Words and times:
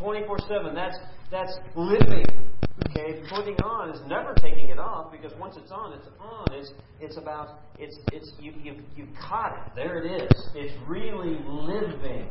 24 0.00 0.38
7. 0.48 0.74
That's, 0.74 0.96
that's 1.30 1.52
living. 1.76 2.24
Okay? 2.88 3.22
Putting 3.30 3.56
on 3.60 3.90
is 3.90 4.00
never 4.08 4.34
taking 4.34 4.68
it 4.68 4.78
off 4.78 5.12
because 5.12 5.32
once 5.38 5.56
it's 5.56 5.70
on, 5.70 5.92
it's 5.92 6.08
on. 6.18 6.46
It's, 6.52 6.72
it's 7.00 7.16
about, 7.18 7.60
it's, 7.78 7.96
it's, 8.12 8.32
you, 8.40 8.52
you, 8.62 8.74
you 8.96 9.06
caught 9.20 9.52
it. 9.52 9.72
There 9.76 10.02
it 10.02 10.22
is. 10.22 10.48
It's 10.54 10.74
really 10.88 11.38
living. 11.46 12.28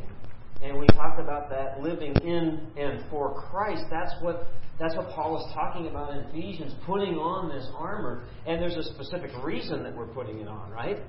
And 0.62 0.78
we 0.78 0.88
talked 0.88 1.20
about 1.20 1.50
that 1.52 1.82
living 1.82 2.14
in 2.18 2.68
and 2.76 3.10
for 3.10 3.42
Christ. 3.50 3.84
That's 3.90 4.14
what 4.22 4.48
that's 4.80 4.96
what 4.96 5.10
Paul 5.10 5.38
is 5.38 5.54
talking 5.54 5.88
about 5.88 6.14
in 6.14 6.20
Ephesians, 6.30 6.74
putting 6.86 7.16
on 7.16 7.50
this 7.50 7.68
armor. 7.76 8.24
And 8.48 8.62
there's 8.62 8.78
a 8.78 8.84
specific 8.84 9.32
reason 9.44 9.84
that 9.84 9.94
we're 9.94 10.08
putting 10.08 10.40
it 10.40 10.48
on, 10.48 10.72
right? 10.72 11.00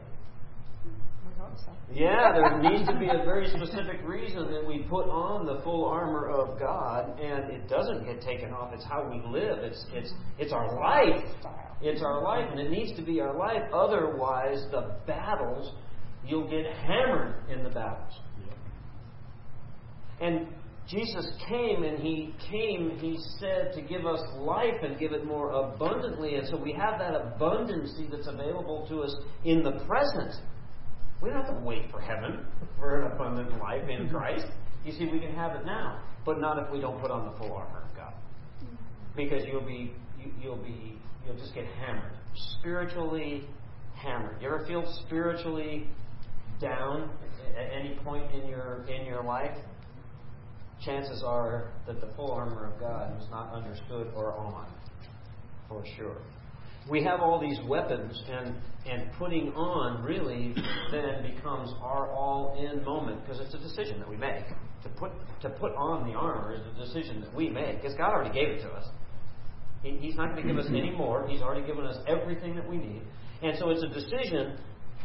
Yeah, 1.92 2.32
there 2.32 2.62
needs 2.62 2.88
to 2.88 2.96
be 2.98 3.08
a 3.08 3.24
very 3.24 3.48
specific 3.48 4.00
reason 4.04 4.50
that 4.52 4.64
we 4.64 4.86
put 4.88 5.08
on 5.08 5.44
the 5.44 5.60
full 5.62 5.86
armor 5.86 6.28
of 6.28 6.58
God, 6.58 7.18
and 7.20 7.50
it 7.50 7.68
doesn't 7.68 8.04
get 8.04 8.20
taken 8.22 8.52
off. 8.52 8.72
It's 8.72 8.84
how 8.84 9.08
we 9.10 9.20
live. 9.26 9.58
It's 9.58 9.84
it's 9.92 10.12
it's 10.38 10.52
our 10.52 10.78
life. 10.78 11.24
It's 11.82 12.02
our 12.02 12.22
life, 12.22 12.46
and 12.50 12.60
it 12.60 12.70
needs 12.70 12.94
to 12.96 13.02
be 13.02 13.20
our 13.20 13.36
life. 13.36 13.62
Otherwise, 13.72 14.64
the 14.70 14.96
battles 15.06 15.74
you'll 16.24 16.48
get 16.48 16.66
hammered 16.66 17.34
in 17.50 17.64
the 17.64 17.70
battles. 17.70 18.14
And 20.20 20.48
Jesus 20.86 21.26
came 21.48 21.82
and 21.84 21.98
he 21.98 22.34
came, 22.50 22.98
he 22.98 23.16
said, 23.38 23.72
to 23.74 23.80
give 23.80 24.06
us 24.06 24.20
life 24.36 24.82
and 24.82 24.98
give 24.98 25.12
it 25.12 25.24
more 25.24 25.50
abundantly. 25.50 26.34
And 26.34 26.46
so 26.48 26.56
we 26.56 26.72
have 26.72 26.98
that 26.98 27.14
abundancy 27.14 28.10
that's 28.10 28.26
available 28.26 28.86
to 28.88 29.02
us 29.02 29.16
in 29.44 29.62
the 29.62 29.72
present. 29.86 30.34
We 31.22 31.30
don't 31.30 31.44
have 31.44 31.54
to 31.54 31.60
wait 31.64 31.90
for 31.90 32.00
heaven 32.00 32.46
for 32.78 33.00
an 33.00 33.12
abundant 33.12 33.58
life 33.58 33.88
in 33.88 34.06
mm-hmm. 34.06 34.16
Christ. 34.16 34.46
You 34.84 34.92
see, 34.92 35.06
we 35.06 35.20
can 35.20 35.34
have 35.34 35.56
it 35.56 35.66
now, 35.66 36.02
but 36.24 36.40
not 36.40 36.58
if 36.58 36.70
we 36.72 36.80
don't 36.80 37.00
put 37.00 37.10
on 37.10 37.30
the 37.30 37.38
full 37.38 37.52
armor 37.52 37.84
of 37.88 37.96
God. 37.96 38.14
Mm-hmm. 38.64 38.76
Because 39.16 39.42
you'll 39.46 39.66
be, 39.66 39.92
you, 40.18 40.32
you'll 40.40 40.56
be, 40.56 40.98
you'll 41.26 41.36
just 41.36 41.54
get 41.54 41.66
hammered, 41.66 42.12
spiritually 42.58 43.46
hammered. 43.94 44.40
You 44.40 44.48
ever 44.48 44.64
feel 44.66 44.84
spiritually 45.06 45.86
down 46.60 47.10
at 47.56 47.70
any 47.72 47.98
point 48.04 48.30
in 48.32 48.48
your 48.48 48.84
in 48.88 49.04
your 49.06 49.22
life? 49.22 49.56
chances 50.84 51.22
are 51.24 51.70
that 51.86 52.00
the 52.00 52.08
full 52.16 52.32
armor 52.32 52.66
of 52.66 52.80
God 52.80 53.14
was 53.18 53.26
not 53.30 53.52
understood 53.52 54.12
or 54.16 54.32
on, 54.34 54.66
for 55.68 55.84
sure. 55.96 56.16
We 56.90 57.04
have 57.04 57.20
all 57.20 57.40
these 57.40 57.58
weapons, 57.68 58.20
and, 58.28 58.54
and 58.90 59.12
putting 59.16 59.52
on 59.54 60.02
really 60.02 60.54
then 60.90 61.22
becomes 61.34 61.72
our 61.80 62.10
all 62.10 62.58
in 62.58 62.84
moment 62.84 63.22
because 63.22 63.40
it's 63.40 63.54
a 63.54 63.58
decision 63.58 64.00
that 64.00 64.10
we 64.10 64.16
make. 64.16 64.44
To 64.82 64.88
put, 64.96 65.12
to 65.42 65.50
put 65.50 65.72
on 65.76 66.10
the 66.10 66.18
armor 66.18 66.54
is 66.54 66.62
a 66.74 66.84
decision 66.84 67.20
that 67.20 67.32
we 67.34 67.48
make 67.48 67.80
because 67.80 67.96
God 67.96 68.10
already 68.10 68.34
gave 68.34 68.48
it 68.48 68.62
to 68.62 68.68
us. 68.70 68.86
He, 69.82 69.98
he's 70.00 70.16
not 70.16 70.32
going 70.32 70.46
to 70.46 70.52
give 70.52 70.58
us 70.58 70.66
any 70.68 70.88
mm-hmm. 70.88 70.98
more, 70.98 71.28
He's 71.28 71.42
already 71.42 71.66
given 71.66 71.84
us 71.84 71.96
everything 72.08 72.56
that 72.56 72.68
we 72.68 72.76
need. 72.76 73.02
And 73.42 73.56
so 73.58 73.70
it's 73.70 73.82
a 73.82 73.88
decision 73.88 74.58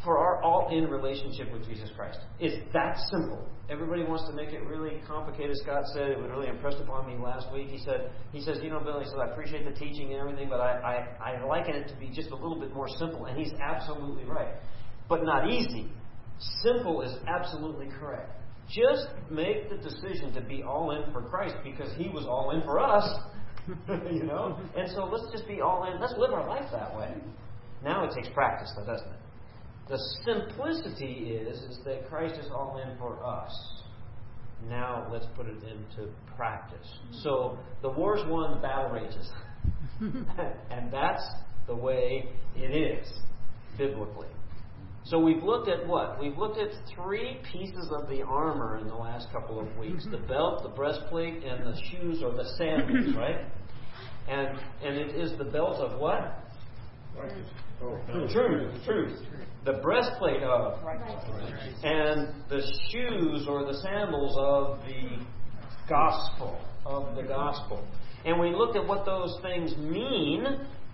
for 0.05 0.19
our 0.19 0.41
all 0.43 0.69
in 0.71 0.85
relationship 0.85 1.51
with 1.51 1.65
Jesus 1.65 1.89
Christ. 1.95 2.19
It's 2.39 2.55
that 2.73 2.97
simple. 3.11 3.49
Everybody 3.69 4.03
wants 4.03 4.29
to 4.29 4.33
make 4.33 4.49
it 4.49 4.61
really 4.63 5.01
complicated. 5.07 5.57
Scott 5.57 5.83
said 5.93 6.11
it 6.11 6.19
was 6.19 6.29
really 6.29 6.47
impressed 6.47 6.77
upon 6.79 7.07
me 7.07 7.21
last 7.21 7.51
week. 7.51 7.67
He 7.67 7.79
said, 7.79 8.11
he 8.31 8.39
says, 8.39 8.59
you 8.61 8.69
know, 8.69 8.79
Bill, 8.79 8.99
he 8.99 9.07
said, 9.07 9.17
I 9.17 9.31
appreciate 9.31 9.65
the 9.65 9.77
teaching 9.77 10.13
and 10.13 10.21
everything, 10.21 10.47
but 10.47 10.61
I, 10.61 11.09
I, 11.19 11.31
I 11.31 11.45
liken 11.45 11.75
it 11.75 11.87
to 11.89 11.95
be 11.95 12.09
just 12.13 12.29
a 12.29 12.35
little 12.35 12.59
bit 12.59 12.73
more 12.73 12.87
simple. 12.87 13.25
And 13.25 13.37
he's 13.37 13.51
absolutely 13.59 14.23
right. 14.25 14.53
But 15.09 15.23
not 15.23 15.49
easy. 15.49 15.89
Simple 16.61 17.01
is 17.01 17.11
absolutely 17.27 17.87
correct. 17.99 18.31
Just 18.69 19.07
make 19.31 19.69
the 19.69 19.77
decision 19.77 20.33
to 20.33 20.41
be 20.41 20.61
all 20.61 20.91
in 20.91 21.11
for 21.11 21.23
Christ 21.23 21.55
because 21.63 21.91
he 21.97 22.09
was 22.09 22.25
all 22.25 22.51
in 22.51 22.61
for 22.61 22.79
us. 22.79 23.07
you 24.11 24.23
know? 24.23 24.59
And 24.77 24.89
so 24.91 25.05
let's 25.05 25.31
just 25.31 25.47
be 25.47 25.61
all 25.61 25.91
in. 25.91 25.99
Let's 25.99 26.13
live 26.17 26.33
our 26.33 26.47
life 26.47 26.69
that 26.71 26.95
way. 26.95 27.15
Now 27.83 28.03
it 28.05 28.13
takes 28.15 28.29
practice, 28.29 28.71
though, 28.77 28.85
doesn't 28.85 29.07
it? 29.07 29.19
The 29.89 29.99
simplicity 30.25 31.37
is, 31.39 31.59
is 31.59 31.79
that 31.85 32.09
Christ 32.09 32.35
is 32.39 32.49
all 32.51 32.81
in 32.83 32.97
for 32.97 33.23
us. 33.23 33.53
Now 34.67 35.07
let's 35.11 35.27
put 35.35 35.45
it 35.45 35.57
into 35.63 36.11
practice. 36.35 36.87
Mm-hmm. 36.87 37.19
So 37.21 37.59
the 37.83 37.89
war's 37.89 38.21
won, 38.27 38.55
the 38.55 38.61
battle 38.61 38.89
rages. 38.89 39.29
and 40.71 40.91
that's 40.91 41.23
the 41.67 41.75
way 41.75 42.29
it 42.55 42.71
is, 42.75 43.07
biblically. 43.77 44.27
So 45.03 45.19
we've 45.19 45.43
looked 45.43 45.69
at 45.69 45.85
what? 45.85 46.19
We've 46.19 46.35
looked 46.35 46.57
at 46.57 46.69
three 46.95 47.37
pieces 47.51 47.91
of 47.91 48.09
the 48.09 48.23
armor 48.23 48.79
in 48.79 48.87
the 48.87 48.95
last 48.95 49.27
couple 49.31 49.59
of 49.59 49.77
weeks 49.77 50.03
mm-hmm. 50.03 50.13
the 50.13 50.27
belt, 50.27 50.63
the 50.63 50.69
breastplate, 50.69 51.43
and 51.43 51.63
the 51.63 51.79
shoes 51.91 52.23
or 52.23 52.31
the 52.31 52.45
sandals, 52.57 53.15
right? 53.17 53.45
And, 54.27 54.57
and 54.83 54.97
it 54.97 55.15
is 55.15 55.37
the 55.37 55.45
belt 55.45 55.79
of 55.79 55.99
what? 55.99 56.39
Oh, 57.83 58.27
truth. 58.33 58.83
Truth 58.83 59.19
the 59.65 59.73
breastplate 59.81 60.43
of, 60.43 60.79
and 61.83 62.29
the 62.49 62.61
shoes 62.91 63.45
or 63.47 63.65
the 63.65 63.73
sandals 63.81 64.35
of 64.37 64.79
the 64.85 65.25
gospel. 65.89 66.59
Of 66.85 67.15
the 67.15 67.23
gospel. 67.23 67.85
And 68.25 68.39
we 68.39 68.51
looked 68.51 68.75
at 68.75 68.87
what 68.87 69.05
those 69.05 69.39
things 69.41 69.75
mean 69.77 70.45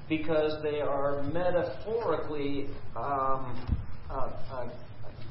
because 0.08 0.62
they 0.64 0.80
are 0.80 1.22
metaphorically 1.24 2.68
um, 2.96 3.78
uh, 4.10 4.30
uh, 4.52 4.70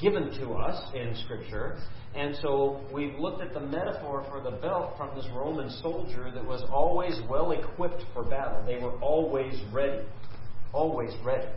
given 0.00 0.30
to 0.40 0.52
us 0.52 0.82
in 0.94 1.14
Scripture. 1.24 1.78
And 2.14 2.36
so 2.42 2.80
we've 2.92 3.18
looked 3.18 3.42
at 3.42 3.54
the 3.54 3.60
metaphor 3.60 4.26
for 4.30 4.42
the 4.42 4.56
belt 4.56 4.94
from 4.96 5.14
this 5.14 5.26
Roman 5.34 5.70
soldier 5.82 6.30
that 6.34 6.44
was 6.44 6.62
always 6.70 7.18
well 7.28 7.52
equipped 7.52 8.02
for 8.12 8.24
battle. 8.24 8.62
They 8.66 8.78
were 8.78 8.98
always 9.00 9.54
ready. 9.72 10.04
Always 10.72 11.12
ready. 11.24 11.48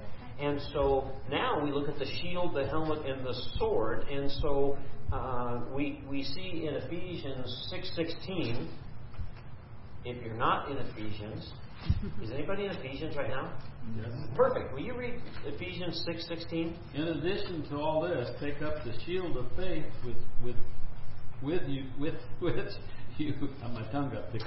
And 0.43 0.59
so 0.73 1.09
now 1.31 1.63
we 1.63 1.71
look 1.71 1.87
at 1.87 1.97
the 1.97 2.05
shield, 2.21 2.53
the 2.53 2.67
helmet, 2.67 3.05
and 3.05 3.25
the 3.25 3.33
sword. 3.57 4.05
And 4.09 4.29
so 4.41 4.77
uh, 5.13 5.61
we, 5.73 6.03
we 6.09 6.23
see 6.23 6.67
in 6.67 6.73
Ephesians 6.75 7.71
6.16, 7.97 8.67
if 10.03 10.21
you're 10.21 10.35
not 10.35 10.69
in 10.69 10.77
Ephesians, 10.77 11.49
is 12.21 12.29
anybody 12.31 12.65
in 12.65 12.71
Ephesians 12.71 13.15
right 13.15 13.29
now? 13.29 13.53
Yes. 13.95 14.11
Perfect. 14.35 14.73
Will 14.73 14.81
you 14.81 14.97
read 14.97 15.21
Ephesians 15.45 16.05
6.16? 16.09 16.75
In 16.95 17.01
addition 17.03 17.63
to 17.69 17.77
all 17.77 18.01
this, 18.01 18.29
take 18.41 18.61
up 18.61 18.83
the 18.83 18.93
shield 19.05 19.37
of 19.37 19.45
faith 19.55 19.85
with, 20.05 20.17
with, 20.43 20.57
with 21.41 21.69
you, 21.69 21.85
with 21.97 22.15
which 22.39 22.55
you, 23.17 23.33
my 23.61 23.83
tongue 23.91 24.11
got 24.11 24.31
thick. 24.31 24.41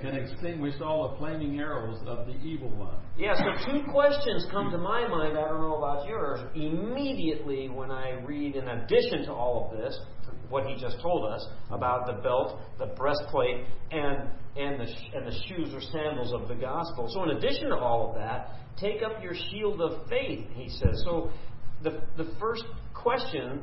can 0.00 0.14
extinguish 0.14 0.74
all 0.80 1.10
the 1.10 1.18
flaming 1.18 1.58
arrows 1.58 2.00
of 2.06 2.26
the 2.26 2.34
evil 2.34 2.70
one. 2.70 2.96
Yeah, 3.18 3.34
so 3.34 3.72
two 3.72 3.82
questions 3.90 4.46
come 4.50 4.70
to 4.70 4.78
my 4.78 5.06
mind. 5.08 5.36
I 5.36 5.48
don't 5.48 5.60
know 5.60 5.76
about 5.76 6.06
yours. 6.06 6.40
Immediately 6.54 7.68
when 7.68 7.90
I 7.90 8.20
read, 8.24 8.56
in 8.56 8.68
addition 8.68 9.24
to 9.26 9.32
all 9.32 9.70
of 9.70 9.78
this, 9.78 9.98
what 10.48 10.66
he 10.66 10.74
just 10.80 11.00
told 11.00 11.32
us 11.32 11.46
about 11.70 12.06
the 12.06 12.20
belt, 12.22 12.58
the 12.78 12.86
breastplate, 12.86 13.64
and 13.90 14.28
and 14.56 14.80
the 14.80 15.16
and 15.16 15.26
the 15.26 15.36
shoes 15.48 15.72
or 15.72 15.80
sandals 15.80 16.32
of 16.32 16.48
the 16.48 16.54
gospel. 16.54 17.08
So 17.12 17.22
in 17.24 17.36
addition 17.36 17.68
to 17.68 17.76
all 17.76 18.10
of 18.10 18.16
that, 18.16 18.50
take 18.78 19.02
up 19.02 19.22
your 19.22 19.34
shield 19.50 19.80
of 19.80 20.08
faith. 20.08 20.46
He 20.54 20.68
says. 20.68 21.02
So 21.04 21.30
the 21.82 22.02
the 22.16 22.34
first 22.38 22.64
question 22.94 23.62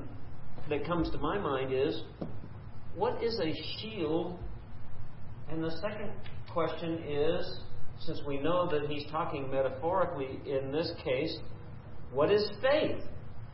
that 0.70 0.86
comes 0.86 1.10
to 1.12 1.18
my 1.18 1.38
mind 1.38 1.74
is 1.74 2.02
what 2.98 3.24
is 3.24 3.40
a 3.40 3.54
shield? 3.80 4.38
And 5.50 5.64
the 5.64 5.72
second 5.82 6.12
question 6.52 7.04
is 7.08 7.60
since 8.00 8.20
we 8.28 8.40
know 8.40 8.70
that 8.70 8.90
he's 8.90 9.06
talking 9.12 9.50
metaphorically 9.50 10.40
in 10.46 10.72
this 10.72 10.92
case, 11.04 11.38
what 12.12 12.32
is 12.32 12.50
faith? 12.62 13.04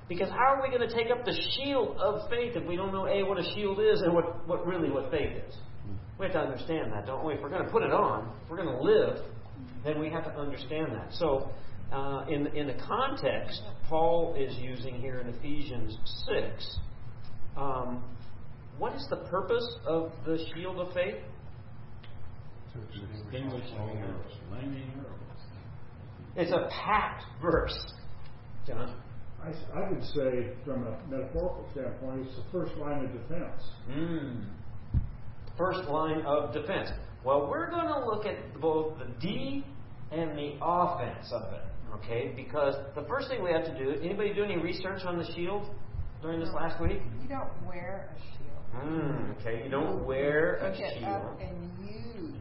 Because 0.10 0.30
how 0.30 0.56
are 0.56 0.62
we 0.62 0.76
going 0.76 0.88
to 0.88 0.94
take 0.94 1.12
up 1.12 1.26
the 1.26 1.38
shield 1.56 1.98
of 1.98 2.30
faith 2.30 2.56
if 2.56 2.68
we 2.68 2.76
don't 2.76 2.92
know 2.92 3.08
A, 3.08 3.24
what 3.24 3.38
a 3.38 3.44
shield 3.56 3.80
is 3.80 4.02
and 4.02 4.14
what, 4.14 4.48
what 4.48 4.66
really 4.68 4.90
what 4.90 5.12
faith 5.12 5.32
is? 5.48 5.56
We 6.20 6.26
have 6.26 6.34
to 6.34 6.40
understand 6.40 6.92
that, 6.94 7.06
don't 7.06 7.26
we? 7.26 7.34
If 7.34 7.42
we're 7.42 7.50
going 7.50 7.66
to 7.66 7.72
put 7.72 7.84
it 7.84 7.92
on, 7.92 8.32
if 8.44 8.50
we're 8.50 8.58
going 8.58 8.76
to 8.76 8.82
live, 8.82 9.26
then 9.84 10.00
we 10.00 10.10
have 10.10 10.24
to 10.26 10.32
understand 10.32 10.94
that. 10.94 11.14
So, 11.14 11.50
uh, 11.92 12.26
in, 12.30 12.48
in 12.48 12.68
the 12.68 12.76
context 12.88 13.62
Paul 13.88 14.36
is 14.38 14.56
using 14.58 15.00
here 15.00 15.20
in 15.20 15.28
Ephesians 15.28 15.98
6, 16.28 16.78
um, 17.56 18.04
what 18.84 18.94
is 18.96 19.08
the 19.10 19.16
purpose 19.16 19.66
of 19.86 20.12
the 20.26 20.38
shield 20.54 20.78
of 20.78 20.94
faith? 20.94 21.16
Extinguish 23.24 23.64
all 23.80 23.88
flaming 24.50 24.92
arrows. 24.98 25.40
It's 26.36 26.52
a 26.52 26.68
packed 26.70 27.24
verse. 27.42 27.82
John? 28.68 28.94
I, 29.42 29.80
I 29.80 29.90
would 29.90 30.04
say, 30.04 30.50
from 30.66 30.86
a 30.86 30.98
metaphorical 31.10 31.66
standpoint, 31.72 32.28
it's 32.28 32.36
the 32.36 32.44
first 32.52 32.76
line 32.76 33.06
of 33.06 33.14
defense. 33.14 33.62
Mm. 33.90 34.48
First 35.58 35.88
line 35.88 36.22
of 36.26 36.54
defense. 36.54 36.90
Well, 37.24 37.48
we're 37.50 37.70
going 37.70 37.88
to 37.88 38.06
look 38.06 38.26
at 38.26 38.60
both 38.60 39.00
the 39.00 39.06
D 39.22 39.64
and 40.12 40.38
the 40.38 40.58
offense 40.62 41.32
of 41.32 41.54
it, 41.54 41.64
okay? 41.96 42.34
Because 42.36 42.76
the 42.96 43.04
first 43.04 43.30
thing 43.30 43.42
we 43.42 43.52
have 43.54 43.64
to 43.64 43.78
do, 43.78 43.92
anybody 44.04 44.34
do 44.34 44.44
any 44.44 44.58
research 44.58 45.04
on 45.06 45.18
the 45.18 45.34
shield 45.34 45.70
during 46.22 46.42
this 46.42 46.52
last 46.54 46.82
week? 46.82 47.00
You 47.22 47.30
don't 47.30 47.66
wear 47.66 48.10
a 48.14 48.20
shield. 48.20 48.43
Mm, 48.76 49.40
okay, 49.40 49.64
you 49.64 49.70
don't 49.70 50.06
wear 50.06 50.56
a 50.56 50.72
Pick 50.72 50.82
it 50.82 50.94
shield. 51.00 51.06
up 51.14 51.40
and 51.40 51.70
use 51.86 52.36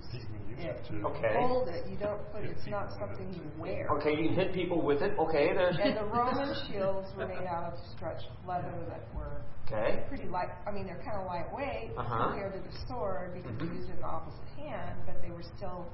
it. 0.59 0.81
Okay. 1.05 1.35
Hold 1.41 1.69
it. 1.69 1.85
You 1.91 1.97
don't 1.97 2.21
put. 2.33 2.45
It's 2.45 2.67
not 2.69 2.91
something 2.99 3.33
you 3.35 3.43
wear. 3.61 3.89
Okay, 3.99 4.11
you 4.11 4.29
can 4.29 4.35
hit 4.35 4.53
people 4.55 4.81
with 4.81 5.03
it. 5.03 5.19
Okay, 5.19 5.53
there's. 5.55 5.77
And 5.83 5.97
the 5.97 6.05
Roman 6.15 6.55
shields 6.71 7.09
were 7.17 7.27
made 7.27 7.47
out 7.47 7.73
of 7.73 7.79
stretched 7.97 8.29
leather 8.47 8.73
that 8.89 9.03
were 9.15 9.43
Okay. 9.67 10.05
pretty 10.09 10.25
light. 10.29 10.49
I 10.67 10.71
mean, 10.71 10.87
they're 10.87 11.03
kind 11.05 11.17
of 11.21 11.27
lightweight 11.27 11.91
Uh-huh. 11.97 12.29
compared 12.31 12.53
to 12.55 12.59
the 12.61 12.87
sword 12.89 13.33
because 13.35 13.53
Mhm. 13.53 13.69
you 13.71 13.75
used 13.79 13.89
it 13.91 13.95
in 13.95 14.01
the 14.01 14.07
opposite 14.07 14.49
hand, 14.59 14.97
but 15.07 15.21
they 15.23 15.31
were 15.31 15.43
still 15.57 15.87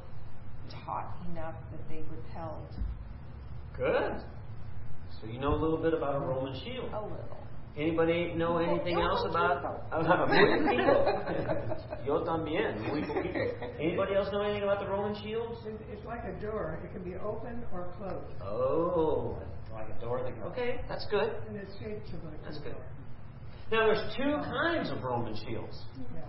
taut 0.85 1.07
enough 1.31 1.55
that 1.73 1.89
they 1.89 2.03
repelled 2.11 2.75
Good. 3.77 4.21
So 5.21 5.27
you 5.29 5.39
know 5.39 5.55
a 5.55 5.61
little 5.61 5.79
bit 5.79 5.95
about 5.95 6.17
a 6.17 6.19
Roman 6.21 6.55
shield. 6.61 6.93
a 6.93 7.01
little. 7.03 7.39
Anybody 7.79 8.33
know 8.35 8.59
anything 8.59 8.99
else 8.99 9.25
about 9.31 9.87
about 9.93 10.29
muy 10.29 10.39
poquito? 10.59 12.05
Yo 12.07 12.25
también, 12.25 12.81
muy 12.89 13.03
poquito. 13.03 13.39
Anybody 13.79 14.15
else 14.17 14.29
know 14.33 14.41
anything 14.43 14.65
about 14.65 14.81
the 14.81 14.91
Roman 14.91 15.15
shields? 15.23 15.61
It's, 15.65 15.83
it's 15.93 16.05
like 16.05 16.25
a 16.25 16.33
door. 16.41 16.81
It 16.85 16.93
can 16.93 17.05
be 17.05 17.15
open 17.17 17.63
or 17.73 17.93
closed, 17.97 18.43
Oh, 18.43 19.39
like 19.73 19.87
a 19.97 20.01
door 20.01 20.23
that. 20.25 20.35
Okay, 20.51 20.81
that's 20.89 21.07
good. 21.11 21.31
and 21.47 21.57
it's 21.57 21.73
shaped 21.79 22.09
like 22.25 22.43
That's 22.43 22.59
good. 22.59 22.75
Now 23.71 23.87
there's 23.87 24.15
two 24.17 24.35
kinds 24.51 24.91
of 24.91 25.03
Roman 25.05 25.37
shields. 25.47 25.79
Yeah. 26.15 26.23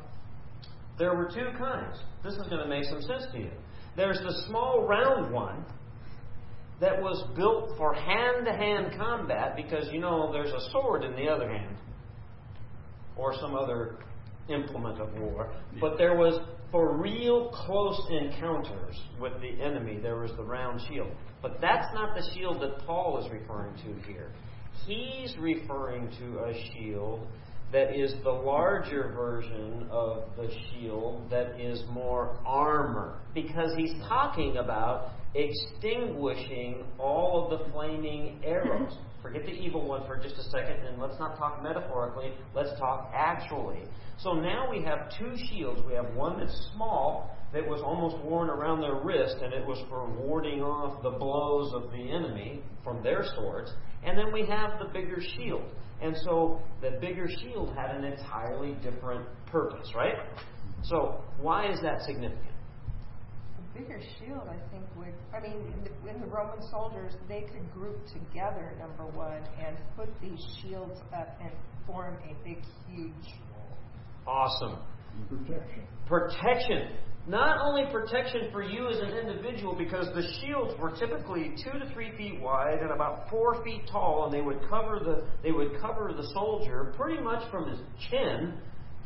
There 1.00 1.16
were 1.16 1.30
two 1.34 1.50
kinds. 1.58 1.98
This 2.24 2.34
is 2.34 2.46
going 2.48 2.62
to 2.62 2.68
make 2.68 2.84
some 2.84 3.02
sense 3.02 3.26
to 3.32 3.40
you. 3.40 3.52
There's 3.96 4.20
the 4.20 4.34
small 4.48 4.86
round 4.86 5.34
one 5.34 5.66
that 6.80 7.02
was 7.02 7.24
built 7.36 7.78
for 7.78 7.94
hand 7.94 8.46
to 8.46 8.54
hand 8.54 8.94
combat 8.98 9.56
because, 9.56 9.88
you 9.92 10.00
know, 10.00 10.32
there's 10.32 10.52
a 10.52 10.72
sword 10.72 11.04
in 11.04 11.16
the 11.16 11.28
other 11.28 11.50
hand 11.50 11.76
or 13.18 13.36
some 13.40 13.56
other 13.56 13.98
implement 14.48 15.00
of 15.00 15.14
war. 15.20 15.52
But 15.82 15.98
there 15.98 16.16
was 16.16 16.40
for 16.72 16.96
real 16.98 17.50
close 17.50 18.00
encounters 18.10 19.00
with 19.20 19.34
the 19.42 19.62
enemy, 19.62 20.00
there 20.02 20.18
was 20.18 20.32
the 20.38 20.44
round 20.44 20.82
shield. 20.88 21.12
But 21.42 21.60
that's 21.62 21.88
not 21.94 22.16
the 22.16 22.24
shield 22.34 22.62
that 22.62 22.86
Paul 22.86 23.24
is 23.24 23.32
referring 23.32 23.76
to 23.78 24.08
here. 24.08 24.32
He's 24.86 25.36
referring 25.38 26.10
to 26.20 26.40
a 26.46 26.54
shield 26.54 27.28
that 27.72 27.96
is 27.96 28.14
the 28.24 28.32
larger 28.32 29.12
version 29.16 29.88
of 29.92 30.24
the 30.36 30.50
shield 30.50 31.30
that 31.30 31.60
is 31.60 31.84
more 31.92 32.38
armor. 32.46 33.20
Because 33.34 33.76
he's 33.78 33.94
talking 34.08 34.58
about 34.58 35.12
extinguishing 35.36 36.84
all 36.98 37.44
of 37.44 37.60
the 37.60 37.72
flaming 37.72 38.40
arrows. 38.44 38.98
Forget 39.22 39.46
the 39.46 39.52
evil 39.52 39.86
one 39.86 40.08
for 40.08 40.18
just 40.18 40.36
a 40.36 40.44
second, 40.44 40.86
and 40.86 41.00
let's 41.00 41.20
not 41.20 41.38
talk 41.38 41.62
metaphorically, 41.62 42.32
let's 42.56 42.72
talk 42.80 43.12
actually. 43.14 43.82
So 44.18 44.34
now 44.34 44.70
we 44.70 44.82
have 44.84 45.12
two 45.20 45.34
shields. 45.50 45.82
We 45.86 45.94
have 45.94 46.14
one 46.16 46.40
that's 46.40 46.72
small, 46.74 47.38
that 47.54 47.68
was 47.68 47.82
almost 47.82 48.18
worn 48.24 48.50
around 48.50 48.82
their 48.82 48.96
wrist, 48.96 49.38
and 49.44 49.54
it 49.54 49.66
was 49.66 49.84
for 49.90 50.08
warding 50.10 50.62
off 50.62 51.02
the 51.04 51.10
blows 51.12 51.74
of 51.74 51.92
the 51.92 52.12
enemy 52.12 52.62
from 52.84 53.04
their 53.04 53.24
swords. 53.36 53.72
And 54.04 54.18
then 54.18 54.32
we 54.32 54.46
have 54.46 54.80
the 54.80 54.86
bigger 54.86 55.22
shield. 55.36 55.64
And 56.02 56.16
so 56.24 56.62
the 56.82 56.98
bigger 57.02 57.28
shield 57.42 57.76
had 57.76 57.96
an 57.96 58.06
entirely 58.06 58.74
different 58.82 59.28
purpose, 59.48 59.92
right? 59.96 60.16
So 60.84 61.22
why 61.42 61.70
is 61.72 61.80
that 61.82 62.02
significant? 62.06 62.46
The 63.74 63.80
bigger 63.80 64.02
shield, 64.18 64.44
I 64.48 64.58
think, 64.72 64.86
would. 64.98 65.14
I 65.34 65.42
mean, 65.42 65.74
in 65.74 65.84
the, 65.84 66.10
in 66.10 66.22
the 66.22 66.28
Roman 66.28 66.62
soldiers, 66.72 67.14
they 67.28 67.42
could 67.42 67.72
group 67.74 67.98
together, 68.08 68.76
number 68.80 69.06
one, 69.06 69.44
and 69.66 69.78
put 69.98 70.08
these 70.22 70.40
shields 70.62 71.00
up 71.14 71.38
and 71.42 71.52
form 71.86 72.18
a 72.24 72.34
big, 72.48 72.64
huge. 72.88 73.12
Wall. 74.26 74.48
Awesome. 74.48 74.80
Protection. 75.28 75.84
Protection. 76.08 76.96
Not 77.28 77.60
only 77.62 77.84
protection 77.92 78.50
for 78.52 78.64
you 78.64 78.88
as 78.88 78.98
an 79.00 79.10
individual, 79.10 79.76
because 79.76 80.08
the 80.16 80.24
shields 80.42 80.74
were 80.80 80.92
typically 80.92 81.54
two 81.64 81.78
to 81.78 81.92
three 81.94 82.16
feet 82.18 82.40
wide 82.42 82.80
and 82.82 82.92
about 82.92 83.30
four 83.30 83.64
feet 83.64 83.84
tall, 83.92 84.26
and 84.26 84.34
they 84.34 84.42
would 84.42 84.68
cover 84.70 85.00
the 85.00 85.26
they 85.44 85.52
would 85.52 85.80
cover 85.80 86.12
the 86.16 86.28
soldier 86.34 86.94
pretty 86.98 87.22
much 87.22 87.50
from 87.52 87.70
his 87.70 87.80
chin 88.10 88.56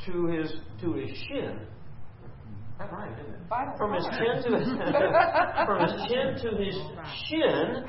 to 0.05 0.27
his 0.27 0.53
to 0.81 0.93
his 0.93 1.09
shin. 1.27 1.59
That 2.79 2.91
rhymed, 2.91 3.17
didn't 3.17 3.33
it? 3.33 3.49
Bible 3.49 3.73
From 3.77 3.93
his 3.93 4.05
chin 4.05 4.51
to 4.51 4.57
his 4.57 4.67
from 5.65 5.81
his 5.81 6.07
chin 6.07 6.37
to 6.43 6.63
his 6.63 6.75
shin, 7.27 7.85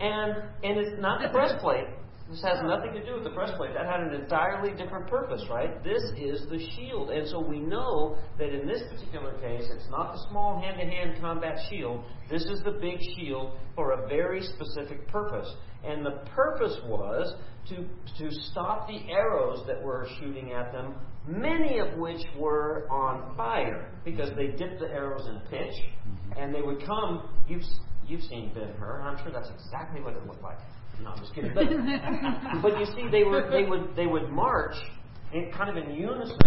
and 0.00 0.32
and 0.62 0.78
it's 0.78 1.00
not 1.00 1.20
the 1.20 1.28
breastplate. 1.28 1.88
This 2.30 2.42
has 2.42 2.62
nothing 2.62 2.94
to 2.94 3.04
do 3.04 3.14
with 3.14 3.24
the 3.24 3.30
breastplate. 3.30 3.74
That 3.74 3.84
had 3.84 4.00
an 4.00 4.14
entirely 4.14 4.70
different 4.74 5.08
purpose, 5.08 5.42
right? 5.50 5.84
This 5.84 6.02
is 6.16 6.48
the 6.48 6.58
shield. 6.74 7.10
And 7.10 7.28
so 7.28 7.38
we 7.38 7.60
know 7.60 8.16
that 8.38 8.48
in 8.48 8.66
this 8.66 8.82
particular 8.90 9.34
case, 9.40 9.68
it's 9.70 9.88
not 9.90 10.12
the 10.14 10.26
small 10.30 10.58
hand 10.58 10.78
to 10.80 10.86
hand 10.86 11.20
combat 11.20 11.58
shield. 11.68 12.02
This 12.30 12.44
is 12.44 12.62
the 12.64 12.72
big 12.80 12.98
shield 13.14 13.58
for 13.74 13.92
a 13.92 14.08
very 14.08 14.40
specific 14.40 15.06
purpose. 15.08 15.52
And 15.84 16.04
the 16.04 16.22
purpose 16.34 16.78
was 16.86 17.34
to, 17.68 17.76
to 18.18 18.30
stop 18.50 18.88
the 18.88 19.00
arrows 19.12 19.62
that 19.66 19.82
were 19.82 20.08
shooting 20.18 20.52
at 20.52 20.72
them, 20.72 20.94
many 21.26 21.78
of 21.78 21.98
which 21.98 22.22
were 22.38 22.88
on 22.90 23.36
fire 23.36 23.92
because 24.02 24.30
they 24.34 24.46
dipped 24.46 24.80
the 24.80 24.86
arrows 24.86 25.26
in 25.28 25.40
pitch 25.50 25.74
mm-hmm. 25.74 26.40
and 26.40 26.54
they 26.54 26.62
would 26.62 26.84
come. 26.86 27.28
You've, 27.46 27.62
you've 28.06 28.22
seen 28.22 28.52
Ben 28.54 28.72
Hur, 28.78 29.00
and 29.00 29.08
I'm 29.08 29.22
sure 29.22 29.32
that's 29.32 29.50
exactly 29.50 30.00
what 30.00 30.14
it 30.14 30.26
looked 30.26 30.42
like. 30.42 30.58
No, 31.02 31.10
I'm 31.10 31.18
just 31.18 31.34
kidding. 31.34 31.54
But, 31.54 31.66
but 32.62 32.78
you 32.78 32.86
see, 32.86 33.08
they 33.10 33.24
were 33.24 33.48
they 33.50 33.64
would 33.64 33.96
they 33.96 34.06
would 34.06 34.30
march 34.30 34.76
in 35.32 35.50
kind 35.52 35.70
of 35.70 35.76
in 35.76 35.94
unison, 35.94 36.38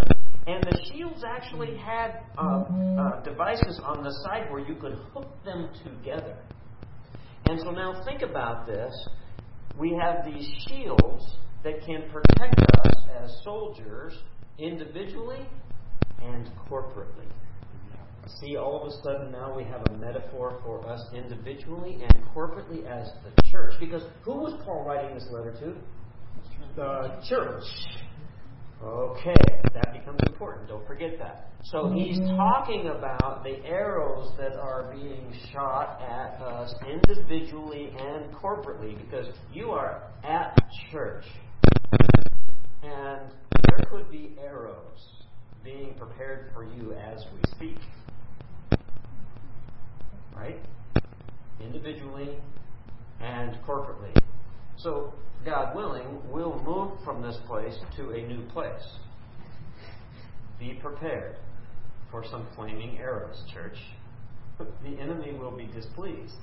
and 0.47 0.63
the 0.63 0.89
shields 0.91 1.23
actually 1.27 1.77
had 1.77 2.21
uh, 2.37 2.63
uh, 2.63 3.23
devices 3.23 3.79
on 3.83 4.03
the 4.03 4.11
side 4.23 4.49
where 4.49 4.61
you 4.61 4.75
could 4.75 4.93
hook 5.13 5.27
them 5.43 5.69
together. 5.83 6.37
And 7.45 7.59
so 7.59 7.71
now 7.71 8.03
think 8.05 8.21
about 8.21 8.65
this: 8.65 8.93
we 9.77 9.97
have 10.01 10.25
these 10.25 10.47
shields 10.67 11.37
that 11.63 11.85
can 11.85 12.09
protect 12.11 12.59
us 12.59 12.93
as 13.21 13.41
soldiers 13.43 14.13
individually 14.57 15.45
and 16.21 16.49
corporately. 16.69 17.27
See, 18.27 18.57
all 18.57 18.81
of 18.81 18.87
a 18.87 19.03
sudden 19.03 19.31
now 19.31 19.55
we 19.55 19.63
have 19.63 19.81
a 19.87 19.97
metaphor 19.97 20.59
for 20.63 20.85
us 20.87 21.01
individually 21.13 21.99
and 22.01 22.23
corporately 22.35 22.85
as 22.85 23.09
the 23.23 23.41
church. 23.49 23.73
Because 23.79 24.03
who 24.23 24.33
was 24.33 24.53
Paul 24.65 24.83
writing 24.85 25.15
this 25.15 25.27
letter 25.31 25.53
to? 25.61 25.75
The 26.75 27.23
church. 27.27 27.63
Okay, 28.83 29.33
that 29.73 29.93
becomes 29.93 30.19
important. 30.27 30.67
Don't 30.67 30.85
forget 30.85 31.17
that. 31.19 31.51
So 31.63 31.89
he's 31.89 32.19
talking 32.19 32.87
about 32.87 33.43
the 33.43 33.65
arrows 33.65 34.31
that 34.37 34.53
are 34.53 34.93
being 34.93 35.33
shot 35.51 36.01
at 36.01 36.39
us 36.41 36.73
individually 36.87 37.91
and 37.97 38.31
corporately 38.35 38.97
because 38.97 39.27
you 39.51 39.71
are 39.71 40.03
at 40.23 40.55
church. 40.91 41.23
And 42.83 43.31
there 43.67 43.87
could 43.89 44.11
be 44.11 44.35
arrows 44.39 45.25
being 45.63 45.95
prepared 45.97 46.51
for 46.53 46.63
you 46.63 46.93
as 46.93 47.25
we 47.33 47.41
speak 47.55 47.77
right? 50.39 50.59
Individually 51.59 52.37
and 53.19 53.57
corporately. 53.67 54.15
So, 54.77 55.13
God 55.43 55.75
willing, 55.75 56.19
we'll 56.29 56.61
move 56.63 56.99
from 57.03 57.21
this 57.21 57.37
place 57.47 57.75
to 57.95 58.11
a 58.11 58.27
new 58.27 58.41
place. 58.49 58.83
Be 60.59 60.73
prepared 60.73 61.37
for 62.11 62.23
some 62.29 62.47
flaming 62.55 62.97
arrows, 62.97 63.43
church. 63.53 63.77
The 64.83 64.99
enemy 64.99 65.33
will 65.33 65.55
be 65.55 65.67
displeased 65.67 66.33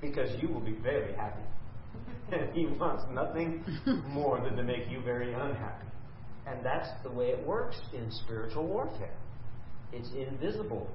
because 0.00 0.30
you 0.40 0.48
will 0.48 0.60
be 0.60 0.72
very 0.82 1.14
happy. 1.14 1.42
And 2.32 2.50
he 2.54 2.64
wants 2.64 3.04
nothing 3.12 3.62
more 4.08 4.40
than 4.40 4.56
to 4.56 4.62
make 4.62 4.88
you 4.90 5.02
very 5.02 5.34
unhappy. 5.34 5.86
And 6.46 6.64
that's 6.64 6.88
the 7.02 7.10
way 7.10 7.26
it 7.26 7.46
works 7.46 7.76
in 7.92 8.10
spiritual 8.10 8.66
warfare. 8.66 9.14
It's 9.92 10.08
invisible 10.16 10.88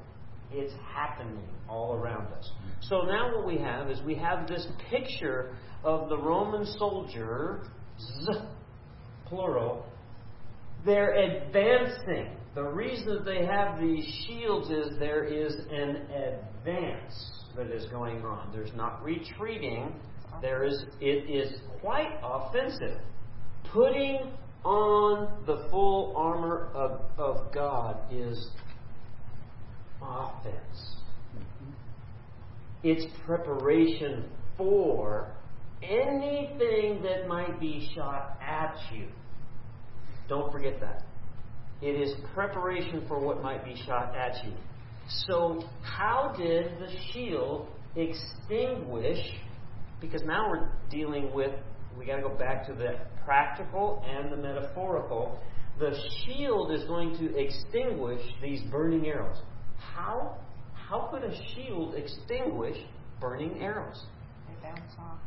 it's 0.51 0.73
happening 0.93 1.47
all 1.69 1.93
around 1.93 2.27
us. 2.33 2.49
So 2.81 3.01
now 3.01 3.35
what 3.35 3.45
we 3.45 3.57
have 3.57 3.89
is 3.89 4.01
we 4.01 4.15
have 4.15 4.47
this 4.47 4.65
picture 4.89 5.55
of 5.83 6.09
the 6.09 6.17
Roman 6.17 6.65
soldier, 6.77 7.63
plural. 9.25 9.85
They're 10.85 11.13
advancing. 11.13 12.37
The 12.55 12.63
reason 12.63 13.15
that 13.15 13.25
they 13.25 13.45
have 13.45 13.79
these 13.79 14.05
shields 14.25 14.69
is 14.69 14.97
there 14.99 15.23
is 15.23 15.53
an 15.71 16.07
advance 16.11 17.31
that 17.55 17.67
is 17.67 17.85
going 17.87 18.23
on. 18.23 18.51
There's 18.51 18.73
not 18.75 19.03
retreating. 19.03 19.93
There 20.41 20.63
is 20.63 20.85
it 21.01 21.29
is 21.29 21.59
quite 21.81 22.19
offensive. 22.23 22.99
Putting 23.73 24.31
on 24.63 25.45
the 25.45 25.67
full 25.69 26.13
armor 26.15 26.69
of, 26.73 27.01
of 27.17 27.53
God 27.53 27.97
is 28.11 28.49
offense. 30.01 30.95
It's 32.83 33.05
preparation 33.25 34.25
for 34.57 35.31
anything 35.81 37.01
that 37.03 37.27
might 37.27 37.59
be 37.59 37.89
shot 37.95 38.37
at 38.41 38.75
you. 38.93 39.07
Don't 40.27 40.51
forget 40.51 40.79
that. 40.81 41.03
It 41.81 41.99
is 42.01 42.13
preparation 42.33 43.05
for 43.07 43.19
what 43.19 43.41
might 43.41 43.63
be 43.63 43.75
shot 43.85 44.15
at 44.15 44.43
you. 44.43 44.53
So, 45.27 45.63
how 45.83 46.33
did 46.37 46.79
the 46.79 46.87
shield 47.11 47.67
extinguish? 47.95 49.19
Because 50.01 50.21
now 50.23 50.49
we're 50.49 50.69
dealing 50.89 51.33
with, 51.33 51.51
we 51.97 52.05
got 52.05 52.17
to 52.17 52.21
go 52.23 52.35
back 52.35 52.65
to 52.67 52.73
the 52.73 52.97
practical 53.23 54.03
and 54.07 54.31
the 54.31 54.37
metaphorical. 54.37 55.39
The 55.79 55.95
shield 56.25 56.71
is 56.71 56.83
going 56.85 57.17
to 57.19 57.37
extinguish 57.37 58.21
these 58.41 58.61
burning 58.71 59.05
arrows. 59.07 59.37
How? 59.77 60.37
How 60.73 61.09
could 61.11 61.23
a 61.23 61.33
shield 61.53 61.95
extinguish 61.95 62.77
burning 63.19 63.61
arrows? 63.61 64.05
They 64.47 64.69
bounce 64.69 64.93
off. 64.99 65.19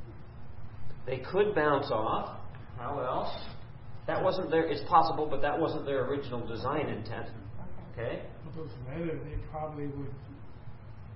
They 1.07 1.19
could 1.19 1.55
bounce 1.55 1.91
off. 1.91 2.39
How 2.79 3.01
else? 3.01 3.37
That 4.07 4.23
wasn't 4.23 4.51
their. 4.51 4.67
It's 4.67 4.89
possible, 4.89 5.27
but 5.29 5.43
that 5.43 5.59
wasn't 5.59 5.85
their 5.85 6.07
original 6.07 6.47
design 6.47 6.89
intent. 6.89 7.29
Okay. 7.99 8.03
Okay. 8.07 8.23
those 8.57 8.71
leather, 8.89 9.19
they 9.25 9.37
probably 9.51 9.87
would 9.87 10.13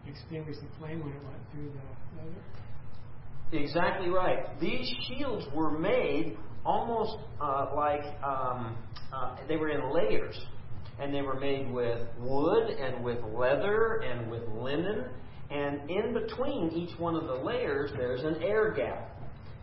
extinguish 0.06 0.56
the 0.56 0.78
flame 0.78 1.00
when 1.00 1.12
it 1.12 1.22
went 1.24 1.38
through 1.52 1.70
the 1.70 2.22
leather. 2.22 3.64
Exactly 3.64 4.08
right. 4.08 4.58
These 4.60 4.92
shields 5.06 5.46
were 5.54 5.70
made 5.70 6.36
almost 6.64 7.18
uh, 7.40 7.70
like 7.74 8.04
um, 8.22 8.76
uh, 9.12 9.36
they 9.48 9.56
were 9.56 9.68
in 9.68 9.92
layers, 9.92 10.38
and 11.00 11.14
they 11.14 11.22
were 11.22 11.38
made 11.38 11.70
with 11.72 12.00
wood 12.18 12.70
and 12.70 13.04
with 13.04 13.18
leather 13.34 14.02
and 14.02 14.30
with 14.30 14.42
linen, 14.48 15.06
and 15.50 15.90
in 15.90 16.14
between 16.14 16.70
each 16.72 16.98
one 16.98 17.14
of 17.16 17.26
the 17.26 17.44
layers, 17.44 17.90
there's 17.96 18.22
an 18.22 18.42
air 18.42 18.72
gap. 18.72 19.10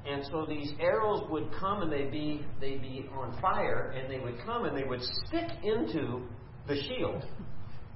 And 0.06 0.24
so 0.32 0.46
these 0.48 0.74
arrows 0.80 1.22
would 1.30 1.52
come 1.60 1.84
and 1.84 1.92
they'd 1.92 2.12
be 2.12 2.44
they'd 2.60 2.82
be 2.82 3.08
on 3.16 3.40
fire, 3.40 3.94
and 3.96 4.12
they 4.12 4.20
would 4.20 4.44
come 4.44 4.66
and 4.66 4.76
they 4.76 4.84
would 4.84 5.02
stick 5.28 5.50
into 5.64 6.24
the 6.68 6.76
shield. 6.76 7.24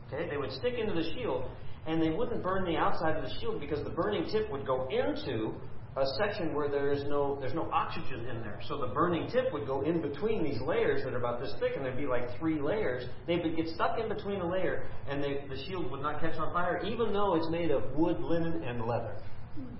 Okay, 0.07 0.29
they 0.29 0.37
would 0.37 0.51
stick 0.51 0.75
into 0.77 0.93
the 0.93 1.13
shield, 1.15 1.49
and 1.87 2.01
they 2.01 2.11
wouldn't 2.11 2.43
burn 2.43 2.63
the 2.63 2.77
outside 2.77 3.15
of 3.15 3.23
the 3.23 3.31
shield 3.39 3.59
because 3.59 3.83
the 3.83 3.89
burning 3.89 4.27
tip 4.31 4.51
would 4.51 4.67
go 4.67 4.87
into 4.89 5.53
a 5.97 6.05
section 6.17 6.53
where 6.53 6.67
there 6.67 6.91
is 6.91 7.03
no 7.05 7.37
there's 7.39 7.53
no 7.53 7.69
oxygen 7.71 8.25
in 8.25 8.41
there. 8.41 8.59
So 8.67 8.77
the 8.77 8.87
burning 8.87 9.29
tip 9.31 9.53
would 9.53 9.65
go 9.65 9.81
in 9.81 10.01
between 10.01 10.43
these 10.43 10.59
layers 10.61 11.03
that 11.03 11.13
are 11.13 11.17
about 11.17 11.39
this 11.39 11.53
thick, 11.59 11.71
and 11.75 11.85
there'd 11.85 11.97
be 11.97 12.05
like 12.05 12.37
three 12.37 12.59
layers. 12.59 13.05
They 13.27 13.37
would 13.37 13.55
get 13.55 13.67
stuck 13.69 13.97
in 13.97 14.09
between 14.09 14.39
the 14.39 14.45
layer, 14.45 14.87
and 15.07 15.23
they, 15.23 15.45
the 15.47 15.57
shield 15.65 15.89
would 15.91 16.01
not 16.01 16.19
catch 16.19 16.35
on 16.37 16.51
fire, 16.53 16.81
even 16.85 17.13
though 17.13 17.35
it's 17.35 17.49
made 17.49 17.71
of 17.71 17.83
wood, 17.95 18.19
linen, 18.19 18.63
and 18.63 18.85
leather. 18.85 19.15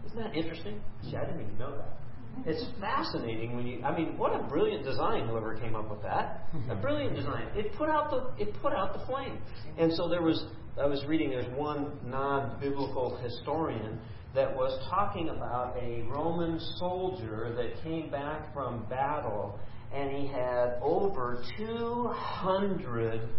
Isn't 0.05 0.17
that 0.17 0.33
interesting? 0.35 0.79
See, 1.03 1.17
I 1.17 1.25
didn't 1.25 1.41
even 1.41 1.57
know 1.57 1.75
that. 1.75 1.97
It's 2.45 2.65
fascinating 2.79 3.55
when 3.55 3.65
you. 3.65 3.83
I 3.83 3.95
mean, 3.95 4.17
what 4.17 4.33
a 4.33 4.43
brilliant 4.43 4.83
design! 4.83 5.27
Whoever 5.27 5.55
came 5.55 5.75
up 5.75 5.89
with 5.89 6.01
that, 6.03 6.47
a 6.69 6.75
brilliant 6.81 7.15
design. 7.15 7.47
It 7.55 7.73
put 7.77 7.89
out 7.89 8.11
the 8.11 8.43
it 8.43 8.53
put 8.61 8.73
out 8.73 8.93
the 8.93 9.05
flame. 9.05 9.39
And 9.77 9.93
so 9.93 10.09
there 10.09 10.21
was. 10.21 10.45
I 10.81 10.85
was 10.85 11.05
reading. 11.05 11.29
There's 11.29 11.47
one 11.57 11.97
non-biblical 12.05 13.17
historian 13.23 13.99
that 14.35 14.53
was 14.55 14.77
talking 14.89 15.29
about 15.29 15.75
a 15.81 16.03
Roman 16.03 16.59
soldier 16.77 17.53
that 17.55 17.81
came 17.83 18.11
back 18.11 18.53
from 18.53 18.85
battle, 18.89 19.57
and 19.93 20.11
he 20.11 20.27
had 20.27 20.77
over 20.81 21.41
200 21.57 23.29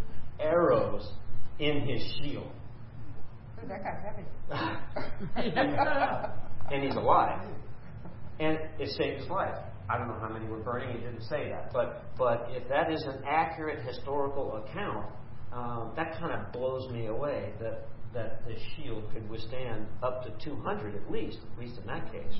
arrows 0.41 1.13
in 1.59 1.81
his 1.83 2.03
shield. 2.19 2.51
Ooh, 3.63 3.69
that 3.69 3.85
got 3.85 3.95
heavy. 4.01 4.25
and 6.73 6.83
he's 6.83 6.97
alive. 6.97 7.47
And 8.39 8.59
it 8.79 8.91
saved 8.97 9.21
his 9.21 9.31
life. 9.31 9.55
I 9.89 9.99
don't 9.99 10.09
know 10.09 10.19
how 10.21 10.29
many 10.29 10.47
were 10.47 10.59
burning. 10.59 10.97
He 10.97 10.99
didn't 10.99 11.23
say 11.23 11.49
that, 11.51 11.73
but 11.73 12.03
but 12.19 12.49
if 12.51 12.69
that 12.69 12.91
is 12.91 13.03
an 13.05 13.23
accurate 13.27 13.85
historical 13.87 14.65
account, 14.65 15.07
um, 15.53 15.93
that 15.95 16.19
kind 16.19 16.33
of 16.33 16.53
blows 16.53 16.91
me 16.91 17.07
away. 17.07 17.53
That 17.61 17.87
that 18.15 18.43
the 18.47 18.55
shield 18.75 19.05
could 19.13 19.29
withstand 19.29 19.87
up 20.03 20.25
to 20.25 20.45
200 20.45 20.95
at 20.95 21.11
least, 21.11 21.39
at 21.53 21.59
least 21.59 21.79
in 21.79 21.87
that 21.87 22.11
case, 22.13 22.35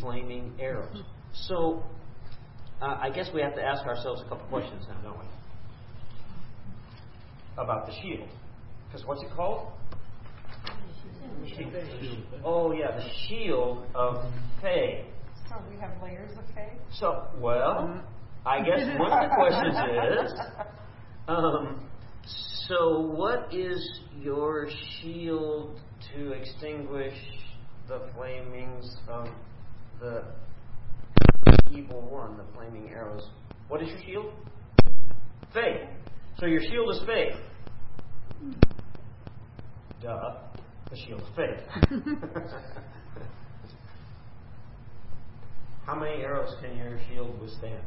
flaming 0.00 0.52
arrows. 0.58 1.02
So 1.32 1.82
uh, 2.80 2.98
I 3.00 3.10
guess 3.10 3.28
we 3.34 3.40
have 3.42 3.54
to 3.54 3.62
ask 3.62 3.84
ourselves 3.86 4.22
a 4.24 4.28
couple 4.28 4.46
questions 4.48 4.84
now, 4.88 5.00
don't 5.02 5.18
we? 5.18 5.24
About 7.56 7.86
the 7.86 7.92
shield, 8.02 8.28
because 8.86 9.04
what's 9.06 9.22
it 9.22 9.30
called? 9.34 9.72
Oh 12.44 12.72
yeah, 12.72 12.96
the 12.96 13.08
shield 13.26 13.84
of 13.94 14.24
faith. 14.62 15.06
So 15.48 15.56
we 15.70 15.76
have 15.80 15.90
layers 16.02 16.30
of 16.38 16.44
faith. 16.54 16.78
So, 16.92 17.26
well, 17.38 18.02
I 18.46 18.60
guess 18.60 18.86
one 18.98 19.12
of 19.12 19.28
the 19.28 19.34
questions 19.34 19.76
is, 20.24 20.40
um, 21.28 21.88
so 22.68 23.00
what 23.00 23.52
is 23.54 24.00
your 24.20 24.68
shield 25.00 25.80
to 26.14 26.32
extinguish 26.32 27.14
the 27.88 28.08
flamings 28.14 28.96
of 29.08 29.28
the 30.00 30.24
evil 31.70 32.02
one, 32.02 32.36
the 32.36 32.44
flaming 32.54 32.90
arrows? 32.90 33.28
What 33.68 33.82
is 33.82 33.88
your 33.88 34.00
shield? 34.02 34.32
Faith. 35.54 35.88
So 36.38 36.46
your 36.46 36.60
shield 36.60 36.90
is 36.94 37.00
faith. 37.06 37.34
Duh. 40.02 40.34
The 40.90 40.96
shield 40.96 41.22
of 41.22 41.34
faith. 41.34 41.60
How 45.84 45.94
many 45.94 46.22
arrows 46.22 46.54
can 46.60 46.76
your 46.76 46.98
shield 47.08 47.40
withstand? 47.40 47.82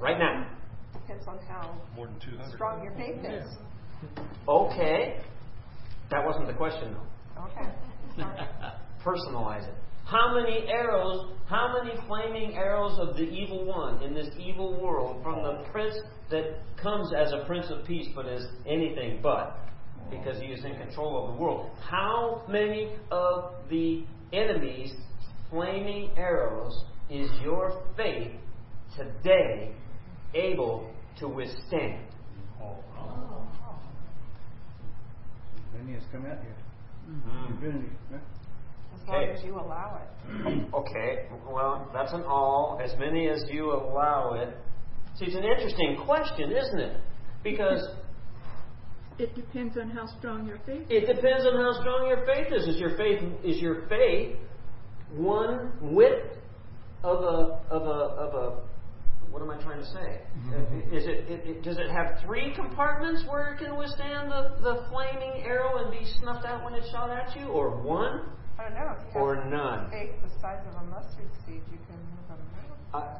Right 0.00 0.18
now. 0.18 0.57
Depends 1.08 1.26
on 1.26 1.38
how 1.48 1.74
More 1.96 2.06
than 2.06 2.52
strong 2.54 2.82
your 2.82 2.92
faith 2.92 3.24
is. 3.24 3.46
Okay. 4.46 5.22
That 6.10 6.22
wasn't 6.26 6.48
the 6.48 6.52
question, 6.52 6.94
though. 6.94 7.44
Okay. 7.44 7.72
Personalize 9.02 9.66
it. 9.66 9.74
How 10.04 10.34
many 10.34 10.68
arrows, 10.68 11.32
how 11.46 11.74
many 11.82 11.98
flaming 12.06 12.56
arrows 12.56 12.98
of 12.98 13.16
the 13.16 13.22
evil 13.22 13.64
one 13.64 14.02
in 14.02 14.12
this 14.12 14.28
evil 14.38 14.78
world 14.82 15.22
from 15.22 15.42
the 15.42 15.64
prince 15.72 15.94
that 16.30 16.58
comes 16.76 17.10
as 17.14 17.32
a 17.32 17.46
prince 17.46 17.66
of 17.70 17.86
peace 17.86 18.08
but 18.14 18.26
is 18.26 18.44
anything 18.66 19.20
but 19.22 19.60
because 20.10 20.38
he 20.42 20.48
is 20.48 20.62
in 20.62 20.76
control 20.76 21.24
of 21.24 21.34
the 21.34 21.40
world? 21.42 21.70
How 21.80 22.44
many 22.50 22.96
of 23.10 23.54
the 23.70 24.04
enemy's 24.34 24.92
flaming 25.48 26.10
arrows 26.18 26.84
is 27.08 27.30
your 27.42 27.82
faith 27.96 28.32
today 28.94 29.72
able 30.34 30.92
to 31.20 31.28
withstand? 31.28 32.04
As 35.56 35.80
many 35.80 35.94
has 35.94 36.02
come 36.12 36.26
out 36.26 36.38
here. 36.42 36.56
Mm. 37.08 37.50
Infinity. 37.50 37.88
yeah. 38.10 38.18
As 38.94 39.08
long 39.08 39.16
Okay. 39.16 39.32
as 39.32 39.44
you 39.44 39.54
allow 39.54 40.00
it. 40.02 40.08
Okay, 40.74 41.26
well, 41.50 41.88
that's 41.94 42.12
an 42.12 42.22
all, 42.24 42.78
as 42.82 42.92
many 42.98 43.28
as 43.28 43.42
you 43.50 43.72
allow 43.72 44.34
it. 44.34 44.54
See, 45.18 45.24
it's 45.26 45.34
an 45.34 45.44
interesting 45.44 45.96
question, 46.04 46.52
isn't 46.52 46.78
it? 46.78 47.00
Because 47.42 47.88
It 49.18 49.34
depends 49.34 49.76
on 49.78 49.90
how 49.90 50.06
strong 50.18 50.46
your 50.46 50.58
faith 50.66 50.86
it 50.90 51.06
depends 51.06 51.44
on 51.46 51.54
how 51.56 51.72
strong 51.80 52.06
your 52.08 52.24
faith 52.26 52.52
is. 52.52 52.68
Is 52.68 52.76
your 52.80 52.96
faith 52.96 53.20
is 53.44 53.60
your 53.60 53.86
faith 53.88 54.36
one 55.16 55.72
width 55.80 56.36
of 57.02 57.18
a 57.24 57.60
of 57.70 57.82
a 57.82 58.00
of 58.24 58.34
a 58.34 58.67
what 59.30 59.42
am 59.42 59.50
I 59.50 59.60
trying 59.62 59.80
to 59.80 59.86
say? 59.86 60.20
Is 60.92 61.04
it, 61.06 61.28
it, 61.28 61.46
it 61.46 61.62
does 61.62 61.78
it 61.78 61.90
have 61.90 62.20
three 62.24 62.54
compartments 62.54 63.24
where 63.28 63.54
it 63.54 63.58
can 63.58 63.76
withstand 63.76 64.30
the, 64.30 64.56
the 64.62 64.86
flaming 64.90 65.42
arrow 65.44 65.84
and 65.84 65.90
be 65.90 66.04
snuffed 66.20 66.46
out 66.46 66.64
when 66.64 66.74
it's 66.74 66.88
shot 66.90 67.10
at 67.10 67.36
you, 67.36 67.46
or 67.48 67.82
one, 67.82 68.30
I 68.58 68.64
don't 68.64 68.74
know. 68.74 68.94
If 68.98 69.14
you 69.14 69.20
or 69.20 69.36
have 69.36 69.46
none? 69.52 69.90
faith 69.90 70.12
the 70.22 70.30
size 70.40 70.64
of 70.66 70.82
a 70.82 70.84
mustard 70.90 71.30
seed, 71.46 71.62
you 71.70 71.78
can 71.86 71.96
move 72.10 72.26
a 72.26 72.36
mountain. 72.36 72.76
Uh, 72.92 73.18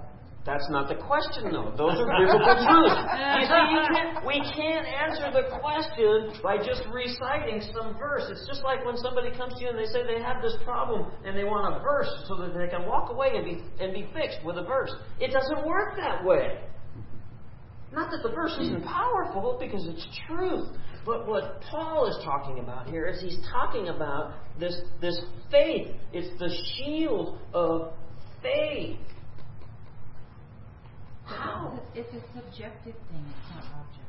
that's 0.48 0.64
not 0.72 0.88
the 0.88 0.96
question, 0.96 1.52
though. 1.52 1.76
Those 1.76 2.00
are 2.00 2.08
biblical 2.08 2.56
truths. 2.64 3.00
You 3.36 3.44
see, 3.44 3.64
you 3.68 3.80
can't, 3.92 4.24
we 4.24 4.40
can't 4.56 4.88
answer 4.88 5.28
the 5.28 5.44
question 5.60 6.32
by 6.40 6.56
just 6.56 6.88
reciting 6.88 7.60
some 7.76 7.92
verse. 8.00 8.24
It's 8.32 8.48
just 8.48 8.64
like 8.64 8.80
when 8.88 8.96
somebody 8.96 9.28
comes 9.36 9.52
to 9.54 9.60
you 9.60 9.68
and 9.68 9.78
they 9.78 9.84
say 9.92 10.08
they 10.08 10.24
have 10.24 10.40
this 10.40 10.56
problem 10.64 11.12
and 11.28 11.36
they 11.36 11.44
want 11.44 11.76
a 11.76 11.84
verse 11.84 12.08
so 12.24 12.40
that 12.40 12.56
they 12.56 12.66
can 12.72 12.88
walk 12.88 13.12
away 13.12 13.36
and 13.36 13.44
be 13.44 13.60
and 13.76 13.92
be 13.92 14.08
fixed 14.16 14.40
with 14.40 14.56
a 14.56 14.64
verse. 14.64 14.90
It 15.20 15.36
doesn't 15.36 15.68
work 15.68 16.00
that 16.00 16.24
way. 16.24 16.64
Not 17.92 18.10
that 18.10 18.22
the 18.22 18.34
verse 18.34 18.56
isn't 18.60 18.84
powerful, 18.84 19.56
because 19.60 19.86
it's 19.86 20.06
truth. 20.26 20.68
But 21.04 21.26
what 21.26 21.60
Paul 21.70 22.06
is 22.08 22.22
talking 22.24 22.58
about 22.58 22.88
here 22.88 23.06
is 23.06 23.20
he's 23.20 23.38
talking 23.52 23.88
about 23.88 24.32
this 24.58 24.80
this 25.00 25.20
faith. 25.50 25.88
It's 26.12 26.38
the 26.38 26.50
shield 26.76 27.38
of 27.52 27.92
faith. 28.42 28.98
How? 31.28 31.78
It's 31.94 32.12
a 32.14 32.20
subjective 32.34 32.96
thing, 33.10 33.24
it's 33.28 33.50
not 33.54 33.64
objective. 33.64 34.04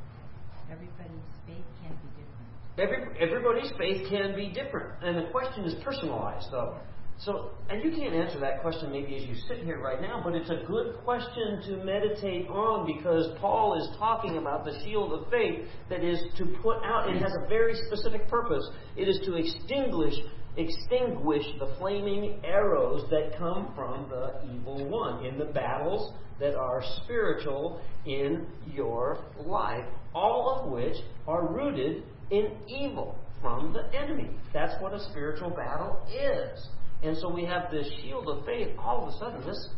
Everybody's 0.72 1.30
faith 1.46 1.66
can 1.82 1.92
be 2.00 2.08
different. 2.16 2.48
Every, 2.78 3.20
everybody's 3.20 3.72
faith 3.76 4.08
can 4.08 4.34
be 4.34 4.48
different, 4.48 5.02
and 5.02 5.16
the 5.16 5.30
question 5.30 5.64
is 5.64 5.74
personalized. 5.84 6.46
So, 6.50 6.78
So, 7.18 7.50
and 7.68 7.84
you 7.84 7.90
can't 7.90 8.14
answer 8.14 8.40
that 8.40 8.62
question 8.62 8.90
maybe 8.90 9.14
as 9.16 9.24
you 9.28 9.34
sit 9.46 9.62
here 9.64 9.78
right 9.78 10.00
now, 10.00 10.22
but 10.24 10.34
it's 10.34 10.48
a 10.48 10.64
good 10.66 10.96
question 11.04 11.60
to 11.66 11.84
meditate 11.84 12.48
on 12.48 12.86
because 12.86 13.36
Paul 13.38 13.76
is 13.78 13.86
talking 13.98 14.38
about 14.38 14.64
the 14.64 14.72
shield 14.82 15.12
of 15.12 15.30
faith 15.30 15.68
that 15.90 16.02
is 16.02 16.18
to 16.38 16.46
put 16.62 16.78
out, 16.82 17.10
it 17.10 17.20
has 17.20 17.32
a 17.44 17.46
very 17.46 17.74
specific 17.86 18.26
purpose. 18.28 18.66
It 18.96 19.06
is 19.06 19.20
to 19.26 19.34
extinguish 19.34 20.14
extinguish 20.56 21.44
the 21.58 21.74
flaming 21.78 22.40
arrows 22.44 23.08
that 23.10 23.36
come 23.38 23.72
from 23.74 24.08
the 24.08 24.40
evil 24.52 24.88
one 24.88 25.24
in 25.24 25.38
the 25.38 25.44
battles 25.44 26.12
that 26.38 26.54
are 26.56 26.82
spiritual 27.04 27.80
in 28.06 28.46
your 28.72 29.18
life, 29.38 29.84
all 30.14 30.58
of 30.58 30.72
which 30.72 30.96
are 31.28 31.52
rooted 31.52 32.02
in 32.30 32.52
evil 32.66 33.16
from 33.40 33.72
the 33.72 33.96
enemy. 33.96 34.30
That's 34.52 34.80
what 34.82 34.92
a 34.92 35.00
spiritual 35.10 35.50
battle 35.50 36.00
is. 36.08 36.68
And 37.02 37.16
so 37.16 37.32
we 37.32 37.44
have 37.44 37.70
this 37.70 37.90
shield 38.02 38.28
of 38.28 38.44
faith. 38.44 38.68
All 38.78 39.02
of 39.02 39.14
a 39.14 39.18
sudden, 39.18 39.46
this 39.46 39.68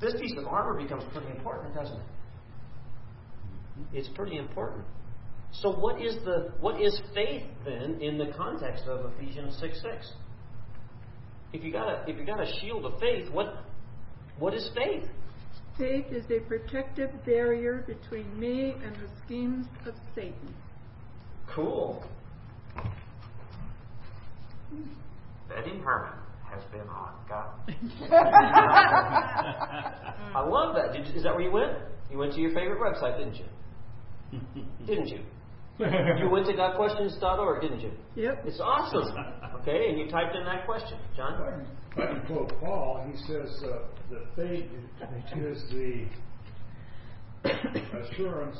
this 0.00 0.14
piece 0.20 0.34
of 0.36 0.46
armor 0.46 0.80
becomes 0.80 1.04
pretty 1.12 1.28
important, 1.30 1.74
doesn't 1.74 1.96
it? 1.96 2.02
It's 3.92 4.08
pretty 4.08 4.36
important. 4.36 4.84
So 5.60 5.72
what 5.72 6.02
is 6.02 6.16
the 6.24 6.52
what 6.60 6.80
is 6.80 7.00
faith 7.14 7.44
then 7.64 7.98
in 8.00 8.18
the 8.18 8.26
context 8.36 8.84
of 8.86 9.10
Ephesians 9.14 9.56
six 9.58 9.80
six? 9.80 10.12
If 11.52 11.64
you 11.64 11.72
got 11.72 11.88
a 11.88 12.04
if 12.10 12.18
you 12.18 12.26
got 12.26 12.40
a 12.40 12.52
shield 12.60 12.84
of 12.84 13.00
faith, 13.00 13.30
what 13.32 13.64
what 14.38 14.52
is 14.52 14.68
faith? 14.74 15.08
Faith 15.78 16.06
is 16.10 16.24
a 16.30 16.40
protective 16.46 17.10
barrier 17.24 17.84
between 17.86 18.38
me 18.38 18.74
and 18.84 18.94
the 18.96 19.08
schemes 19.24 19.66
of 19.86 19.94
Satan. 20.14 20.54
Cool. 21.54 22.04
Betty 25.48 25.78
Herman 25.82 26.18
has 26.50 26.62
been 26.70 26.88
on 26.88 27.14
God. 27.28 27.54
I 30.34 30.40
love 30.46 30.74
that. 30.74 30.92
Did, 30.92 31.14
is 31.16 31.22
that 31.22 31.34
where 31.34 31.42
you 31.42 31.52
went? 31.52 31.72
You 32.10 32.18
went 32.18 32.32
to 32.34 32.40
your 32.40 32.52
favorite 32.52 32.80
website, 32.80 33.18
didn't 33.18 33.36
you? 33.36 33.44
didn't 34.86 35.08
you? 35.08 35.20
You 36.18 36.30
went 36.30 36.46
to 36.46 36.52
GotQuestions.org, 36.54 37.60
didn't 37.60 37.80
you? 37.80 37.90
Yep. 38.14 38.44
It's 38.46 38.60
awesome. 38.60 39.14
Okay, 39.60 39.90
and 39.90 39.98
you 39.98 40.08
typed 40.08 40.34
in 40.34 40.44
that 40.44 40.64
question, 40.64 40.98
John. 41.14 41.66
If 41.92 41.98
I 41.98 42.06
can 42.06 42.26
quote 42.26 42.52
Paul, 42.60 43.04
he 43.10 43.16
says 43.26 43.62
uh, 43.64 43.78
that 44.10 44.24
faith 44.36 44.64
is 45.36 45.62
the 45.70 46.06
assurance 48.00 48.58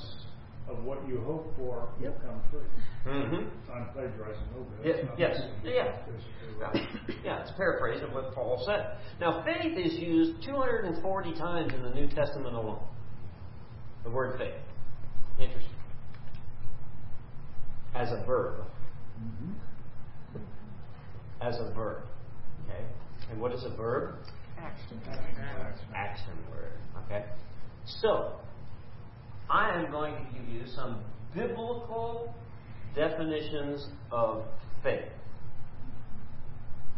of 0.68 0.82
what 0.82 1.06
you 1.08 1.20
hope 1.20 1.54
for 1.56 1.88
will 2.00 2.12
come 2.24 2.40
true. 2.50 2.64
Mm-hmm. 3.06 3.70
I'm 3.72 3.88
plagiarizing 3.92 4.42
a 4.48 4.58
little 4.58 4.72
bit. 4.82 4.86
It's 4.96 5.08
not 5.08 5.18
yes, 5.18 5.36
basically- 5.62 5.74
yeah. 5.74 5.96
basically. 6.06 7.14
Yeah, 7.24 7.42
it's 7.42 7.50
a 7.50 7.54
paraphrase 7.54 8.02
of 8.02 8.12
what 8.12 8.34
Paul 8.34 8.62
said. 8.66 8.98
Now, 9.20 9.44
faith 9.44 9.76
is 9.78 9.94
used 9.94 10.42
240 10.44 11.34
times 11.34 11.72
in 11.72 11.82
the 11.82 11.90
New 11.90 12.08
Testament 12.08 12.54
alone. 12.54 12.82
The 14.04 14.10
word 14.10 14.38
faith. 14.38 14.54
Interesting. 15.38 15.75
As 17.96 18.12
a 18.12 18.22
verb. 18.26 18.62
As 21.40 21.56
a 21.56 21.72
verb. 21.74 22.02
Okay? 22.68 22.84
And 23.30 23.40
what 23.40 23.52
is 23.52 23.64
a 23.64 23.70
verb? 23.70 24.16
Action. 24.58 25.00
Action 25.94 26.32
word. 26.50 26.72
Okay? 27.06 27.24
So, 28.02 28.32
I 29.48 29.70
am 29.80 29.90
going 29.90 30.14
to 30.14 30.20
give 30.32 30.46
you 30.48 30.62
some 30.74 30.98
biblical 31.34 32.34
definitions 32.94 33.86
of 34.12 34.42
faith. 34.82 35.08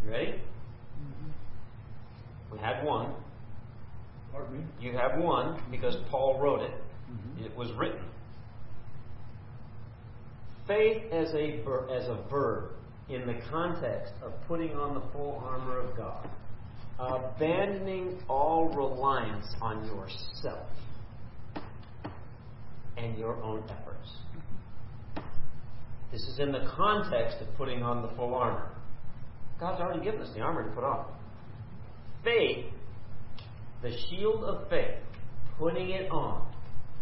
You 0.04 0.10
ready? 0.10 0.34
We 2.52 2.58
had 2.58 2.84
one. 2.84 3.12
Pardon 4.32 4.58
me? 4.58 4.64
You 4.80 4.96
have 4.96 5.20
one 5.20 5.60
because 5.70 5.96
Paul 6.10 6.40
wrote 6.40 6.62
it. 6.62 6.72
Mhm. 7.10 7.44
It 7.44 7.56
was 7.56 7.70
written. 7.72 8.04
Faith 10.68 11.02
as 11.10 11.32
a 11.32 11.64
as 11.90 12.08
a 12.08 12.24
verb 12.30 12.72
in 13.08 13.26
the 13.26 13.40
context 13.50 14.12
of 14.22 14.32
putting 14.46 14.72
on 14.72 14.94
the 14.94 15.00
full 15.12 15.42
armor 15.44 15.80
of 15.80 15.96
God, 15.96 16.28
abandoning 16.98 18.20
all 18.28 18.68
reliance 18.68 19.46
on 19.62 19.84
yourself 19.86 20.68
and 22.98 23.16
your 23.16 23.42
own 23.42 23.62
efforts. 23.70 24.10
This 26.12 26.22
is 26.22 26.38
in 26.38 26.52
the 26.52 26.70
context 26.76 27.38
of 27.40 27.54
putting 27.56 27.82
on 27.82 28.02
the 28.02 28.08
full 28.14 28.34
armor. 28.34 28.70
God's 29.58 29.80
already 29.80 30.04
given 30.04 30.20
us 30.20 30.32
the 30.34 30.40
armor 30.40 30.68
to 30.68 30.74
put 30.74 30.84
on. 30.84 31.06
Faith 32.22 32.66
the 33.82 33.96
shield 34.08 34.44
of 34.44 34.68
faith, 34.68 34.98
putting 35.58 35.90
it 35.90 36.10
on, 36.10 36.46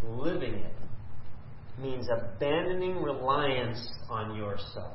living 0.05 0.55
it, 0.55 0.73
means 1.81 2.07
abandoning 2.09 3.03
reliance 3.03 3.89
on 4.09 4.37
yourself. 4.37 4.95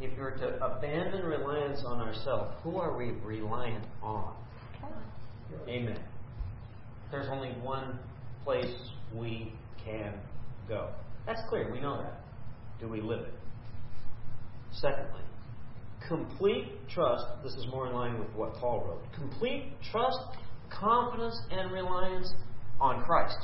If 0.00 0.16
you're 0.16 0.32
to 0.32 0.64
abandon 0.64 1.24
reliance 1.24 1.82
on 1.84 2.00
ourselves, 2.00 2.52
who 2.62 2.76
are 2.76 2.96
we 2.96 3.12
reliant 3.24 3.84
on? 4.02 4.34
Amen. 5.68 5.98
There's 7.10 7.28
only 7.30 7.50
one 7.62 7.98
place 8.44 8.74
we 9.14 9.52
can 9.84 10.14
go. 10.68 10.90
That's 11.24 11.40
clear. 11.48 11.72
We 11.72 11.80
know 11.80 12.02
that. 12.02 12.20
Do 12.80 12.88
we 12.88 13.00
live 13.00 13.20
it? 13.20 13.34
Secondly, 14.72 15.22
complete 16.06 16.66
trust. 16.88 17.24
This 17.42 17.54
is 17.54 17.66
more 17.70 17.86
in 17.86 17.94
line 17.94 18.18
with 18.18 18.28
what 18.34 18.54
Paul 18.54 18.84
wrote. 18.86 19.02
Complete 19.14 19.72
trust, 19.90 20.18
confidence, 20.70 21.40
and 21.50 21.72
reliance 21.72 22.30
on 22.80 23.02
Christ. 23.04 23.38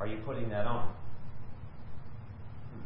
Are 0.00 0.06
you 0.06 0.16
putting 0.24 0.48
that 0.48 0.66
on? 0.66 0.86
Hmm. 2.72 2.80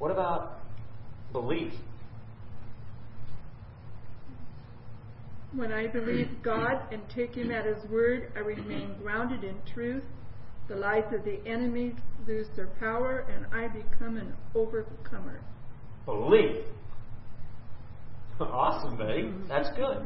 What 0.00 0.10
about 0.10 0.58
belief? 1.32 1.72
When 5.54 5.72
I 5.72 5.86
believe 5.86 6.28
God 6.42 6.92
and 6.92 7.00
take 7.14 7.34
Him 7.34 7.50
at 7.50 7.64
His 7.64 7.88
word, 7.90 8.32
I 8.36 8.40
remain 8.40 8.96
grounded 9.00 9.44
in 9.44 9.54
truth. 9.72 10.04
The 10.68 10.76
lies 10.76 11.10
of 11.14 11.24
the 11.24 11.40
enemy 11.46 11.94
lose 12.26 12.46
their 12.54 12.66
power, 12.66 13.24
and 13.32 13.46
I 13.54 13.68
become 13.68 14.18
an 14.18 14.34
overcomer. 14.54 15.40
Belief. 16.04 16.56
awesome, 18.40 18.98
Betty. 18.98 19.32
That's 19.48 19.70
good. 19.76 20.02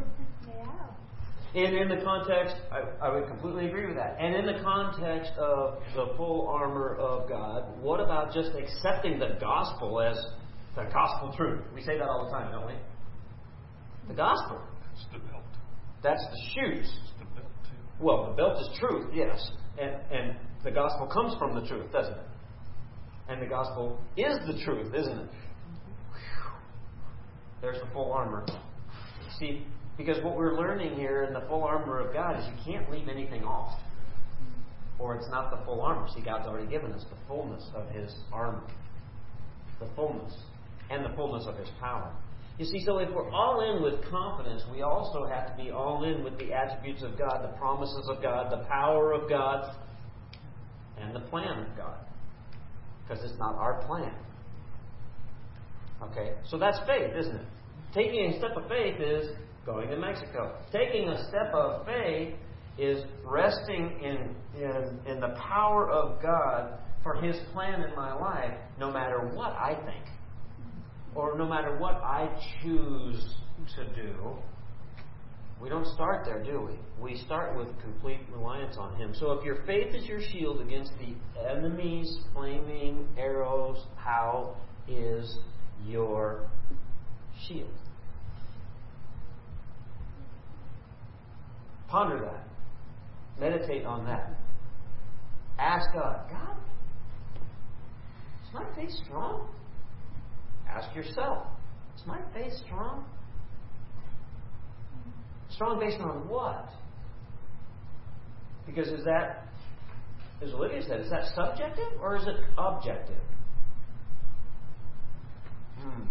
And 1.54 1.76
in 1.76 1.88
the 1.88 2.02
context, 2.02 2.56
I, 2.70 3.06
I 3.06 3.14
would 3.14 3.28
completely 3.28 3.66
agree 3.66 3.86
with 3.86 3.96
that. 3.96 4.16
And 4.18 4.34
in 4.34 4.46
the 4.46 4.62
context 4.62 5.32
of 5.36 5.82
the 5.94 6.14
full 6.16 6.48
armor 6.48 6.96
of 6.96 7.28
God, 7.28 7.78
what 7.78 8.00
about 8.00 8.32
just 8.32 8.52
accepting 8.56 9.18
the 9.18 9.36
gospel 9.38 10.00
as 10.00 10.16
the 10.74 10.84
gospel 10.84 11.34
truth? 11.36 11.60
We 11.74 11.82
say 11.82 11.98
that 11.98 12.08
all 12.08 12.24
the 12.24 12.30
time, 12.30 12.52
don't 12.52 12.66
we? 12.66 12.74
The 14.08 14.14
gospel. 14.14 14.62
It's 14.94 15.04
the 15.12 15.18
belt. 15.30 15.42
That's 16.02 16.24
the 16.24 16.40
shoes. 16.54 16.90
It's 17.02 17.12
the 17.18 17.26
belt 17.26 17.52
too. 17.64 17.76
Well, 18.00 18.30
the 18.30 18.36
belt 18.36 18.58
is 18.58 18.78
truth, 18.80 19.10
yes. 19.12 19.50
And, 19.78 19.90
and 20.10 20.36
the 20.64 20.70
gospel 20.70 21.06
comes 21.06 21.34
from 21.38 21.54
the 21.54 21.68
truth, 21.68 21.92
doesn't 21.92 22.14
it? 22.14 22.26
And 23.28 23.42
the 23.42 23.46
gospel 23.46 24.00
is 24.16 24.38
the 24.46 24.58
truth, 24.64 24.94
isn't 24.94 25.18
it? 25.18 25.28
Whew. 25.28 26.52
There's 27.60 27.78
the 27.78 27.90
full 27.92 28.10
armor. 28.12 28.46
See, 29.38 29.66
because 29.96 30.22
what 30.24 30.36
we're 30.36 30.56
learning 30.56 30.96
here 30.96 31.24
in 31.24 31.34
the 31.34 31.42
full 31.48 31.62
armor 31.62 32.00
of 32.00 32.12
God 32.12 32.38
is 32.38 32.46
you 32.46 32.72
can't 32.72 32.90
leave 32.90 33.08
anything 33.08 33.44
off. 33.44 33.78
Or 34.98 35.16
it's 35.16 35.28
not 35.30 35.50
the 35.50 35.64
full 35.64 35.80
armor. 35.80 36.06
See, 36.14 36.22
God's 36.22 36.46
already 36.46 36.68
given 36.68 36.92
us 36.92 37.04
the 37.10 37.16
fullness 37.28 37.64
of 37.74 37.88
His 37.90 38.14
armor. 38.32 38.62
The 39.80 39.88
fullness. 39.96 40.34
And 40.90 41.04
the 41.04 41.14
fullness 41.16 41.46
of 41.46 41.56
His 41.56 41.68
power. 41.80 42.12
You 42.58 42.66
see, 42.66 42.84
so 42.84 42.98
if 42.98 43.10
we're 43.10 43.30
all 43.30 43.60
in 43.60 43.82
with 43.82 44.04
confidence, 44.10 44.62
we 44.70 44.82
also 44.82 45.26
have 45.26 45.56
to 45.56 45.62
be 45.62 45.70
all 45.70 46.04
in 46.04 46.22
with 46.22 46.38
the 46.38 46.52
attributes 46.52 47.02
of 47.02 47.18
God, 47.18 47.42
the 47.42 47.56
promises 47.58 48.08
of 48.08 48.22
God, 48.22 48.52
the 48.52 48.64
power 48.64 49.12
of 49.12 49.28
God, 49.28 49.74
and 51.00 51.14
the 51.14 51.20
plan 51.20 51.58
of 51.60 51.76
God. 51.76 51.98
Because 53.02 53.24
it's 53.24 53.38
not 53.38 53.54
our 53.56 53.82
plan. 53.86 54.14
Okay? 56.02 56.34
So 56.48 56.58
that's 56.58 56.78
faith, 56.86 57.12
isn't 57.18 57.36
it? 57.36 57.46
Taking 57.94 58.32
a 58.32 58.38
step 58.38 58.56
of 58.56 58.68
faith 58.68 59.00
is 59.00 59.30
going 59.64 59.88
to 59.88 59.96
Mexico. 59.96 60.56
Taking 60.72 61.08
a 61.08 61.28
step 61.28 61.52
of 61.54 61.86
faith 61.86 62.34
is 62.78 63.04
resting 63.24 64.00
in, 64.02 64.34
in, 64.60 64.98
in 65.06 65.20
the 65.20 65.34
power 65.38 65.90
of 65.90 66.22
God 66.22 66.78
for 67.02 67.14
His 67.14 67.36
plan 67.52 67.82
in 67.82 67.94
my 67.94 68.14
life, 68.14 68.54
no 68.78 68.90
matter 68.90 69.30
what 69.34 69.52
I 69.52 69.74
think, 69.84 70.06
or 71.14 71.36
no 71.36 71.46
matter 71.46 71.76
what 71.78 71.94
I 71.96 72.28
choose 72.62 73.34
to 73.76 73.84
do. 73.94 74.14
We 75.60 75.68
don't 75.68 75.86
start 75.94 76.24
there, 76.24 76.42
do 76.42 76.60
we? 76.60 76.78
We 77.00 77.16
start 77.24 77.56
with 77.56 77.68
complete 77.80 78.20
reliance 78.32 78.76
on 78.76 78.96
Him. 78.96 79.14
So 79.14 79.32
if 79.32 79.44
your 79.44 79.64
faith 79.64 79.94
is 79.94 80.04
your 80.06 80.20
shield 80.20 80.60
against 80.60 80.92
the 80.98 81.14
enemy's 81.48 82.18
flaming 82.34 83.06
arrows, 83.16 83.78
how 83.96 84.56
is 84.88 85.38
your 85.86 86.48
shield? 87.46 87.70
Ponder 91.92 92.20
that. 92.20 92.48
Meditate 93.38 93.84
on 93.84 94.06
that. 94.06 94.34
Ask 95.58 95.84
God, 95.92 96.20
God, 96.30 96.56
is 98.42 98.54
my 98.54 98.64
faith 98.74 98.90
strong? 99.04 99.46
Ask 100.66 100.96
yourself, 100.96 101.48
is 101.94 102.02
my 102.06 102.18
faith 102.32 102.54
strong? 102.64 103.04
Strong 105.50 105.80
based 105.80 106.00
on 106.00 106.26
what? 106.30 106.70
Because 108.64 108.88
is 108.88 109.04
that, 109.04 109.48
as 110.42 110.54
Olivia 110.54 110.80
said, 110.88 111.00
is 111.00 111.10
that 111.10 111.24
subjective 111.34 112.00
or 112.00 112.16
is 112.16 112.22
it 112.22 112.36
objective? 112.56 113.20
Hmm. 115.78 116.04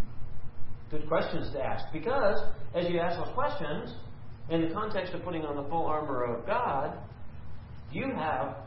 Good 0.91 1.07
questions 1.07 1.51
to 1.53 1.59
ask. 1.59 1.85
Because 1.91 2.39
as 2.75 2.87
you 2.87 2.99
ask 2.99 3.17
those 3.17 3.33
questions, 3.33 3.95
in 4.51 4.67
the 4.67 4.73
context 4.73 5.13
of 5.13 5.23
putting 5.23 5.43
on 5.43 5.55
the 5.55 5.67
full 5.69 5.85
armor 5.85 6.23
of 6.23 6.45
God, 6.45 6.97
you 7.91 8.11
have 8.13 8.57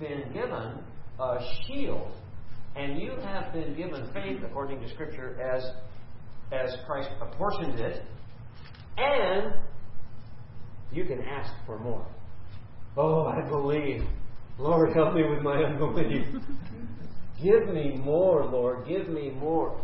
been 0.00 0.32
given 0.32 0.78
a 1.20 1.38
shield, 1.66 2.10
and 2.74 3.00
you 3.00 3.12
have 3.22 3.52
been 3.52 3.76
given 3.76 4.08
faith 4.12 4.40
according 4.44 4.80
to 4.80 4.88
Scripture 4.94 5.40
as 5.40 5.62
as 6.50 6.74
Christ 6.86 7.10
apportioned 7.20 7.78
it, 7.78 8.02
and 8.96 9.54
you 10.92 11.04
can 11.04 11.20
ask 11.22 11.52
for 11.66 11.78
more. 11.78 12.06
Oh, 12.96 13.26
I 13.26 13.46
believe. 13.48 14.02
Lord, 14.58 14.94
help 14.94 15.14
me 15.14 15.24
with 15.28 15.42
my 15.42 15.56
unbelief. 15.64 16.26
Give 17.42 17.68
me 17.68 17.96
more, 17.96 18.46
Lord. 18.46 18.86
Give 18.86 19.08
me 19.08 19.30
more. 19.30 19.80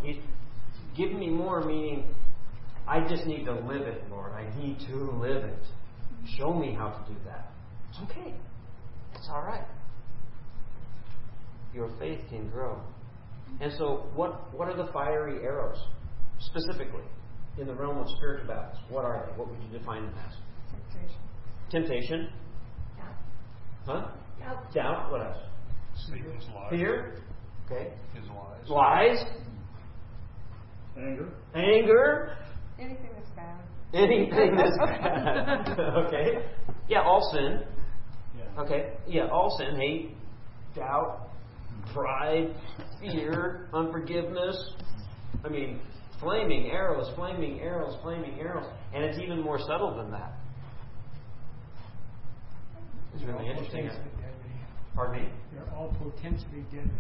Give 0.96 1.12
me 1.12 1.28
more, 1.28 1.64
meaning 1.64 2.14
I 2.90 3.06
just 3.08 3.24
need 3.24 3.44
to 3.44 3.52
live 3.52 3.82
it, 3.82 4.02
Lord. 4.10 4.32
I 4.32 4.50
need 4.58 4.80
to 4.88 4.96
live 5.12 5.44
it. 5.44 5.62
Show 6.36 6.52
me 6.52 6.74
how 6.76 6.88
to 6.88 7.12
do 7.12 7.16
that. 7.24 7.52
It's 7.88 8.00
okay. 8.10 8.34
It's 9.14 9.28
all 9.30 9.42
right. 9.42 9.64
Your 11.72 11.88
faith 12.00 12.18
can 12.28 12.50
grow. 12.50 12.80
And 13.60 13.72
so, 13.78 14.08
what, 14.16 14.52
what 14.52 14.66
are 14.68 14.76
the 14.76 14.90
fiery 14.92 15.44
arrows, 15.44 15.78
specifically, 16.40 17.04
in 17.58 17.68
the 17.68 17.74
realm 17.74 17.96
of 17.98 18.08
spiritual 18.16 18.48
battles? 18.48 18.78
What 18.88 19.04
are 19.04 19.24
they? 19.24 19.38
What 19.38 19.48
would 19.48 19.58
you 19.62 19.78
define 19.78 20.06
them 20.06 20.14
as? 20.26 20.34
Temptation. 20.90 21.20
Temptation. 21.70 22.28
Doubt. 22.96 23.14
Huh? 23.86 24.10
Doubt. 24.40 24.74
Doubt. 24.74 25.12
What 25.12 25.20
else? 25.26 25.38
Satan's 26.08 26.44
lies. 26.52 26.70
Fear. 26.70 27.18
Okay. 27.66 27.92
His 28.14 28.24
lies. 28.30 28.68
Lies. 28.68 29.24
Anger. 30.96 31.28
Anger. 31.54 32.36
Anything 32.80 33.10
that's 33.14 33.30
bad. 33.36 33.60
Anything 33.92 34.56
that's 34.56 34.78
bad. 34.78 35.78
okay. 36.06 36.46
Yeah, 36.88 37.02
all 37.02 37.30
sin. 37.32 37.62
Yeah. 38.36 38.62
Okay. 38.62 38.92
Yeah, 39.06 39.28
all 39.28 39.56
sin. 39.58 39.76
Hate, 39.76 40.16
doubt, 40.74 41.28
pride, 41.92 42.54
fear, 43.00 43.68
unforgiveness. 43.74 44.56
I 45.44 45.48
mean, 45.48 45.80
flaming 46.20 46.70
arrows, 46.70 47.10
flaming 47.16 47.60
arrows, 47.60 47.96
flaming 48.02 48.38
arrows. 48.38 48.66
And 48.94 49.04
it's 49.04 49.18
even 49.18 49.40
more 49.42 49.58
subtle 49.58 49.96
than 49.96 50.10
that. 50.12 50.32
It's 53.14 53.24
really 53.24 53.48
interesting. 53.48 53.90
Pardon 54.94 55.22
me? 55.22 55.28
They're 55.52 55.74
all 55.74 55.94
potentially 55.98 56.64
deadly. 56.70 56.90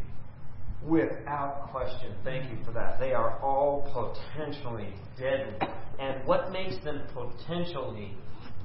Without 0.86 1.68
question. 1.70 2.14
Thank 2.24 2.50
you 2.50 2.64
for 2.64 2.72
that. 2.72 2.98
They 2.98 3.12
are 3.12 3.38
all 3.40 3.82
potentially 3.92 4.94
deadly. 5.18 5.58
And 5.98 6.26
what 6.26 6.50
makes 6.50 6.82
them 6.82 7.02
potentially 7.12 8.16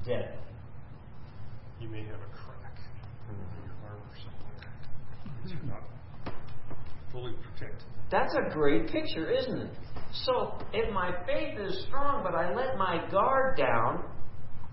deadly? 0.05 0.39
You 1.81 1.89
may 1.89 2.03
have 2.05 2.15
a 2.15 2.31
crack 2.31 2.79
in 3.29 3.35
your 3.63 3.75
arm 3.85 3.99
or 3.99 4.15
something. 4.15 5.35
Because 5.35 5.51
you're 5.51 5.59
hmm. 5.59 5.69
not 5.69 5.83
fully 7.11 7.33
protected. 7.33 7.83
That's 8.09 8.33
a 8.35 8.53
great 8.53 8.87
picture, 8.87 9.29
isn't 9.29 9.57
it? 9.59 9.73
So, 10.13 10.57
if 10.71 10.93
my 10.93 11.11
faith 11.25 11.59
is 11.59 11.83
strong, 11.87 12.23
but 12.23 12.33
I 12.33 12.55
let 12.55 12.77
my 12.77 13.05
guard 13.11 13.57
down, 13.57 14.05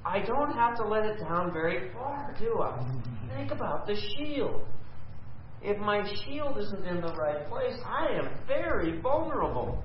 I 0.04 0.20
don't 0.20 0.52
have 0.52 0.76
to 0.76 0.86
let 0.86 1.04
it 1.04 1.18
down 1.18 1.52
very 1.52 1.92
far, 1.92 2.34
do 2.38 2.60
I? 2.62 2.78
Mm-hmm. 2.78 3.36
Think 3.36 3.50
about 3.50 3.86
the 3.86 3.96
shield. 3.96 4.62
If 5.64 5.78
my 5.78 6.02
shield 6.24 6.58
isn't 6.58 6.84
in 6.84 7.00
the 7.00 7.14
right 7.14 7.48
place, 7.48 7.78
I 7.86 8.08
am 8.18 8.28
very 8.48 9.00
vulnerable. 9.00 9.82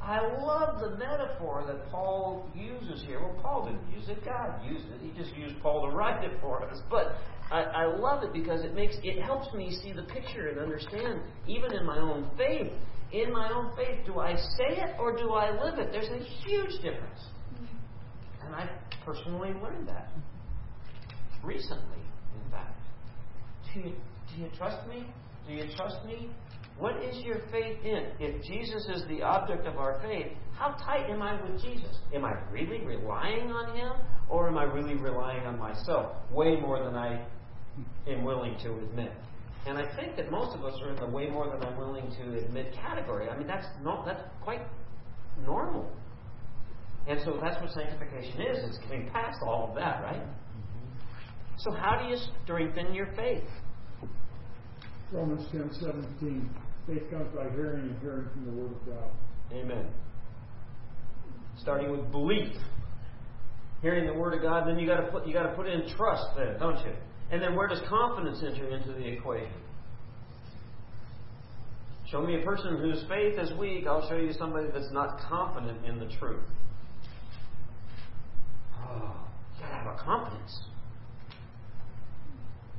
I 0.00 0.20
love 0.42 0.80
the 0.80 0.96
metaphor 0.96 1.64
that 1.66 1.88
Paul 1.90 2.48
uses 2.56 3.04
here. 3.06 3.20
Well, 3.20 3.38
Paul 3.40 3.66
didn't 3.66 3.96
use 3.96 4.08
it, 4.08 4.24
God 4.24 4.60
used 4.64 4.86
it. 4.86 5.00
He 5.00 5.10
just 5.20 5.36
used 5.36 5.60
Paul 5.62 5.88
to 5.88 5.96
write 5.96 6.24
it 6.24 6.40
for 6.40 6.62
us. 6.64 6.78
But 6.90 7.16
I, 7.52 7.62
I 7.62 7.84
love 7.96 8.24
it 8.24 8.32
because 8.32 8.62
it 8.64 8.74
makes 8.74 8.96
it 9.02 9.22
helps 9.22 9.52
me 9.54 9.76
see 9.82 9.92
the 9.92 10.02
picture 10.02 10.48
and 10.48 10.58
understand, 10.58 11.20
even 11.46 11.72
in 11.72 11.84
my 11.86 11.98
own 11.98 12.30
faith. 12.36 12.72
In 13.12 13.32
my 13.32 13.52
own 13.52 13.76
faith, 13.76 14.06
do 14.06 14.18
I 14.18 14.34
say 14.34 14.80
it 14.80 14.96
or 14.98 15.16
do 15.16 15.32
I 15.32 15.50
live 15.62 15.78
it? 15.78 15.92
There's 15.92 16.08
a 16.08 16.24
huge 16.46 16.80
difference. 16.82 17.20
And 18.44 18.54
I 18.54 18.68
personally 19.04 19.50
learned 19.62 19.88
that 19.88 20.10
recently, 21.44 21.98
in 22.44 22.50
fact. 22.50 22.78
You, 23.74 23.92
do 24.34 24.42
you 24.42 24.48
trust 24.56 24.86
me? 24.88 25.04
Do 25.46 25.54
you 25.54 25.64
trust 25.76 26.04
me? 26.06 26.30
What 26.78 27.02
is 27.02 27.22
your 27.24 27.40
faith 27.50 27.78
in? 27.84 28.06
If 28.18 28.42
Jesus 28.44 28.88
is 28.94 29.04
the 29.08 29.22
object 29.22 29.66
of 29.66 29.76
our 29.76 30.00
faith, 30.00 30.28
how 30.54 30.70
tight 30.84 31.10
am 31.10 31.22
I 31.22 31.40
with 31.42 31.62
Jesus? 31.62 31.98
Am 32.14 32.24
I 32.24 32.32
really 32.50 32.80
relying 32.80 33.50
on 33.50 33.76
Him 33.76 33.92
or 34.28 34.48
am 34.48 34.56
I 34.56 34.64
really 34.64 34.94
relying 34.94 35.46
on 35.46 35.58
myself? 35.58 36.16
Way 36.32 36.56
more 36.56 36.82
than 36.82 36.94
I 36.94 37.24
am 38.08 38.24
willing 38.24 38.56
to 38.62 38.72
admit. 38.72 39.12
And 39.66 39.78
I 39.78 39.94
think 39.96 40.16
that 40.16 40.30
most 40.30 40.56
of 40.56 40.64
us 40.64 40.74
are 40.82 40.90
in 40.90 40.96
the 40.96 41.06
way 41.06 41.28
more 41.28 41.48
than 41.48 41.62
I'm 41.62 41.78
willing 41.78 42.10
to 42.10 42.38
admit 42.38 42.74
category. 42.74 43.28
I 43.28 43.36
mean, 43.36 43.46
that's 43.46 43.66
not 43.82 44.04
that's 44.04 44.22
quite 44.42 44.62
normal. 45.44 45.88
And 47.06 47.20
so 47.24 47.38
that's 47.40 47.60
what 47.60 47.70
sanctification 47.70 48.40
is. 48.42 48.58
It's 48.64 48.78
getting 48.78 49.10
past 49.10 49.38
all 49.46 49.68
of 49.68 49.74
that, 49.76 50.02
right? 50.02 50.22
Mm-hmm. 50.22 51.54
So 51.58 51.72
how 51.72 52.00
do 52.00 52.08
you 52.08 52.16
strengthen 52.44 52.94
your 52.94 53.12
faith? 53.14 53.44
Romans 55.12 55.46
ten 55.52 55.70
seventeen. 55.80 56.50
Faith 56.86 57.02
comes 57.10 57.28
by 57.34 57.48
hearing 57.50 57.90
and 57.90 58.00
hearing 58.00 58.28
from 58.32 58.46
the 58.46 58.52
Word 58.52 58.72
of 58.72 58.86
God. 58.86 59.10
Amen. 59.52 59.86
Starting 61.60 61.92
with 61.92 62.10
belief, 62.10 62.56
hearing 63.82 64.06
the 64.06 64.14
word 64.14 64.34
of 64.34 64.40
God, 64.40 64.66
then 64.66 64.78
you 64.78 64.86
got 64.86 65.00
to 65.00 65.08
put 65.08 65.26
you 65.26 65.34
got 65.34 65.42
to 65.42 65.54
put 65.54 65.68
in 65.68 65.86
trust 65.96 66.24
then, 66.36 66.58
don't 66.58 66.78
you? 66.84 66.92
And 67.30 67.42
then 67.42 67.54
where 67.54 67.68
does 67.68 67.80
confidence 67.88 68.42
enter 68.44 68.68
into 68.68 68.92
the 68.92 69.06
equation? 69.06 69.52
Show 72.10 72.22
me 72.22 72.40
a 72.40 72.44
person 72.44 72.78
whose 72.78 73.04
faith 73.08 73.38
is 73.38 73.52
weak. 73.58 73.86
I'll 73.86 74.08
show 74.08 74.16
you 74.16 74.32
somebody 74.32 74.68
that's 74.72 74.92
not 74.92 75.20
confident 75.28 75.84
in 75.84 75.98
the 75.98 76.08
truth. 76.18 76.44
Oh, 78.78 79.14
you 79.56 79.64
gotta 79.64 79.74
have 79.74 79.86
a 79.86 80.02
confidence 80.02 80.60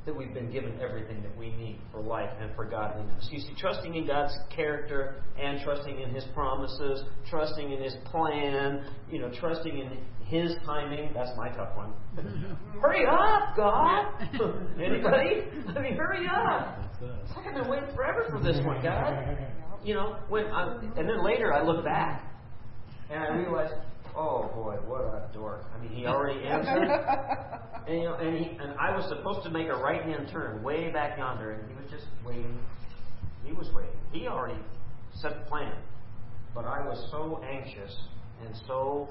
that 0.06 0.14
we've 0.14 0.34
been 0.34 0.50
given 0.50 0.78
everything 0.80 1.22
that 1.22 1.36
we 1.36 1.50
need 1.56 1.78
for 1.90 2.00
life 2.00 2.30
and 2.40 2.54
for 2.54 2.64
godliness. 2.64 3.26
You 3.30 3.40
see, 3.40 3.54
trusting 3.58 3.94
in 3.94 4.06
God's 4.06 4.36
character 4.54 5.22
and 5.40 5.60
trusting 5.64 5.98
in 5.98 6.10
His 6.10 6.24
promises, 6.34 7.04
trusting 7.28 7.72
in 7.72 7.82
His 7.82 7.94
plan, 8.04 8.84
you 9.10 9.18
know, 9.18 9.30
trusting 9.40 9.78
in 9.78 9.98
His 10.26 10.54
timing. 10.66 11.10
That's 11.14 11.30
my 11.36 11.48
tough 11.50 11.76
one. 11.76 11.92
hurry 12.82 13.06
up, 13.06 13.56
God! 13.56 14.06
Anybody? 14.78 15.44
I 15.74 15.80
mean, 15.80 15.96
hurry 15.96 16.26
up! 16.28 16.78
It's 17.00 17.36
like 17.36 17.46
I've 17.46 17.54
been 17.54 17.70
waiting 17.70 17.94
forever 17.94 18.26
for 18.30 18.40
this 18.40 18.58
one, 18.64 18.82
God. 18.82 19.38
You 19.82 19.94
know, 19.94 20.16
when 20.28 20.46
I, 20.46 20.76
and 20.96 21.08
then 21.08 21.24
later 21.24 21.52
I 21.52 21.62
look 21.62 21.84
back 21.84 22.30
and 23.10 23.22
I 23.22 23.28
realize, 23.36 23.70
oh 24.16 24.50
boy, 24.54 24.76
what 24.86 25.02
a 25.02 25.28
dork. 25.32 25.64
I 25.74 25.82
mean, 25.82 25.90
he 25.92 26.06
already 26.06 26.44
answered. 26.46 26.88
And 27.86 27.98
you 27.98 28.04
know, 28.04 28.14
and 28.14 28.38
he 28.38 28.50
and 28.58 28.74
I 28.78 28.96
was 28.96 29.08
supposed 29.08 29.42
to 29.44 29.50
make 29.50 29.68
a 29.68 29.76
right 29.76 30.02
hand 30.02 30.28
turn 30.30 30.62
way 30.62 30.90
back 30.90 31.18
yonder, 31.18 31.52
and 31.52 31.68
he 31.68 31.74
was 31.74 31.90
just 31.90 32.06
waiting. 32.24 32.58
He 33.44 33.52
was 33.52 33.68
waiting. 33.74 33.98
He 34.12 34.26
already 34.26 34.58
set 35.14 35.44
the 35.44 35.50
plan, 35.50 35.74
but 36.54 36.64
I 36.64 36.86
was 36.86 37.08
so 37.10 37.42
anxious 37.44 37.94
and 38.44 38.54
so 38.66 39.08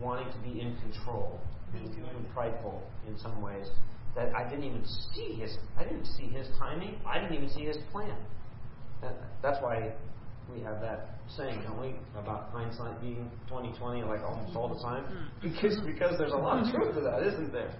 wanting 0.00 0.32
to 0.32 0.38
be 0.38 0.60
in 0.60 0.76
control, 0.80 1.40
and 1.74 1.82
even 1.86 2.24
prideful 2.34 2.82
in 3.06 3.18
some 3.18 3.40
ways, 3.42 3.66
that 4.14 4.34
I 4.34 4.48
didn't 4.48 4.64
even 4.64 4.84
see 5.14 5.34
his. 5.34 5.56
I 5.78 5.84
didn't 5.84 6.06
see 6.06 6.26
his 6.26 6.48
timing. 6.58 6.96
I 7.06 7.18
didn't 7.20 7.34
even 7.34 7.50
see 7.50 7.64
his 7.64 7.78
plan. 7.92 8.16
That, 9.02 9.14
that's 9.42 9.62
why 9.62 9.92
we 10.52 10.60
have 10.62 10.80
that 10.80 11.20
saying, 11.36 11.62
don't 11.62 11.80
we, 11.80 11.94
about 12.18 12.50
hindsight 12.52 13.00
being 13.00 13.30
twenty 13.48 13.72
twenty, 13.78 14.02
like 14.02 14.22
almost 14.22 14.56
all 14.56 14.68
the 14.68 14.80
time, 14.82 15.04
hmm. 15.04 15.48
because 15.48 15.78
because 15.86 16.18
there's 16.18 16.32
a 16.32 16.36
lot 16.36 16.64
of 16.66 16.72
truth 16.74 16.94
to 16.94 17.00
that, 17.00 17.22
isn't 17.22 17.52
there? 17.52 17.72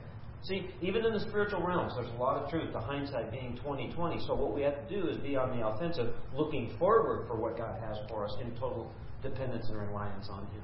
See, 0.43 0.71
even 0.81 1.05
in 1.05 1.13
the 1.13 1.21
spiritual 1.21 1.63
realms, 1.63 1.93
there's 1.97 2.09
a 2.09 2.19
lot 2.19 2.43
of 2.43 2.51
truth, 2.51 2.73
the 2.73 2.81
hindsight 2.81 3.31
being 3.31 3.57
2020. 3.57 4.25
So 4.27 4.35
what 4.35 4.55
we 4.55 4.63
have 4.63 4.89
to 4.89 4.89
do 4.89 5.07
is 5.09 5.19
be 5.19 5.37
on 5.37 5.59
the 5.59 5.67
offensive, 5.67 6.15
looking 6.35 6.75
forward 6.79 7.27
for 7.29 7.37
what 7.37 7.59
God 7.59 7.79
has 7.83 7.99
for 8.09 8.25
us 8.25 8.35
in 8.41 8.51
total 8.53 8.91
dependence 9.23 9.67
and 9.69 9.77
reliance 9.77 10.29
on 10.31 10.47
Him. 10.47 10.63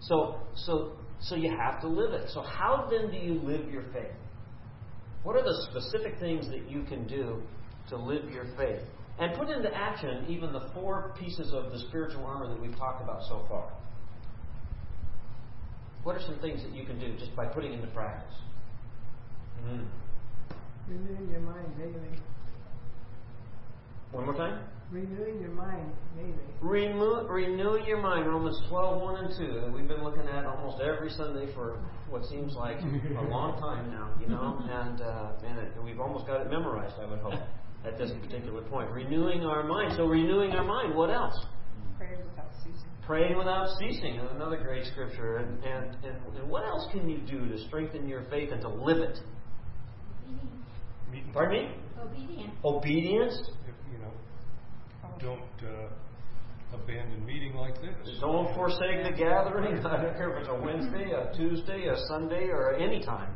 So, 0.00 0.36
so, 0.54 0.92
so 1.20 1.34
you 1.34 1.54
have 1.54 1.82
to 1.82 1.88
live 1.88 2.14
it. 2.14 2.30
So 2.30 2.40
how 2.40 2.88
then 2.90 3.10
do 3.10 3.18
you 3.18 3.34
live 3.34 3.70
your 3.70 3.82
faith? 3.92 4.16
What 5.22 5.36
are 5.36 5.42
the 5.42 5.66
specific 5.70 6.18
things 6.18 6.48
that 6.48 6.70
you 6.70 6.82
can 6.84 7.06
do 7.06 7.42
to 7.90 7.96
live 7.96 8.30
your 8.30 8.46
faith? 8.56 8.80
And 9.20 9.36
put 9.38 9.50
into 9.50 9.72
action 9.74 10.24
even 10.28 10.50
the 10.52 10.70
four 10.72 11.14
pieces 11.18 11.52
of 11.52 11.70
the 11.70 11.78
spiritual 11.78 12.24
armor 12.24 12.48
that 12.48 12.60
we've 12.60 12.76
talked 12.76 13.02
about 13.02 13.22
so 13.24 13.44
far. 13.48 13.70
What 16.02 16.16
are 16.16 16.22
some 16.22 16.38
things 16.38 16.62
that 16.62 16.72
you 16.72 16.86
can 16.86 16.98
do 16.98 17.14
just 17.18 17.36
by 17.36 17.44
putting 17.44 17.74
into 17.74 17.86
practice? 17.88 18.34
Mm. 19.66 19.84
Renewing 20.88 21.30
your 21.30 21.40
mind 21.40 21.68
daily. 21.76 22.18
One 24.12 24.24
more 24.24 24.34
time. 24.34 24.64
Renewing 24.90 25.40
your 25.40 25.50
mind 25.50 25.92
daily. 26.16 26.34
Renew, 26.62 27.28
renew 27.28 27.78
your 27.86 28.00
mind. 28.00 28.26
Romans 28.26 28.58
12, 28.70 29.02
1 29.02 29.24
and 29.24 29.34
2. 29.36 29.60
That 29.60 29.72
we've 29.72 29.86
been 29.86 30.02
looking 30.02 30.26
at 30.26 30.46
almost 30.46 30.80
every 30.80 31.10
Sunday 31.10 31.52
for 31.54 31.78
what 32.08 32.24
seems 32.24 32.54
like 32.54 32.78
a 32.80 33.22
long 33.28 33.60
time 33.60 33.90
now, 33.90 34.10
you 34.18 34.26
know, 34.26 34.58
and, 34.68 35.00
uh, 35.02 35.32
and 35.46 35.58
it, 35.58 35.72
we've 35.84 36.00
almost 36.00 36.26
got 36.26 36.40
it 36.40 36.50
memorized, 36.50 36.94
I 36.98 37.04
would 37.04 37.20
hope, 37.20 37.38
at 37.84 37.98
this 37.98 38.10
particular 38.22 38.62
point. 38.62 38.90
Renewing 38.90 39.44
our 39.44 39.62
mind. 39.62 39.94
So, 39.96 40.06
renewing 40.06 40.52
our 40.52 40.64
mind, 40.64 40.94
what 40.94 41.10
else? 41.10 41.34
Praying 41.96 42.18
without 42.18 42.50
ceasing. 42.62 42.88
Praying 43.06 43.38
without 43.38 43.78
ceasing, 43.78 44.20
another 44.34 44.56
great 44.56 44.86
scripture. 44.86 45.38
And, 45.38 45.64
and, 45.64 45.96
and, 46.04 46.36
and 46.36 46.48
what 46.48 46.64
else 46.64 46.86
can 46.92 47.08
you 47.08 47.18
do 47.18 47.48
to 47.48 47.58
strengthen 47.66 48.08
your 48.08 48.24
faith 48.30 48.50
and 48.52 48.60
to 48.62 48.68
live 48.68 48.98
it? 48.98 49.18
Meeting. 51.10 51.32
Pardon 51.32 51.64
me? 51.64 51.74
Obedience. 52.02 52.52
Obedience. 52.64 53.34
If, 53.66 53.74
you 53.92 53.98
know, 53.98 54.12
don't 55.18 55.68
uh, 55.68 55.88
abandon 56.72 57.24
meeting 57.24 57.54
like 57.54 57.74
this. 57.80 58.18
Don't 58.20 58.54
forsake 58.54 59.04
the 59.04 59.16
gathering. 59.16 59.78
I 59.86 60.02
don't 60.02 60.16
care 60.16 60.30
if 60.36 60.40
it's 60.40 60.48
a 60.48 60.54
Wednesday, 60.54 61.10
a 61.12 61.34
Tuesday, 61.36 61.86
a 61.86 61.96
Sunday, 62.08 62.44
or 62.48 62.74
any 62.74 63.02
time. 63.02 63.34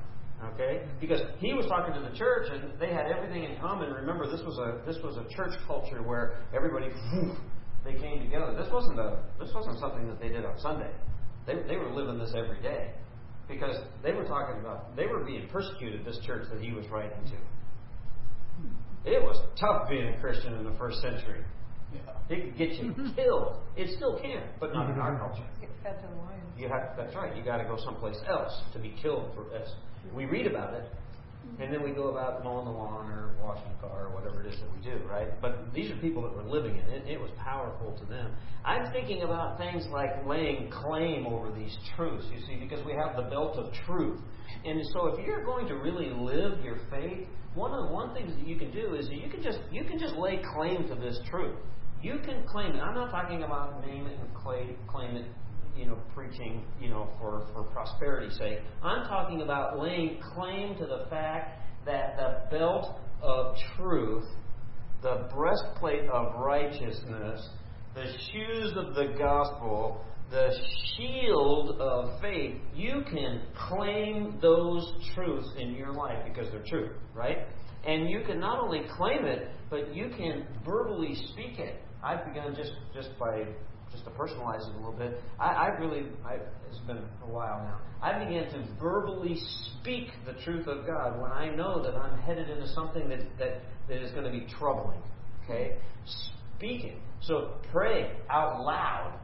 Okay? 0.54 0.82
Because 1.00 1.20
he 1.38 1.54
was 1.54 1.66
talking 1.66 1.94
to 1.94 2.00
the 2.00 2.16
church 2.16 2.48
and 2.52 2.78
they 2.78 2.88
had 2.88 3.06
everything 3.06 3.44
in 3.44 3.56
common. 3.60 3.90
Remember, 3.92 4.30
this 4.30 4.40
was 4.44 4.58
a 4.58 4.84
this 4.86 5.02
was 5.02 5.16
a 5.16 5.24
church 5.34 5.54
culture 5.66 6.02
where 6.02 6.38
everybody 6.54 6.86
whew, 7.10 7.36
they 7.84 7.94
came 7.94 8.20
together. 8.20 8.54
This 8.56 8.72
wasn't 8.72 8.98
a 8.98 9.18
this 9.38 9.50
wasn't 9.54 9.78
something 9.78 10.06
that 10.08 10.20
they 10.20 10.28
did 10.28 10.44
on 10.44 10.58
Sunday. 10.58 10.90
They 11.46 11.54
they 11.66 11.76
were 11.76 11.92
living 11.92 12.18
this 12.18 12.34
every 12.36 12.60
day. 12.62 12.92
Because 13.46 13.76
they 14.02 14.12
were 14.12 14.24
talking 14.24 14.58
about 14.60 14.96
they 14.96 15.06
were 15.06 15.22
being 15.24 15.48
persecuted, 15.48 16.04
this 16.04 16.18
church 16.24 16.48
that 16.52 16.62
he 16.62 16.72
was 16.72 16.86
writing 16.88 17.24
to. 17.26 17.36
It 19.04 19.22
was 19.22 19.36
tough 19.60 19.88
being 19.88 20.08
a 20.08 20.20
Christian 20.20 20.54
in 20.54 20.64
the 20.64 20.72
first 20.78 21.02
century. 21.02 21.44
It 22.30 22.42
could 22.42 22.56
get 22.56 22.70
you 22.70 22.90
mm-hmm. 22.90 23.14
killed. 23.14 23.58
It 23.76 23.94
still 23.96 24.18
can, 24.18 24.42
but 24.58 24.72
not 24.72 24.90
in 24.90 24.98
our 24.98 25.12
mm-hmm. 25.12 25.26
culture. 25.26 25.44
Get 25.60 25.70
fed 25.82 26.00
to 26.00 26.08
lions. 26.16 26.42
You 26.56 26.68
have 26.68 26.96
that's 26.96 27.14
right. 27.14 27.36
You 27.36 27.44
got 27.44 27.58
to 27.58 27.64
go 27.64 27.76
someplace 27.84 28.16
else 28.26 28.62
to 28.72 28.78
be 28.78 28.94
killed 29.00 29.30
for 29.34 29.54
as 29.54 29.68
we 30.14 30.24
read 30.26 30.46
about 30.46 30.74
it, 30.74 30.84
and 31.60 31.72
then 31.72 31.82
we 31.82 31.92
go 31.92 32.08
about 32.08 32.42
mowing 32.42 32.64
the 32.64 32.70
lawn 32.70 33.10
or 33.10 33.34
washing 33.40 33.70
the 33.80 33.88
car 33.88 34.06
or 34.06 34.14
whatever 34.14 34.42
it 34.42 34.52
is 34.52 34.58
that 34.58 34.68
we 34.74 34.82
do, 34.82 35.04
right? 35.06 35.28
But 35.40 35.72
these 35.72 35.90
are 35.90 35.96
people 35.96 36.22
that 36.22 36.34
were 36.34 36.42
living 36.42 36.76
it. 36.76 36.88
It, 36.88 37.12
it 37.12 37.20
was 37.20 37.30
powerful 37.38 37.96
to 37.98 38.04
them. 38.06 38.32
I'm 38.64 38.92
thinking 38.92 39.22
about 39.22 39.58
things 39.58 39.86
like 39.92 40.26
laying 40.26 40.70
claim 40.70 41.26
over 41.26 41.52
these 41.52 41.76
truths. 41.96 42.26
You 42.32 42.40
see, 42.46 42.56
because 42.56 42.84
we 42.84 42.92
have 42.92 43.16
the 43.16 43.30
belt 43.30 43.56
of 43.56 43.72
truth, 43.86 44.20
and 44.64 44.80
so 44.92 45.06
if 45.08 45.26
you're 45.26 45.44
going 45.44 45.68
to 45.68 45.74
really 45.74 46.10
live 46.10 46.64
your 46.64 46.78
faith, 46.90 47.28
one 47.54 47.72
of 47.72 47.86
the 47.86 47.92
one 47.92 48.12
things 48.14 48.34
that 48.34 48.46
you 48.46 48.56
can 48.56 48.72
do 48.72 48.94
is 48.94 49.08
you 49.10 49.30
can 49.30 49.42
just 49.42 49.58
you 49.70 49.84
can 49.84 49.98
just 49.98 50.14
lay 50.16 50.40
claim 50.54 50.88
to 50.88 50.94
this 50.96 51.20
truth. 51.30 51.56
You 52.02 52.18
can 52.24 52.44
claim 52.46 52.74
it. 52.74 52.80
I'm 52.80 52.94
not 52.94 53.10
talking 53.10 53.44
about 53.44 53.86
name 53.86 54.06
it 54.06 54.18
and 54.18 54.34
claim 54.34 55.16
it 55.16 55.26
you 55.76 55.86
know, 55.86 55.98
preaching, 56.14 56.64
you 56.80 56.88
know, 56.88 57.08
for, 57.20 57.46
for 57.52 57.64
prosperity's 57.64 58.36
sake. 58.38 58.58
I'm 58.82 59.06
talking 59.06 59.42
about 59.42 59.78
laying 59.78 60.20
claim 60.34 60.76
to 60.76 60.86
the 60.86 61.06
fact 61.10 61.60
that 61.86 62.16
the 62.16 62.56
belt 62.56 62.98
of 63.22 63.56
truth, 63.76 64.24
the 65.02 65.28
breastplate 65.34 66.08
of 66.08 66.40
righteousness, 66.40 67.48
the 67.94 68.06
shoes 68.32 68.72
of 68.76 68.94
the 68.94 69.14
gospel, 69.18 70.04
the 70.30 70.50
shield 70.96 71.80
of 71.80 72.20
faith, 72.20 72.56
you 72.74 73.02
can 73.10 73.42
claim 73.68 74.38
those 74.40 74.92
truths 75.14 75.48
in 75.58 75.74
your 75.74 75.92
life 75.92 76.18
because 76.26 76.50
they're 76.50 76.64
true, 76.66 76.90
right? 77.14 77.46
And 77.86 78.08
you 78.08 78.22
can 78.26 78.40
not 78.40 78.58
only 78.58 78.82
claim 78.96 79.24
it, 79.26 79.48
but 79.70 79.94
you 79.94 80.08
can 80.16 80.46
verbally 80.64 81.14
speak 81.32 81.58
it. 81.58 81.82
I've 82.02 82.24
begun 82.24 82.54
just, 82.54 82.72
just 82.94 83.10
by 83.18 83.44
just 83.94 84.04
to 84.04 84.10
personalize 84.10 84.68
it 84.68 84.74
a 84.74 84.78
little 84.78 84.92
bit, 84.92 85.20
I, 85.38 85.46
I 85.46 85.66
really, 85.78 86.06
I, 86.26 86.34
it's 86.68 86.78
been 86.86 86.98
a 86.98 87.30
while 87.30 87.58
now. 87.64 87.80
I 88.02 88.18
began 88.22 88.50
to 88.52 88.66
verbally 88.78 89.40
speak 89.80 90.08
the 90.26 90.34
truth 90.44 90.66
of 90.66 90.86
God 90.86 91.20
when 91.20 91.32
I 91.32 91.54
know 91.54 91.82
that 91.82 91.94
I'm 91.94 92.18
headed 92.20 92.50
into 92.50 92.68
something 92.68 93.08
that, 93.08 93.20
that, 93.38 93.60
that 93.88 94.02
is 94.02 94.10
going 94.10 94.24
to 94.24 94.30
be 94.30 94.46
troubling. 94.58 95.00
Okay? 95.44 95.76
Speak 96.56 96.84
it. 96.84 96.98
So 97.22 97.52
pray 97.72 98.12
out 98.28 98.60
loud. 98.60 99.18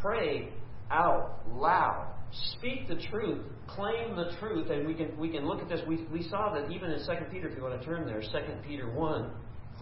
Pray 0.00 0.48
out 0.90 1.40
loud. 1.50 2.14
Speak 2.58 2.88
the 2.88 2.96
truth. 3.10 3.44
Claim 3.66 4.16
the 4.16 4.32
truth. 4.38 4.70
And 4.70 4.86
we 4.86 4.94
can 4.94 5.16
we 5.18 5.28
can 5.28 5.46
look 5.46 5.60
at 5.60 5.68
this. 5.68 5.80
We, 5.86 6.06
we 6.10 6.22
saw 6.28 6.52
that 6.54 6.70
even 6.70 6.90
in 6.90 6.98
2 6.98 7.12
Peter, 7.30 7.48
if 7.48 7.56
you 7.56 7.62
want 7.62 7.78
to 7.78 7.86
turn 7.86 8.06
there, 8.06 8.20
2 8.20 8.28
Peter 8.66 8.90
1, 8.90 9.30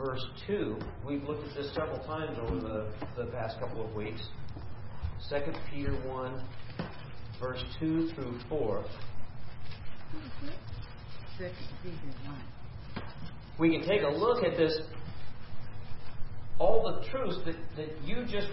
verse 0.01 0.25
2. 0.47 0.79
We've 1.07 1.23
looked 1.25 1.47
at 1.47 1.55
this 1.55 1.73
several 1.75 1.99
times 2.07 2.39
over 2.41 2.57
the, 2.57 2.93
the 3.17 3.31
past 3.33 3.61
couple 3.61 3.87
of 3.87 3.95
weeks. 3.95 4.21
2 5.29 5.37
Peter 5.71 5.93
1, 5.93 6.45
verse 7.39 7.63
2 7.79 8.11
through 8.15 8.39
4. 8.49 8.85
We 13.59 13.71
can 13.71 13.87
take 13.87 14.03
a 14.03 14.09
look 14.09 14.43
at 14.43 14.57
this, 14.57 14.81
all 16.59 16.83
the 16.83 17.07
truths 17.11 17.39
that, 17.45 17.57
that 17.77 18.03
you 18.03 18.25
just 18.25 18.49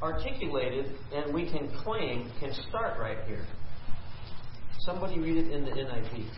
articulated 0.00 0.94
and 1.12 1.34
we 1.34 1.50
can 1.50 1.68
claim 1.82 2.30
can 2.38 2.52
start 2.68 3.00
right 3.00 3.18
here. 3.26 3.44
Somebody 4.80 5.18
read 5.18 5.36
it 5.36 5.52
in 5.52 5.64
the 5.64 5.72
NIV. 5.72 6.30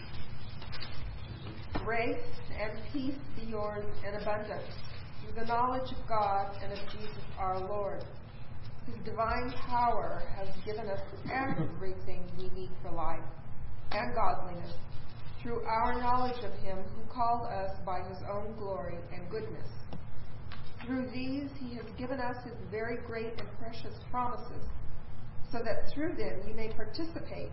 Grace 1.85 2.17
and 2.61 2.73
peace 2.92 3.18
be 3.37 3.51
yours 3.51 3.85
in 4.07 4.20
abundance 4.20 4.68
through 5.23 5.40
the 5.40 5.46
knowledge 5.46 5.90
of 5.92 6.09
God 6.09 6.55
and 6.62 6.73
of 6.73 6.79
Jesus 6.90 7.25
our 7.38 7.59
Lord. 7.59 8.05
His 8.87 8.96
divine 9.05 9.53
power 9.68 10.23
has 10.37 10.49
given 10.64 10.88
us 10.88 11.01
everything 11.33 12.25
we 12.37 12.51
need 12.51 12.70
for 12.83 12.90
life 12.90 13.25
and 13.92 14.14
godliness 14.14 14.75
through 15.42 15.62
our 15.62 15.99
knowledge 16.01 16.44
of 16.44 16.53
Him 16.62 16.79
who 16.94 17.14
called 17.14 17.46
us 17.46 17.70
by 17.87 18.01
His 18.09 18.18
own 18.31 18.55
glory 18.59 18.96
and 19.14 19.31
goodness. 19.31 19.68
Through 20.85 21.11
these 21.14 21.49
He 21.59 21.77
has 21.77 21.87
given 21.99 22.20
us 22.20 22.37
His 22.44 22.55
very 22.70 22.99
great 23.07 23.33
and 23.38 23.49
precious 23.59 23.94
promises, 24.11 24.64
so 25.53 25.59
that 25.59 25.93
through 25.93 26.17
them 26.17 26.41
you 26.47 26.55
may 26.55 26.69
participate 26.69 27.51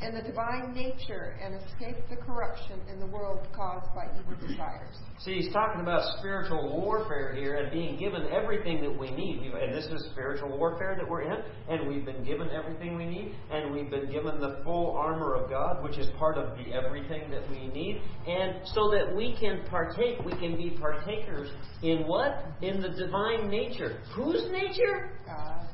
in 0.00 0.14
the 0.14 0.22
divine 0.22 0.72
nature 0.74 1.34
and 1.42 1.54
escape 1.54 1.96
the 2.08 2.16
corruption 2.16 2.80
in 2.92 3.00
the 3.00 3.06
world 3.06 3.46
caused 3.54 3.92
by 3.94 4.06
evil 4.18 4.34
desires. 4.48 4.96
See, 5.18 5.34
he's 5.34 5.52
talking 5.52 5.80
about 5.80 6.18
spiritual 6.18 6.80
warfare 6.80 7.34
here 7.34 7.56
and 7.56 7.72
being 7.72 7.98
given 7.98 8.26
everything 8.32 8.80
that 8.82 8.96
we 8.96 9.10
need. 9.10 9.52
And 9.52 9.74
this 9.74 9.86
is 9.86 10.08
spiritual 10.12 10.56
warfare 10.56 10.96
that 10.98 11.08
we're 11.08 11.22
in, 11.22 11.38
and 11.68 11.88
we've 11.88 12.04
been 12.04 12.24
given 12.24 12.48
everything 12.50 12.96
we 12.96 13.06
need, 13.06 13.34
and 13.50 13.72
we've 13.72 13.90
been 13.90 14.10
given 14.10 14.40
the 14.40 14.60
full 14.64 14.92
armor 14.92 15.34
of 15.34 15.50
God, 15.50 15.82
which 15.82 15.98
is 15.98 16.06
part 16.18 16.38
of 16.38 16.56
the 16.56 16.72
everything 16.72 17.30
that 17.30 17.48
we 17.50 17.66
need, 17.68 18.00
and 18.26 18.60
so 18.66 18.90
that 18.90 19.14
we 19.14 19.36
can 19.38 19.62
partake, 19.68 20.18
we 20.24 20.32
can 20.32 20.56
be 20.56 20.76
partakers 20.78 21.50
in 21.82 22.06
what? 22.06 22.44
In 22.60 22.80
the 22.80 22.90
divine 22.90 23.48
nature. 23.48 24.00
Whose 24.14 24.50
nature? 24.50 25.18
God. 25.26 25.66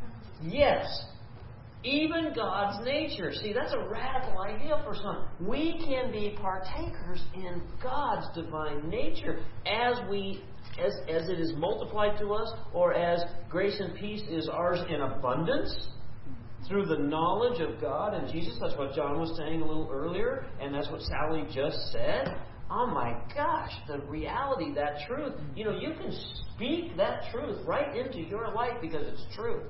Yes. 0.42 0.86
Even 1.84 2.32
God's 2.34 2.84
nature. 2.84 3.32
See, 3.32 3.52
that's 3.52 3.72
a 3.72 3.88
radical 3.88 4.40
idea 4.40 4.82
for 4.84 4.94
some. 4.94 5.28
We 5.40 5.80
can 5.86 6.10
be 6.10 6.36
partakers 6.40 7.22
in 7.34 7.62
God's 7.80 8.26
divine 8.34 8.88
nature 8.88 9.38
as 9.64 9.98
we 10.10 10.42
as, 10.84 10.94
as 11.08 11.28
it 11.28 11.40
is 11.40 11.52
multiplied 11.56 12.18
to 12.18 12.34
us, 12.34 12.52
or 12.72 12.94
as 12.94 13.22
grace 13.48 13.80
and 13.80 13.94
peace 13.96 14.22
is 14.28 14.48
ours 14.48 14.80
in 14.88 15.00
abundance 15.00 15.88
through 16.68 16.86
the 16.86 16.98
knowledge 16.98 17.60
of 17.60 17.80
God 17.80 18.14
and 18.14 18.30
Jesus. 18.30 18.56
That's 18.60 18.76
what 18.76 18.94
John 18.94 19.18
was 19.18 19.36
saying 19.36 19.60
a 19.60 19.66
little 19.66 19.88
earlier, 19.90 20.46
and 20.60 20.74
that's 20.74 20.88
what 20.90 21.00
Sally 21.02 21.44
just 21.52 21.78
said. 21.92 22.36
Oh 22.70 22.86
my 22.86 23.16
gosh, 23.34 23.72
the 23.86 23.98
reality, 24.06 24.74
that 24.74 25.06
truth. 25.06 25.32
You 25.56 25.64
know, 25.64 25.78
you 25.78 25.94
can 25.94 26.12
speak 26.54 26.96
that 26.96 27.30
truth 27.32 27.64
right 27.66 27.96
into 27.96 28.20
your 28.20 28.52
life 28.52 28.74
because 28.80 29.06
it's 29.06 29.24
true. 29.34 29.62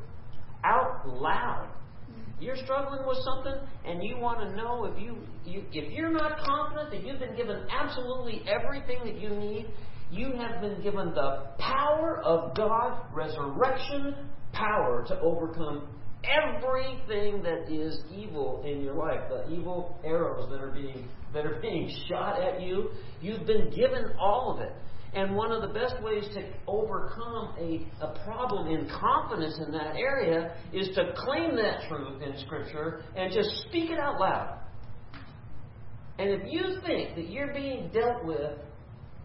Out 0.65 1.09
loud. 1.09 1.69
You're 2.41 2.57
struggling 2.57 3.07
with 3.07 3.19
something, 3.25 3.55
and 3.85 4.03
you 4.03 4.19
want 4.19 4.41
to 4.41 4.57
know 4.57 4.85
if 4.85 5.01
you, 5.01 5.17
you 5.45 5.65
if 5.73 5.93
you're 5.93 6.13
not 6.13 6.39
confident 6.39 6.91
that 6.91 7.05
you've 7.05 7.19
been 7.19 7.37
given 7.37 7.67
absolutely 7.71 8.43
everything 8.49 8.99
that 9.05 9.21
you 9.21 9.31
need. 9.31 9.67
You 10.11 10.33
have 10.39 10.63
been 10.63 10.81
given 10.83 11.13
the 11.15 11.49
power 11.59 12.23
of 12.25 12.57
God, 12.57 12.99
resurrection 13.13 14.15
power 14.53 15.05
to 15.09 15.21
overcome 15.21 15.89
everything 16.25 17.43
that 17.43 17.71
is 17.71 18.01
evil 18.11 18.63
in 18.67 18.81
your 18.81 18.95
life, 18.95 19.21
the 19.29 19.53
evil 19.53 19.99
arrows 20.05 20.49
that 20.51 20.61
are 20.61 20.71
being 20.71 21.09
that 21.33 21.45
are 21.45 21.59
being 21.63 21.91
shot 22.09 22.41
at 22.41 22.63
you. 22.63 22.91
You've 23.21 23.47
been 23.47 23.71
given 23.71 24.13
all 24.19 24.55
of 24.55 24.61
it. 24.61 24.73
And 25.15 25.35
one 25.35 25.53
of 25.53 25.63
the 25.63 25.69
best 25.69 26.03
ways 26.03 26.25
to 26.35 26.43
overcome 26.67 27.55
a, 27.59 27.87
a 28.01 28.19
problem 28.25 28.69
in 28.69 28.89
confidence 28.89 29.59
in 29.65 29.73
that 29.73 29.97
area 29.97 30.55
is 30.73 30.89
to 30.95 31.13
claim 31.17 31.57
that 31.57 31.89
truth 31.89 32.23
in 32.23 32.39
Scripture 32.45 33.03
and 33.17 33.33
just 33.33 33.49
speak 33.69 33.91
it 33.91 33.99
out 33.99 34.21
loud. 34.21 34.59
And 36.19 36.31
if 36.31 36.43
you 36.51 36.81
think 36.85 37.15
that 37.15 37.31
you're 37.31 37.55
being 37.55 37.91
dealt 37.93 38.25
with 38.25 38.59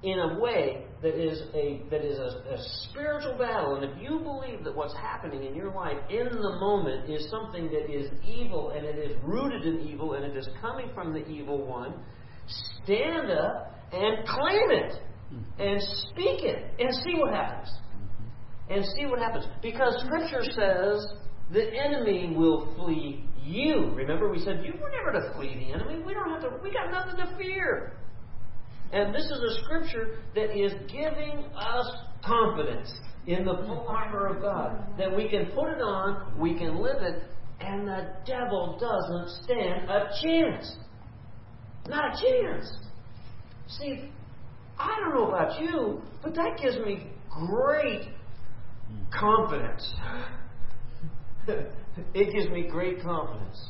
in 0.03 0.19
a 0.19 0.39
way 0.39 0.85
that 1.01 1.15
is 1.15 1.41
a 1.53 1.81
that 1.89 2.05
is 2.05 2.19
a, 2.19 2.53
a, 2.53 2.57
spiritual 2.89 3.37
battle, 3.37 3.75
and 3.75 3.85
if 3.85 4.01
you 4.01 4.19
believe 4.19 4.63
that 4.63 4.75
what's 4.75 4.93
happening 4.95 5.43
in 5.43 5.55
your 5.55 5.73
life 5.73 5.97
in 6.09 6.25
the 6.25 6.57
moment 6.59 7.09
is 7.09 7.29
something 7.29 7.69
that 7.71 7.91
is 7.91 8.11
evil 8.25 8.71
and 8.71 8.85
it 8.85 8.97
is 8.97 9.17
rooted 9.23 9.65
in 9.65 9.87
evil 9.87 10.13
and 10.13 10.23
it 10.23 10.37
is 10.37 10.47
coming 10.61 10.89
from 10.93 11.13
the 11.13 11.25
evil 11.27 11.65
one, 11.65 11.93
stand 12.83 13.31
up 13.31 13.75
and 13.91 14.27
claim 14.27 14.71
it 14.71 15.01
and 15.59 15.81
speak 16.09 16.43
it 16.43 16.71
and 16.79 16.93
see 17.03 17.15
what 17.15 17.33
happens. 17.33 17.69
Mm-hmm. 17.69 18.73
And 18.73 18.85
see 18.95 19.05
what 19.05 19.19
happens. 19.19 19.45
Because 19.61 20.03
Scripture 20.05 20.43
says 20.43 21.05
the 21.51 21.71
enemy 21.73 22.33
will 22.35 22.73
flee 22.75 23.25
you. 23.43 23.91
Remember, 23.95 24.31
we 24.31 24.39
said 24.39 24.63
you 24.65 24.73
were 24.81 24.89
never 24.89 25.11
to 25.11 25.33
flee 25.35 25.55
the 25.55 25.73
enemy. 25.73 26.01
We 26.03 26.13
don't 26.13 26.29
have 26.29 26.41
to. 26.41 26.59
We 26.63 26.71
got 26.71 26.91
nothing 26.91 27.17
to 27.17 27.37
fear. 27.37 27.93
And 28.91 29.13
this 29.13 29.25
is 29.25 29.31
a 29.31 29.63
scripture 29.63 30.19
that 30.35 30.55
is 30.55 30.71
giving 30.87 31.45
us 31.55 31.91
confidence 32.23 32.93
in 33.25 33.43
the 33.43 33.55
full 33.65 33.85
armor 33.87 34.27
of 34.27 34.41
God 34.41 34.97
that 34.99 35.15
we 35.15 35.27
can 35.27 35.47
put 35.47 35.69
it 35.69 35.81
on, 35.81 36.39
we 36.39 36.53
can 36.57 36.79
live 36.79 37.01
it, 37.01 37.23
and 37.59 37.87
the 37.87 38.13
devil 38.27 38.77
doesn't 38.79 39.43
stand 39.43 39.89
a 39.89 40.09
chance. 40.21 40.75
Not 41.87 42.13
a 42.13 42.21
chance. 42.21 42.71
See, 43.67 44.11
I 44.77 44.99
don't 44.99 45.13
know 45.13 45.27
about 45.27 45.61
you, 45.61 46.01
but 46.21 46.33
that 46.35 46.57
gives 46.61 46.77
me 46.77 47.07
great 47.29 48.09
confidence. 49.11 49.93
it 51.47 52.33
gives 52.33 52.49
me 52.49 52.67
great 52.69 53.01
confidence. 53.01 53.69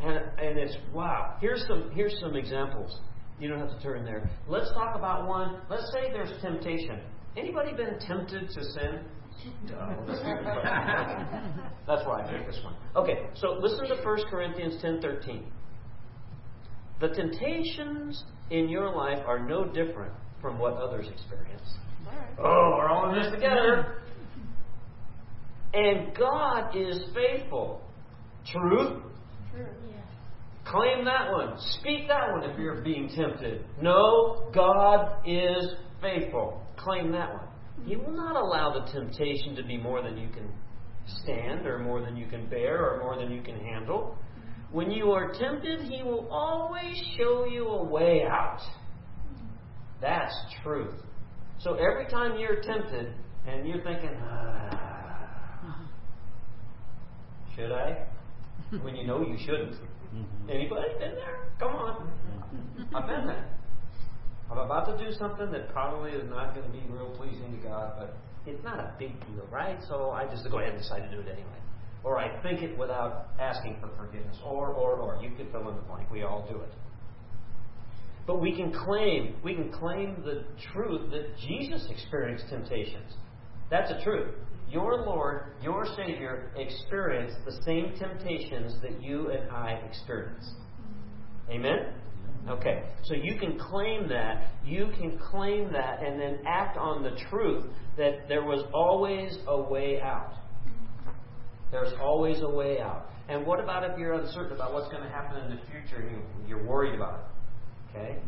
And, 0.00 0.16
and 0.16 0.58
it's 0.58 0.76
wow. 0.92 1.36
Here's 1.40 1.64
some 1.68 1.90
here's 1.94 2.18
some 2.20 2.34
examples. 2.36 2.98
You 3.38 3.48
don't 3.48 3.58
have 3.58 3.70
to 3.76 3.82
turn 3.82 4.04
there. 4.04 4.30
Let's 4.48 4.70
talk 4.72 4.96
about 4.96 5.28
one. 5.28 5.60
Let's 5.70 5.90
say 5.92 6.12
there's 6.12 6.40
temptation. 6.42 7.00
Anybody 7.36 7.72
been 7.72 7.98
tempted 8.00 8.48
to 8.50 8.64
sin? 8.64 9.00
That's 11.86 12.06
why 12.06 12.22
I 12.22 12.30
picked 12.30 12.46
this 12.46 12.60
one. 12.62 12.74
Okay, 12.94 13.26
so 13.34 13.58
listen 13.60 13.88
to 13.88 13.96
1 14.02 14.18
Corinthians 14.30 14.82
10:13. 14.82 15.44
The 17.00 17.08
temptations 17.08 18.24
in 18.50 18.68
your 18.68 18.94
life 18.94 19.18
are 19.26 19.38
no 19.40 19.64
different 19.64 20.12
from 20.42 20.58
what 20.58 20.74
others 20.74 21.06
experience. 21.08 21.62
Oh, 22.38 22.74
we're 22.76 22.88
all 22.88 23.14
in 23.14 23.22
this 23.22 23.32
together. 23.32 24.02
And 25.72 26.14
God 26.14 26.76
is 26.76 27.02
faithful. 27.14 27.80
Truth? 28.46 29.02
True. 29.52 29.66
Claim 30.64 31.04
that 31.04 31.30
one. 31.30 31.54
Speak 31.80 32.08
that 32.08 32.32
one 32.32 32.42
if 32.50 32.58
you're 32.58 32.82
being 32.82 33.08
tempted. 33.08 33.64
No, 33.80 34.50
God 34.54 35.26
is 35.26 35.74
faithful. 36.00 36.62
Claim 36.76 37.12
that 37.12 37.32
one. 37.32 37.46
He 37.84 37.96
will 37.96 38.12
not 38.12 38.36
allow 38.36 38.72
the 38.72 38.92
temptation 38.92 39.56
to 39.56 39.64
be 39.64 39.76
more 39.76 40.02
than 40.02 40.16
you 40.16 40.28
can 40.28 40.50
stand, 41.22 41.66
or 41.66 41.78
more 41.78 42.00
than 42.00 42.16
you 42.16 42.26
can 42.26 42.48
bear, 42.48 42.92
or 42.92 43.00
more 43.00 43.18
than 43.18 43.32
you 43.32 43.42
can 43.42 43.58
handle. 43.58 44.16
When 44.70 44.90
you 44.90 45.10
are 45.10 45.32
tempted, 45.32 45.80
He 45.82 46.02
will 46.02 46.28
always 46.30 46.96
show 47.16 47.44
you 47.44 47.66
a 47.66 47.84
way 47.84 48.24
out. 48.24 48.60
That's 50.02 50.34
truth. 50.62 50.94
So 51.58 51.74
every 51.74 52.06
time 52.10 52.38
you're 52.38 52.60
tempted 52.60 53.14
and 53.46 53.66
you're 53.66 53.82
thinking, 53.82 54.10
ah, 54.20 55.80
should 57.54 57.70
I? 57.72 58.06
When 58.82 58.96
you 58.96 59.06
know 59.06 59.20
you 59.20 59.36
shouldn't. 59.38 59.76
Anybody 60.50 60.88
been 60.98 61.14
there? 61.14 61.46
Come 61.58 61.74
on. 61.76 62.12
I've 62.94 63.06
been 63.06 63.26
there. 63.26 63.48
I'm 64.50 64.58
about 64.58 64.84
to 64.86 65.02
do 65.02 65.12
something 65.12 65.50
that 65.52 65.72
probably 65.72 66.10
is 66.10 66.28
not 66.28 66.54
going 66.54 66.66
to 66.66 66.72
be 66.72 66.82
real 66.90 67.14
pleasing 67.16 67.56
to 67.56 67.68
God, 67.68 67.94
but 67.98 68.16
it's 68.44 68.62
not 68.64 68.78
a 68.80 68.92
big 68.98 69.18
deal, 69.20 69.46
right? 69.50 69.78
So 69.88 70.10
I 70.10 70.26
just 70.26 70.48
go 70.50 70.58
ahead 70.58 70.74
and 70.74 70.82
decide 70.82 71.08
to 71.08 71.10
do 71.14 71.20
it 71.20 71.28
anyway. 71.28 71.48
Or 72.04 72.18
I 72.18 72.42
think 72.42 72.60
it 72.62 72.76
without 72.76 73.28
asking 73.38 73.76
for 73.80 73.88
forgiveness. 73.96 74.36
Or, 74.44 74.68
or, 74.68 74.96
or. 74.96 75.22
You 75.22 75.30
can 75.36 75.50
fill 75.52 75.68
in 75.68 75.76
the 75.76 75.82
blank. 75.82 76.10
We 76.10 76.24
all 76.24 76.46
do 76.50 76.58
it. 76.60 76.72
But 78.26 78.40
we 78.40 78.54
can 78.54 78.72
claim, 78.72 79.36
we 79.42 79.54
can 79.54 79.72
claim 79.72 80.22
the 80.24 80.44
truth 80.72 81.10
that 81.10 81.36
Jesus 81.38 81.86
experienced 81.90 82.44
temptations. 82.48 83.14
That's 83.70 83.90
a 83.90 84.02
truth. 84.04 84.34
Your 84.68 85.04
Lord, 85.04 85.52
your 85.60 85.84
Savior, 85.96 86.50
experienced 86.56 87.36
the 87.44 87.60
same 87.64 87.94
temptations 87.98 88.76
that 88.80 89.02
you 89.02 89.30
and 89.30 89.50
I 89.50 89.72
experience. 89.88 90.48
Amen? 91.50 91.94
Okay, 92.48 92.82
so 93.04 93.14
you 93.14 93.38
can 93.38 93.58
claim 93.58 94.08
that. 94.08 94.48
You 94.64 94.90
can 94.98 95.18
claim 95.18 95.72
that 95.72 96.02
and 96.02 96.20
then 96.20 96.38
act 96.46 96.76
on 96.76 97.02
the 97.02 97.16
truth 97.30 97.64
that 97.96 98.28
there 98.28 98.44
was 98.44 98.64
always 98.72 99.36
a 99.46 99.60
way 99.60 100.00
out. 100.00 100.32
There's 101.70 101.92
always 102.00 102.40
a 102.40 102.48
way 102.48 102.80
out. 102.80 103.10
And 103.28 103.46
what 103.46 103.60
about 103.60 103.88
if 103.88 103.98
you're 103.98 104.14
uncertain 104.14 104.52
about 104.52 104.72
what's 104.72 104.88
going 104.90 105.02
to 105.02 105.08
happen 105.08 105.42
in 105.44 105.50
the 105.50 105.62
future 105.70 106.06
and 106.06 106.48
you're 106.48 106.64
worried 106.64 106.94
about 106.94 107.20
it? 107.20 107.31
Okay? 107.94 108.18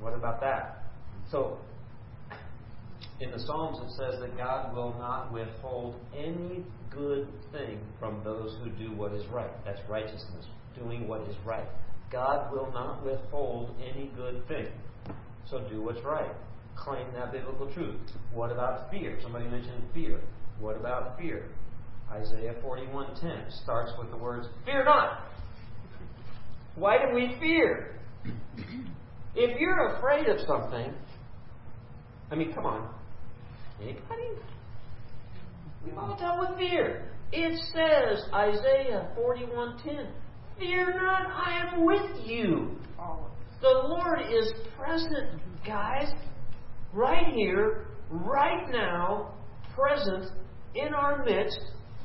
What 0.00 0.14
about 0.14 0.40
that? 0.40 0.84
So, 1.30 1.58
in 3.20 3.30
the 3.30 3.38
Psalms 3.38 3.78
it 3.78 3.90
says 3.96 4.20
that 4.20 4.36
God 4.36 4.74
will 4.74 4.94
not 4.98 5.32
withhold 5.32 5.94
any 6.16 6.64
good 6.90 7.28
thing 7.52 7.78
from 7.98 8.22
those 8.24 8.56
who 8.62 8.70
do 8.70 8.94
what 8.94 9.12
is 9.12 9.26
right. 9.28 9.50
That's 9.64 9.80
righteousness, 9.88 10.46
doing 10.76 11.06
what 11.08 11.22
is 11.22 11.36
right. 11.44 11.68
God 12.10 12.52
will 12.52 12.70
not 12.72 13.04
withhold 13.04 13.74
any 13.80 14.10
good 14.16 14.46
thing. 14.48 14.66
So 15.48 15.66
do 15.70 15.82
what's 15.82 16.02
right. 16.04 16.30
Claim 16.76 17.06
that 17.14 17.32
biblical 17.32 17.72
truth. 17.72 18.00
What 18.32 18.50
about 18.50 18.90
fear? 18.90 19.18
Somebody 19.22 19.46
mentioned 19.46 19.82
fear. 19.94 20.20
What 20.58 20.76
about 20.76 21.18
fear? 21.18 21.48
Isaiah 22.10 22.54
41:10 22.62 23.50
starts 23.62 23.92
with 23.98 24.10
the 24.10 24.16
words, 24.16 24.48
"Fear 24.64 24.84
not." 24.84 25.20
Why 26.74 26.98
do 26.98 27.14
we 27.14 27.36
fear? 27.38 27.98
If 29.34 29.58
you're 29.58 29.96
afraid 29.96 30.28
of 30.28 30.38
something, 30.46 30.92
I 32.30 32.34
mean, 32.34 32.52
come 32.52 32.66
on. 32.66 32.94
Anybody? 33.80 34.28
We've 35.84 35.98
all 35.98 36.16
dealt 36.18 36.38
with 36.40 36.58
fear. 36.58 37.10
It 37.32 37.58
says, 37.74 38.28
Isaiah 38.32 39.10
41:10, 39.16 40.06
"Fear 40.58 40.94
not, 41.02 41.26
I 41.30 41.66
am 41.66 41.84
with 41.84 42.26
you." 42.26 42.78
The 43.60 43.68
Lord 43.68 44.20
is 44.28 44.52
present, 44.76 45.40
guys, 45.64 46.12
right 46.92 47.28
here, 47.28 47.86
right 48.10 48.68
now, 48.68 49.34
present 49.74 50.30
in 50.74 50.92
our 50.92 51.24
midst. 51.24 51.60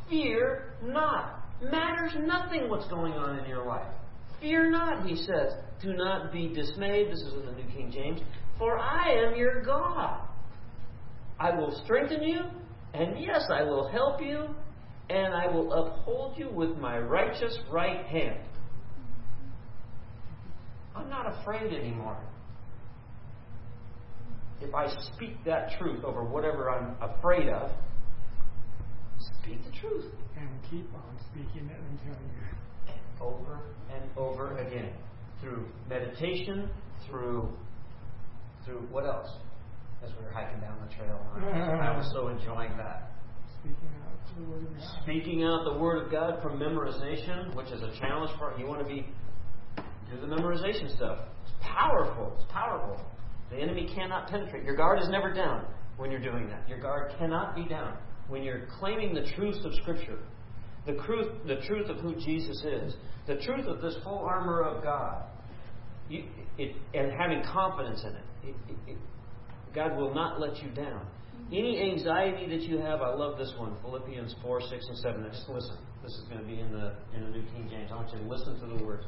Fear 0.10 0.74
not. 0.84 1.42
Matters 1.62 2.16
nothing 2.20 2.70
what's 2.70 2.88
going 2.88 3.14
on 3.14 3.40
in 3.40 3.50
your 3.50 3.66
life. 3.66 3.92
Fear 4.39 4.71
not, 4.71 5.08
he 5.08 5.15
says. 5.15 5.54
Do 5.82 5.93
not 5.93 6.32
be 6.32 6.54
dismayed. 6.54 7.12
This 7.12 7.21
is 7.21 7.34
in 7.34 7.45
the 7.45 7.52
New 7.52 7.67
King 7.73 7.91
James. 7.91 8.21
For 8.58 8.78
I 8.78 9.12
am 9.12 9.36
your 9.36 9.62
God. 9.62 10.28
I 11.39 11.52
will 11.52 11.80
strengthen 11.84 12.23
you, 12.23 12.41
and 12.93 13.19
yes, 13.19 13.43
I 13.54 13.63
will 13.63 13.89
help 13.89 14.21
you, 14.21 14.47
and 15.10 15.34
I 15.34 15.47
will 15.47 15.71
uphold 15.71 16.38
you 16.38 16.50
with 16.50 16.76
my 16.78 16.97
righteous 16.97 17.58
right 17.71 18.06
hand. 18.06 18.40
I'm 20.96 21.10
not 21.10 21.40
afraid 21.40 21.71
anymore. 21.73 22.17
If 24.60 24.73
I 24.73 24.88
speak 25.13 25.44
that 25.46 25.77
truth 25.77 26.04
over 26.04 26.23
whatever 26.23 26.71
I'm 26.71 26.96
afraid 27.00 27.50
of, 27.50 27.69
speak 29.42 29.63
the 29.63 29.79
truth. 29.79 30.12
And 30.35 30.50
keep 30.69 30.92
on 30.94 31.17
speaking 31.31 31.69
it 31.69 31.79
until 31.92 32.13
you 32.21 32.38
over 33.22 33.60
and 33.94 34.04
over 34.18 34.58
again 34.58 34.94
through 35.42 35.65
meditation, 35.90 36.70
through 37.08 37.50
through 38.65 38.80
what 38.92 39.06
else? 39.06 39.30
As 40.04 40.12
we 40.18 40.26
were 40.26 40.32
hiking 40.32 40.60
down 40.60 40.78
the 40.88 40.94
trail, 40.96 41.20
I 41.36 41.98
was 41.98 42.12
so 42.13 42.28
enjoying 42.28 42.76
that. 42.78 43.12
speaking 43.63 43.90
out 44.06 44.36
the 44.36 44.44
word 44.44 44.63
of 44.63 44.78
God. 44.78 45.04
Speaking 45.04 45.44
out 45.44 45.63
the 45.63 45.80
Word 45.80 46.06
of 46.06 46.12
God 46.12 46.42
from 46.44 46.60
memorization, 46.60 47.56
which 47.56 47.68
is 47.68 47.82
a 47.82 47.92
challenge 48.00 48.32
for 48.38 48.54
you 48.60 48.68
want 48.68 48.80
to 48.80 48.86
be 48.86 49.08
do 50.12 50.22
the 50.22 50.28
memorization 50.28 50.96
stuff. 50.96 51.20
It's 51.44 51.54
powerful. 51.62 52.34
It's 52.36 52.52
powerful. 52.52 53.04
The 53.50 53.58
enemy 53.58 53.92
cannot 53.94 54.30
penetrate. 54.30 54.63
Your 54.63 54.76
guard 54.76 55.02
is 55.02 55.10
never 55.10 55.34
down 55.34 55.65
when 55.98 56.12
you're 56.12 56.22
doing 56.22 56.48
that. 56.50 56.68
Your 56.68 56.80
guard 56.80 57.13
cannot 57.18 57.56
be 57.56 57.65
down 57.65 57.98
when 58.28 58.44
you're 58.44 58.68
claiming 58.80 59.13
the 59.13 59.30
truth 59.36 59.63
of 59.65 59.74
Scripture, 59.76 60.20
the 60.88 60.94
truth, 61.04 61.27
the 61.46 61.58
truth 61.67 61.90
of 61.90 61.98
who 61.98 62.15
Jesus 62.15 62.63
is, 62.63 62.96
the 63.27 63.35
truth 63.35 63.67
of 63.67 63.81
this 63.81 63.96
full 64.04 64.19
armor 64.19 64.62
of 64.62 64.81
God, 64.81 65.25
you, 66.10 66.23
it, 66.58 66.75
and 66.94 67.12
having 67.12 67.44
confidence 67.44 68.02
in 68.04 68.15
it. 68.15 68.23
It, 68.50 68.56
it. 68.88 68.98
God 69.75 69.98
will 69.98 70.15
not 70.15 70.40
let 70.40 70.63
you 70.63 70.69
down. 70.69 71.06
Any 71.52 71.92
anxiety 71.92 72.48
that 72.48 72.63
you 72.63 72.79
have, 72.79 73.02
I 73.02 73.13
love 73.13 73.38
this 73.38 73.54
one, 73.58 73.75
Philippians 73.81 74.33
4, 74.42 74.62
6, 74.62 74.71
and 74.71 74.98
7. 74.98 75.21
Now 75.21 75.29
just 75.29 75.48
listen. 75.50 75.77
This 76.02 76.12
is 76.13 76.25
going 76.29 76.40
to 76.40 76.48
be 76.48 76.60
in 76.60 76.71
the 76.71 76.96
in 77.13 77.23
the 77.23 77.29
New 77.29 77.44
King 77.52 77.67
James. 77.69 77.92
I 77.92 77.96
want 77.96 78.12
you 78.13 78.19
to 78.19 78.27
listen 78.27 78.60
to 78.62 78.77
the 78.77 78.83
words. 78.83 79.04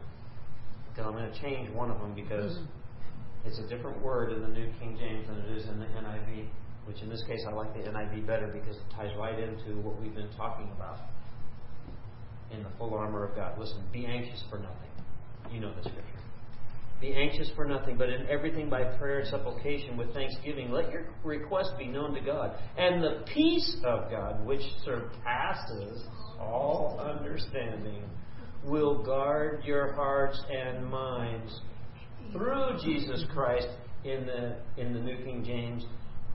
Because 0.89 1.07
I'm 1.07 1.13
going 1.13 1.31
to 1.31 1.39
change 1.39 1.69
one 1.71 1.89
of 1.89 1.99
them 1.99 2.13
because 2.13 2.59
it's 3.45 3.59
a 3.59 3.67
different 3.67 4.01
word 4.03 4.33
in 4.33 4.41
the 4.41 4.49
New 4.49 4.67
King 4.79 4.97
James 4.99 5.27
than 5.27 5.37
it 5.37 5.57
is 5.57 5.67
in 5.69 5.79
the 5.79 5.85
NIV, 5.85 6.47
which 6.85 7.01
in 7.01 7.09
this 7.09 7.23
case 7.23 7.39
I 7.47 7.53
like 7.53 7.73
the 7.73 7.89
NIV 7.89 8.27
better 8.27 8.47
because 8.47 8.75
it 8.75 8.83
ties 8.95 9.11
right 9.17 9.39
into 9.39 9.79
what 9.79 9.99
we've 10.01 10.15
been 10.15 10.31
talking 10.35 10.69
about 10.75 10.99
in 12.51 12.63
the 12.63 12.69
full 12.77 12.93
armor 12.93 13.25
of 13.25 13.35
God. 13.35 13.57
Listen, 13.59 13.83
be 13.91 14.05
anxious 14.05 14.43
for 14.49 14.57
nothing. 14.57 14.89
You 15.51 15.59
know 15.59 15.73
the 15.73 15.81
scripture. 15.81 16.03
Be 17.01 17.13
anxious 17.13 17.49
for 17.55 17.65
nothing, 17.65 17.97
but 17.97 18.09
in 18.09 18.27
everything 18.27 18.69
by 18.69 18.83
prayer 18.83 19.19
and 19.19 19.29
supplication 19.29 19.95
with 19.95 20.13
thanksgiving, 20.13 20.69
let 20.69 20.91
your 20.91 21.05
request 21.23 21.71
be 21.77 21.87
known 21.87 22.13
to 22.13 22.19
God. 22.19 22.55
And 22.77 23.01
the 23.01 23.23
peace 23.33 23.77
of 23.85 24.11
God, 24.11 24.45
which 24.45 24.61
surpasses 24.83 26.03
all 26.39 26.99
understanding, 26.99 28.03
will 28.65 29.01
guard 29.01 29.63
your 29.63 29.93
hearts 29.93 30.41
and 30.51 30.85
minds 30.85 31.61
through 32.33 32.77
Jesus 32.83 33.23
Christ 33.33 33.67
in 34.03 34.25
the 34.25 34.57
in 34.81 34.93
the 34.93 34.99
New 34.99 35.17
King 35.23 35.43
James, 35.45 35.85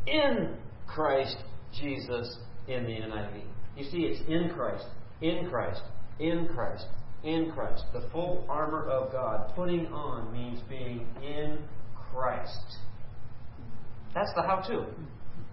in 0.07 0.57
Christ 0.87 1.37
Jesus 1.79 2.39
in 2.69 2.85
the 2.85 2.91
NIV. 2.91 3.43
You 3.77 3.85
see, 3.91 3.99
it's 4.05 4.21
in 4.29 4.51
Christ, 4.55 4.87
in 5.21 5.49
Christ, 5.51 5.83
in 6.19 6.49
Christ, 6.49 6.87
in 7.23 7.51
Christ. 7.53 7.85
The 7.93 8.09
full 8.13 8.45
armor 8.49 8.89
of 8.89 9.13
God. 9.13 9.53
Putting 9.55 9.87
on 9.89 10.33
means 10.33 10.61
being 10.69 11.07
in 11.23 11.59
Christ. 12.13 12.79
That's 14.15 14.33
the 14.37 14.43
how 14.43 14.57
to. 14.69 14.87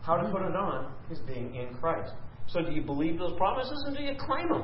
How 0.04 0.18
to 0.18 0.30
put 0.32 0.42
it 0.42 0.56
on 0.56 0.92
is 1.12 1.20
being 1.20 1.56
in 1.56 1.74
Christ. 1.76 2.14
So, 2.48 2.62
do 2.62 2.72
you 2.72 2.82
believe 2.82 3.18
those 3.18 3.38
promises 3.38 3.84
and 3.86 3.96
do 3.96 4.04
you 4.04 4.14
claim 4.20 4.50
them? 4.50 4.64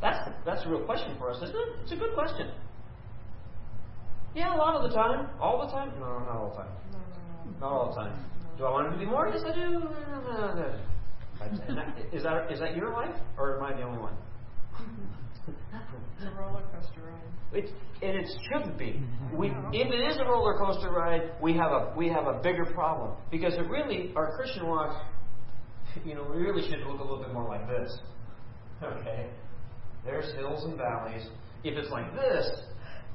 That's 0.00 0.24
the, 0.26 0.34
that's 0.44 0.64
a 0.64 0.68
real 0.68 0.84
question 0.84 1.16
for 1.18 1.30
us, 1.30 1.36
isn't 1.42 1.56
it? 1.56 1.68
It's 1.82 1.92
a 1.92 1.96
good 1.96 2.14
question. 2.14 2.50
Yeah, 4.34 4.54
a 4.54 4.58
lot 4.58 4.76
of 4.76 4.88
the 4.88 4.94
time. 4.94 5.28
All 5.40 5.66
the 5.66 5.72
time? 5.72 5.90
No, 5.98 6.18
not 6.20 6.28
all 6.28 6.50
the 6.50 6.62
time. 6.62 6.72
Not 7.60 7.72
all 7.72 7.88
the 7.88 8.00
time. 8.00 8.24
Do 8.56 8.64
I 8.64 8.70
want 8.70 8.88
it 8.88 8.90
to 8.90 8.98
be 8.98 9.06
more? 9.06 9.28
Yes, 9.28 9.42
I 9.44 9.54
do. 9.54 10.84
That, 11.40 11.94
is 12.12 12.22
that 12.24 12.50
is 12.52 12.60
that 12.60 12.76
your 12.76 12.92
life, 12.92 13.14
or 13.38 13.56
am 13.56 13.64
I 13.64 13.76
the 13.76 13.82
only 13.82 13.98
one? 13.98 14.14
It's 16.16 16.26
a 16.26 16.40
roller 16.40 16.62
coaster 16.74 17.00
ride. 17.02 17.22
It, 17.52 17.70
and 18.02 18.16
it 18.16 18.26
shouldn't 18.50 18.76
be. 18.78 19.00
We, 19.32 19.48
if 19.72 19.92
it 19.92 20.10
is 20.10 20.18
a 20.18 20.24
roller 20.24 20.58
coaster 20.58 20.90
ride, 20.90 21.30
we 21.40 21.54
have 21.56 21.70
a 21.70 21.92
we 21.96 22.08
have 22.08 22.26
a 22.26 22.40
bigger 22.42 22.66
problem 22.66 23.12
because 23.30 23.54
it 23.54 23.68
really 23.68 24.12
our 24.16 24.36
Christian 24.36 24.66
walk, 24.66 25.04
you 26.04 26.14
know, 26.14 26.26
we 26.30 26.42
really 26.42 26.68
should 26.68 26.80
look 26.80 27.00
a 27.00 27.02
little 27.02 27.22
bit 27.22 27.32
more 27.32 27.48
like 27.48 27.66
this. 27.68 27.98
Okay, 28.82 29.30
there's 30.04 30.32
hills 30.34 30.64
and 30.64 30.76
valleys. 30.76 31.26
If 31.64 31.76
it's 31.76 31.90
like 31.90 32.12
this, 32.14 32.46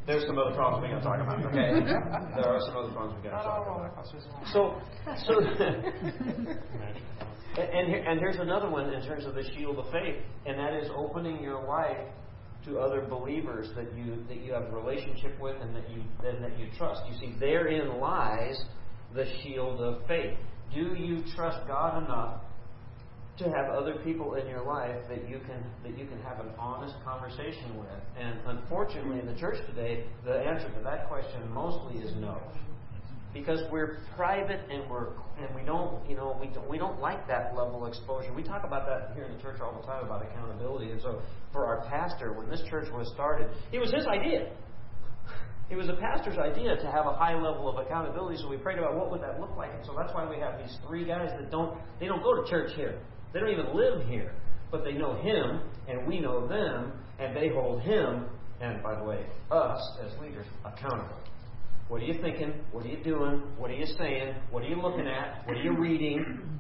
there's 0.06 0.28
some 0.28 0.38
other 0.38 0.54
problems 0.56 0.84
we 0.84 0.90
got 0.90 1.00
to 1.00 1.06
talk 1.06 1.22
about. 1.22 1.40
Okay, 1.46 1.80
there 2.36 2.48
are 2.48 2.60
some 2.68 2.76
other 2.78 2.92
problems 2.92 3.16
we 3.24 3.30
got 3.30 3.38
to 3.38 3.44
talk 3.44 3.66
about. 3.68 4.06
So, 4.52 4.82
so, 5.26 5.40
and 7.62 7.88
here, 7.88 8.04
and 8.04 8.20
here's 8.20 8.36
another 8.38 8.70
one 8.70 8.94
in 8.94 9.02
terms 9.06 9.26
of 9.26 9.36
the 9.36 9.44
shield 9.56 9.80
of 9.80 9.90
faith, 9.92 10.18
and 10.46 10.60
that 10.60 10.74
is 10.74 10.90
opening 10.96 11.42
your 11.42 11.66
life 11.66 12.10
to 12.66 12.80
other 12.80 13.02
believers 13.02 13.70
that 13.76 13.94
you 13.96 14.24
that 14.28 14.42
you 14.42 14.52
have 14.54 14.64
a 14.64 14.72
relationship 14.72 15.40
with 15.40 15.56
and 15.62 15.76
that 15.76 15.88
you 15.90 16.02
and 16.26 16.44
that 16.44 16.60
you 16.60 16.68
trust. 16.78 17.02
You 17.10 17.16
see, 17.20 17.34
therein 17.40 18.00
lies 18.00 18.62
the 19.14 19.26
shield 19.42 19.80
of 19.82 20.06
faith. 20.08 20.38
Do 20.74 20.96
you 20.96 21.24
trust 21.36 21.68
God 21.68 22.04
enough 22.04 22.42
to 23.38 23.46
have 23.46 23.70
other 23.70 23.96
people 24.04 24.36
in 24.36 24.48
your 24.48 24.64
life 24.64 24.98
that 25.10 25.28
you 25.28 25.40
can 25.40 25.64
that 25.84 25.98
you 25.98 26.06
can 26.06 26.20
have 26.22 26.40
an 26.40 26.52
honest 26.58 26.96
conversation 27.04 27.78
with? 27.80 27.90
And 28.20 28.40
unfortunately, 28.46 29.20
in 29.20 29.26
the 29.26 29.40
church 29.40 29.58
today, 29.68 30.06
the 30.24 30.38
answer 30.40 30.70
to 30.70 30.84
that 30.84 31.08
question 31.08 31.42
mostly 31.54 32.00
is 32.00 32.14
no 32.18 32.38
because 33.34 33.62
we're 33.72 33.98
private 34.16 34.62
and 34.70 34.90
we're 34.90 35.08
and 35.40 35.54
we 35.56 35.64
don't 35.64 36.08
you 36.08 36.16
know 36.16 36.38
we 36.40 36.48
don't, 36.48 36.70
we 36.70 36.78
don't 36.78 37.00
like 37.00 37.28
that 37.28 37.56
level 37.56 37.84
of 37.84 37.90
exposure. 37.90 38.32
We 38.34 38.44
talk 38.44 38.64
about 38.64 38.86
that 38.86 39.16
here 39.16 39.26
in 39.26 39.36
the 39.36 39.42
church 39.42 39.60
all 39.60 39.74
the 39.80 39.86
time 39.86 40.06
about 40.06 40.22
accountability. 40.22 40.92
And 40.92 41.02
so 41.02 41.22
for 41.52 41.66
our 41.66 41.86
pastor, 41.90 42.34
when 42.34 42.50
this 42.50 42.62
church 42.70 42.88
was 42.94 43.12
started, 43.14 43.50
it 43.72 43.80
was 43.80 43.92
his 43.92 44.06
idea. 44.06 44.52
It 45.70 45.76
was 45.76 45.90
a 45.90 45.94
pastor's 45.94 46.38
idea 46.38 46.76
to 46.76 46.92
have 46.92 47.08
a 47.08 47.16
high 47.16 47.34
level 47.34 47.68
of 47.68 47.84
accountability. 47.84 48.38
So 48.38 48.48
we 48.48 48.58
prayed 48.58 48.78
about 48.78 48.96
what 48.96 49.10
would 49.10 49.22
that 49.22 49.40
look 49.40 49.56
like. 49.58 49.72
And 49.74 49.84
so 49.86 49.96
that's 49.98 50.14
why 50.14 50.30
we 50.30 50.38
have 50.38 50.60
these 50.60 50.78
three 50.86 51.06
guys 51.06 51.30
that 51.40 51.50
don't 51.50 51.78
they 52.00 52.06
don't 52.06 52.22
go 52.22 52.40
to 52.40 52.48
church 52.50 52.72
here. 52.76 53.00
They 53.34 53.40
don't 53.40 53.50
even 53.50 53.76
live 53.76 54.08
here, 54.08 54.34
but 54.72 54.84
they 54.84 54.94
know 54.94 55.16
him 55.22 55.62
and 55.88 56.08
we 56.08 56.20
know 56.20 56.48
them, 56.48 56.94
and 57.20 57.36
they 57.36 57.50
hold 57.50 57.82
him 57.82 58.26
and 58.62 58.82
by 58.82 58.96
the 58.96 59.04
way 59.04 59.26
us 59.52 59.98
as 60.06 60.18
leaders 60.20 60.46
accountable. 60.64 61.18
What 61.90 62.02
are 62.02 62.06
you 62.06 62.22
thinking? 62.22 62.54
What 62.72 62.86
are 62.86 62.90
you 62.90 63.04
doing? 63.04 63.44
What 63.58 63.70
are 63.70 63.76
you 63.76 63.86
saying? 63.98 64.36
What 64.52 64.64
are 64.64 64.68
you 64.68 64.82
looking 64.82 65.08
at? 65.08 65.46
What 65.46 65.58
are 65.58 65.62
you 65.62 65.78
reading? 65.78 66.60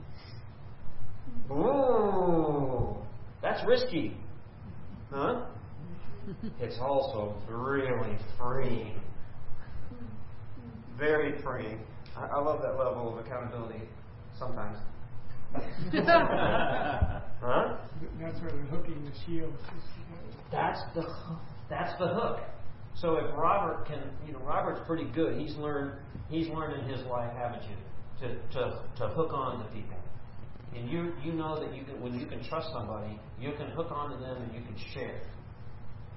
Ooh, 1.49 2.97
that's 3.41 3.65
risky. 3.65 4.17
Huh? 5.11 5.45
It's 6.59 6.77
also 6.79 7.35
really 7.49 8.17
freeing. 8.37 8.99
Very 10.97 11.41
freeing. 11.41 11.79
I, 12.15 12.25
I 12.25 12.39
love 12.39 12.61
that 12.61 12.77
level 12.77 13.17
of 13.17 13.25
accountability 13.25 13.81
sometimes. 14.37 14.77
huh? 17.41 17.77
That's 18.19 18.39
where 18.41 18.51
they're 18.51 18.61
hooking 18.71 19.03
the 19.05 19.11
shield. 19.25 19.53
That's 20.51 20.79
the 20.95 21.03
that's 21.69 21.97
the 21.99 22.07
hook. 22.07 22.39
So 22.95 23.15
if 23.17 23.25
Robert 23.35 23.85
can, 23.87 24.01
you 24.25 24.33
know, 24.33 24.39
Robert's 24.39 24.81
pretty 24.85 25.05
good. 25.13 25.37
He's 25.39 25.55
learned 25.57 25.93
he's 26.29 26.47
learned 26.49 26.81
in 26.83 26.89
his 26.95 27.05
life, 27.07 27.31
haven't 27.35 27.63
you, 27.63 27.75
to 28.21 28.35
to 28.53 28.79
to 28.97 29.07
hook 29.09 29.31
on 29.33 29.59
to 29.59 29.65
people. 29.73 29.97
And 30.75 30.89
you 30.89 31.13
you 31.23 31.33
know 31.33 31.59
that 31.59 31.73
you 31.75 31.83
can 31.83 32.01
when 32.01 32.13
you 32.19 32.25
can 32.25 32.43
trust 32.47 32.69
somebody, 32.73 33.19
you 33.39 33.51
can 33.57 33.69
hook 33.71 33.91
on 33.91 34.11
to 34.11 34.17
them 34.17 34.37
and 34.43 34.53
you 34.53 34.61
can 34.61 34.75
share. 34.93 35.21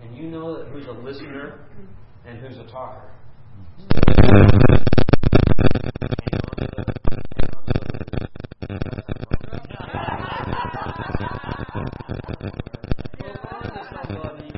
And 0.03 0.17
you 0.17 0.25
know 0.29 0.57
that 0.59 0.69
who's 0.69 0.87
a 0.87 0.93
listener 0.93 1.61
and 2.27 2.39
who's 2.39 2.59
a 2.59 2.65
talker. 2.71 3.11
Mm-hmm. 3.89 4.17
Hang 6.27 6.41
on 6.41 6.57
to 6.57 6.67
the- 6.77 6.85
hang 7.37 7.51
on 7.57 7.65
to 7.67 7.73
the- 7.73 8.07
Hook 13.27 13.43
on 13.53 13.71
to 13.73 13.83
somebody. 13.91 14.51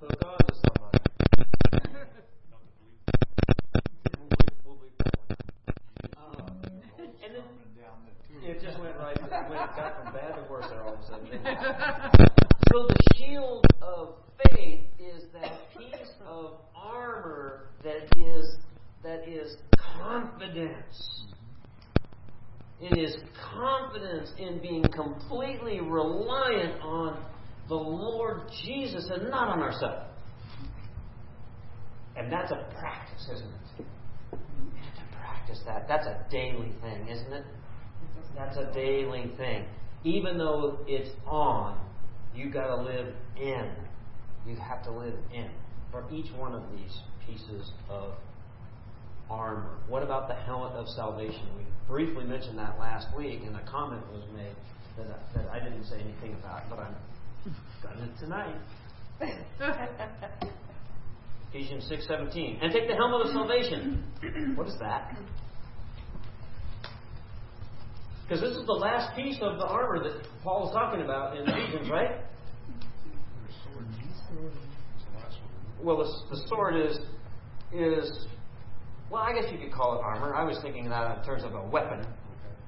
Hook 0.00 0.20
on 0.24 0.38
to 0.38 0.52
somebody. 0.64 1.00
We'll 4.14 4.28
leave- 4.30 4.60
we'll 4.64 4.78
leave 4.82 4.96
that 4.98 5.14
one. 5.18 5.36
Um, 6.16 6.62
and 7.22 7.34
then 7.34 7.48
it 8.42 8.60
just 8.62 8.78
went 8.80 8.96
right. 8.98 9.16
It 9.16 9.20
went 9.22 9.76
got 9.76 10.02
from 10.02 10.12
bad 10.12 10.34
to 10.36 10.42
worse 10.50 10.66
there 10.70 10.82
all 10.82 10.94
of 10.94 11.00
a 11.00 11.06
sudden. 11.06 11.26
didn't 11.26 11.46
it? 11.46 11.58
So 12.72 12.86
the 12.86 12.96
shield 13.16 13.64
of 13.82 14.14
faith 14.50 14.80
is 14.98 15.24
that 15.32 15.52
piece 15.76 16.12
of 16.26 16.60
armor 16.74 17.68
that 17.82 18.04
is 18.18 18.56
that 19.44 19.50
is 19.50 19.56
confidence. 19.98 21.08
his 22.80 23.16
confidence 23.52 24.30
in 24.38 24.60
being 24.60 24.84
completely 24.94 25.80
reliant 25.80 26.80
on 26.82 27.24
the 27.68 27.74
Lord 27.74 28.42
Jesus 28.64 29.10
and 29.10 29.30
not 29.30 29.48
on 29.48 29.60
ourselves. 29.60 30.10
And 32.16 32.30
that's 32.30 32.52
a 32.52 32.66
practice, 32.78 33.28
isn't 33.32 33.48
it? 33.48 33.86
You 34.32 34.82
have 34.82 34.94
to 34.94 35.16
practice 35.16 35.60
that. 35.66 35.88
That's 35.88 36.06
a 36.06 36.26
daily 36.30 36.72
thing, 36.80 37.08
isn't 37.08 37.32
it? 37.32 37.44
That's 38.36 38.56
a 38.56 38.72
daily 38.72 39.32
thing. 39.36 39.66
Even 40.04 40.36
though 40.36 40.78
it's 40.86 41.10
on, 41.26 41.80
you've 42.34 42.52
got 42.52 42.66
to 42.66 42.82
live 42.82 43.14
in. 43.36 43.70
You 44.46 44.56
have 44.56 44.84
to 44.84 44.90
live 44.92 45.14
in 45.32 45.50
for 45.90 46.04
each 46.12 46.30
one 46.36 46.54
of 46.54 46.62
these 46.76 46.98
pieces 47.26 47.70
of 47.88 48.14
armor? 49.30 49.78
What 49.88 50.02
about 50.02 50.28
the 50.28 50.34
helmet 50.34 50.72
of 50.72 50.88
salvation? 50.88 51.48
We 51.56 51.64
briefly 51.88 52.24
mentioned 52.24 52.58
that 52.58 52.78
last 52.78 53.06
week, 53.16 53.40
and 53.46 53.56
a 53.56 53.64
comment 53.70 54.02
was 54.12 54.22
made 54.34 54.54
that 54.96 55.06
I, 55.06 55.36
that 55.36 55.50
I 55.50 55.58
didn't 55.58 55.84
say 55.84 56.00
anything 56.00 56.34
about, 56.34 56.68
but 56.70 56.78
I'm 56.78 56.94
going 57.82 58.12
to 58.12 58.24
tonight. 58.24 58.56
Ephesians 61.52 61.90
6:17. 61.90 62.58
And 62.62 62.72
take 62.72 62.88
the 62.88 62.94
helmet 62.94 63.26
of 63.26 63.32
salvation. 63.32 64.04
What 64.56 64.66
is 64.66 64.76
that? 64.80 65.16
Because 68.22 68.40
this 68.40 68.56
is 68.56 68.66
the 68.66 68.72
last 68.72 69.14
piece 69.14 69.36
of 69.42 69.58
the 69.58 69.66
armor 69.66 70.02
that 70.02 70.26
Paul 70.42 70.68
is 70.68 70.72
talking 70.72 71.02
about 71.02 71.36
in 71.36 71.46
Ephesians, 71.46 71.90
right? 71.90 72.20
Well, 75.82 75.98
the, 75.98 76.36
the 76.36 76.48
sword 76.48 76.76
is 76.76 76.98
is 77.72 78.26
well, 79.14 79.22
I 79.22 79.32
guess 79.32 79.44
you 79.52 79.58
could 79.58 79.72
call 79.72 79.94
it 79.96 80.02
armor. 80.02 80.34
I 80.34 80.42
was 80.42 80.58
thinking 80.60 80.88
that 80.88 81.18
in 81.18 81.24
terms 81.24 81.44
of 81.44 81.54
a 81.54 81.64
weapon. 81.64 82.04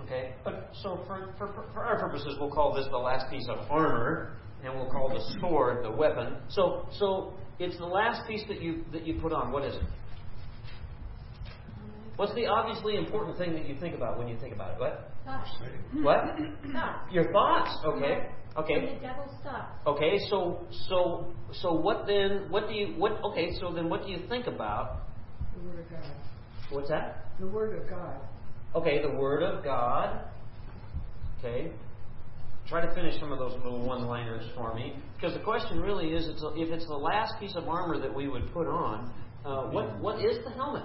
Okay, 0.03 0.35
but 0.45 0.71
so 0.83 1.01
for, 1.07 1.35
for, 1.37 1.65
for 1.75 1.83
our 1.83 1.99
purposes, 1.99 2.37
we'll 2.39 2.53
call 2.53 2.73
this 2.73 2.87
the 2.93 2.97
last 2.97 3.29
piece 3.29 3.47
of 3.49 3.69
armor, 3.69 4.37
and 4.63 4.73
we'll 4.73 4.89
call 4.89 5.09
the 5.09 5.41
sword 5.41 5.85
the 5.85 5.91
weapon. 5.91 6.37
So 6.49 6.87
so 7.01 7.35
it's 7.59 7.77
the 7.79 7.87
last 7.87 8.27
piece 8.29 8.43
that 8.47 8.63
you 8.63 8.85
that 8.93 9.05
you 9.05 9.19
put 9.21 9.33
on. 9.33 9.51
What 9.51 9.65
is 9.65 9.75
it? 9.75 9.83
What's 12.15 12.35
the 12.35 12.47
obviously 12.47 12.97
important 12.97 13.37
thing 13.37 13.53
that 13.55 13.69
you 13.69 13.77
think 13.81 13.95
about 13.97 14.17
when 14.17 14.29
you 14.29 14.39
think 14.39 14.55
about 14.55 14.75
it? 14.75 14.81
What? 14.81 15.11
Thoughts. 15.25 15.51
What? 16.01 16.25
Thoughts. 16.73 17.13
Your 17.13 17.33
thoughts. 17.33 17.77
Okay. 17.85 18.29
When 18.55 18.65
Okay. 18.65 18.95
the 18.95 19.01
devil's 19.01 19.35
thoughts. 19.43 19.73
Okay. 19.87 20.19
So 20.31 20.65
so 20.89 21.33
so 21.61 21.73
what 21.73 22.07
then? 22.07 22.47
What 22.51 22.69
do 22.69 22.75
you 22.75 22.95
what? 22.97 23.21
Okay. 23.33 23.51
So 23.61 23.73
then 23.73 23.91
what 23.91 24.05
do 24.07 24.13
you 24.13 24.21
think 24.29 24.47
about? 24.47 25.03
The 25.55 25.69
Word 25.69 25.81
of 25.81 25.91
God. 25.91 26.05
What's 26.71 26.89
that? 26.89 27.27
The 27.41 27.47
Word 27.47 27.81
of 27.81 27.89
God. 27.89 28.17
Okay. 28.75 29.03
The 29.03 29.17
Word 29.17 29.43
of 29.43 29.65
God. 29.65 30.21
Okay. 31.39 31.73
Try 32.69 32.85
to 32.85 32.93
finish 32.95 33.19
some 33.21 33.31
of 33.31 33.39
those 33.39 33.53
little 33.63 33.87
one-liners 33.87 34.45
for 34.57 34.75
me, 34.75 34.97
because 35.15 35.35
the 35.35 35.45
question 35.45 35.81
really 35.81 36.09
is: 36.09 36.27
it's 36.27 36.43
if 36.57 36.71
it's 36.71 36.87
the 36.87 36.97
last 36.97 37.35
piece 37.39 37.55
of 37.55 37.69
armor 37.69 38.01
that 38.01 38.13
we 38.13 38.27
would 38.27 38.53
put 38.53 38.67
on, 38.67 39.13
uh, 39.45 39.69
what 39.71 40.01
what 40.01 40.25
is 40.25 40.39
the 40.45 40.51
helmet? 40.51 40.85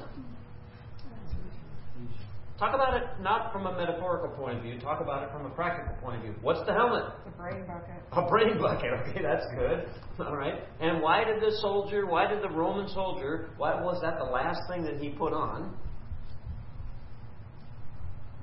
Talk 2.62 2.76
about 2.76 2.94
it 2.94 3.10
not 3.20 3.52
from 3.52 3.66
a 3.66 3.76
metaphorical 3.76 4.30
point 4.38 4.58
of 4.58 4.64
view. 4.64 4.80
Talk 4.80 5.02
about 5.02 5.24
it 5.24 5.32
from 5.32 5.48
a 5.48 5.50
practical 5.50 5.96
point 5.96 6.18
of 6.18 6.22
view. 6.22 6.36
What's 6.44 6.64
the 6.68 6.74
helmet? 6.74 7.06
The 7.26 7.32
brain 7.32 7.66
bucket. 7.66 7.96
A 8.12 8.30
brain 8.30 8.62
bucket. 8.62 8.92
Okay, 9.10 9.24
that's 9.24 9.48
good. 9.56 9.90
All 10.20 10.36
right. 10.36 10.62
And 10.80 11.02
why 11.02 11.24
did 11.24 11.42
the 11.42 11.58
soldier? 11.60 12.06
Why 12.06 12.28
did 12.28 12.44
the 12.44 12.52
Roman 12.52 12.88
soldier? 12.90 13.50
Why 13.58 13.82
was 13.82 14.00
that 14.04 14.20
the 14.20 14.26
last 14.26 14.62
thing 14.70 14.84
that 14.84 14.98
he 15.02 15.10
put 15.10 15.34
on? 15.34 15.76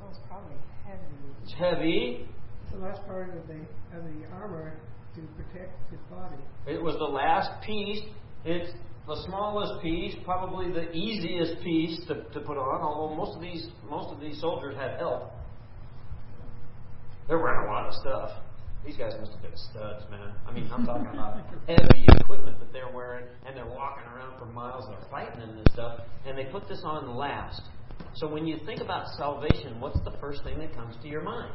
That 0.00 0.08
was 0.08 0.18
probably 0.26 0.56
heavy. 0.84 0.98
It's 1.44 1.54
heavy. 1.54 2.28
It's 2.64 2.72
the 2.72 2.78
last 2.80 3.06
part 3.06 3.28
of 3.28 3.46
the 3.46 3.60
of 3.96 4.02
the 4.02 4.26
armor 4.34 4.80
to 5.14 5.20
protect 5.36 5.78
his 5.92 6.00
body. 6.10 6.42
It 6.66 6.82
was 6.82 6.96
the 6.96 7.04
last 7.04 7.62
piece. 7.64 8.02
It's 8.44 8.72
the 9.08 9.24
smallest 9.24 9.82
piece, 9.82 10.14
probably 10.24 10.70
the 10.70 10.92
easiest 10.92 11.62
piece 11.64 11.98
to, 12.06 12.22
to 12.32 12.40
put 12.40 12.58
on. 12.58 12.80
Although 12.82 13.16
most 13.16 13.34
of 13.34 13.40
these 13.40 13.68
most 13.88 14.12
of 14.12 14.20
these 14.20 14.38
soldiers 14.40 14.76
had 14.76 14.98
help. 14.98 15.32
They're 17.26 17.38
wearing 17.38 17.68
a 17.68 17.72
lot 17.72 17.86
of 17.86 17.94
stuff. 17.94 18.30
These 18.86 18.96
guys 18.96 19.14
must 19.18 19.32
have 19.32 19.42
been 19.42 19.56
studs, 19.56 20.04
man. 20.10 20.32
I 20.46 20.52
mean, 20.52 20.68
I'm 20.72 20.86
talking 20.86 21.08
about 21.08 21.40
heavy 21.68 22.06
equipment 22.20 22.58
that 22.60 22.72
they're 22.72 22.92
wearing, 22.94 23.26
and 23.44 23.56
they're 23.56 23.66
walking 23.66 24.04
around 24.14 24.38
for 24.38 24.46
miles 24.46 24.84
and 24.84 24.94
they're 24.94 25.10
fighting 25.10 25.42
in 25.42 25.56
this 25.56 25.66
stuff, 25.72 26.00
and 26.24 26.38
they 26.38 26.44
put 26.44 26.68
this 26.68 26.82
on 26.84 27.16
last. 27.16 27.62
So 28.14 28.28
when 28.28 28.46
you 28.46 28.58
think 28.64 28.80
about 28.80 29.08
salvation, 29.16 29.80
what's 29.80 30.00
the 30.04 30.12
first 30.20 30.44
thing 30.44 30.58
that 30.58 30.74
comes 30.74 30.96
to 31.02 31.08
your 31.08 31.22
mind? 31.22 31.52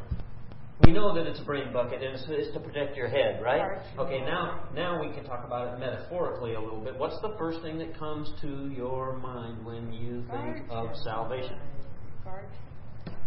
We 0.86 0.92
know 0.92 1.16
that 1.16 1.26
it's 1.26 1.40
a 1.40 1.44
brain 1.46 1.72
bucket 1.72 2.04
and 2.04 2.16
it's, 2.16 2.26
it's 2.28 2.54
to 2.54 2.60
protect 2.60 2.98
your 2.98 3.08
head, 3.08 3.42
right? 3.42 3.82
Okay, 3.98 4.20
now 4.22 4.68
now 4.74 5.00
we 5.02 5.14
can 5.14 5.24
talk 5.24 5.46
about 5.46 5.74
it 5.74 5.80
metaphorically 5.80 6.56
a 6.56 6.60
little 6.60 6.82
bit. 6.82 6.98
What's 6.98 7.20
the 7.22 7.36
first 7.38 7.62
thing 7.62 7.78
that 7.78 7.98
comes 7.98 8.30
to 8.42 8.70
your 8.76 9.18
mind 9.18 9.66
when 9.66 9.94
you 9.94 10.24
think 10.30 10.70
of 10.70 10.90
salvation? 11.04 11.58
Guard. 12.24 12.48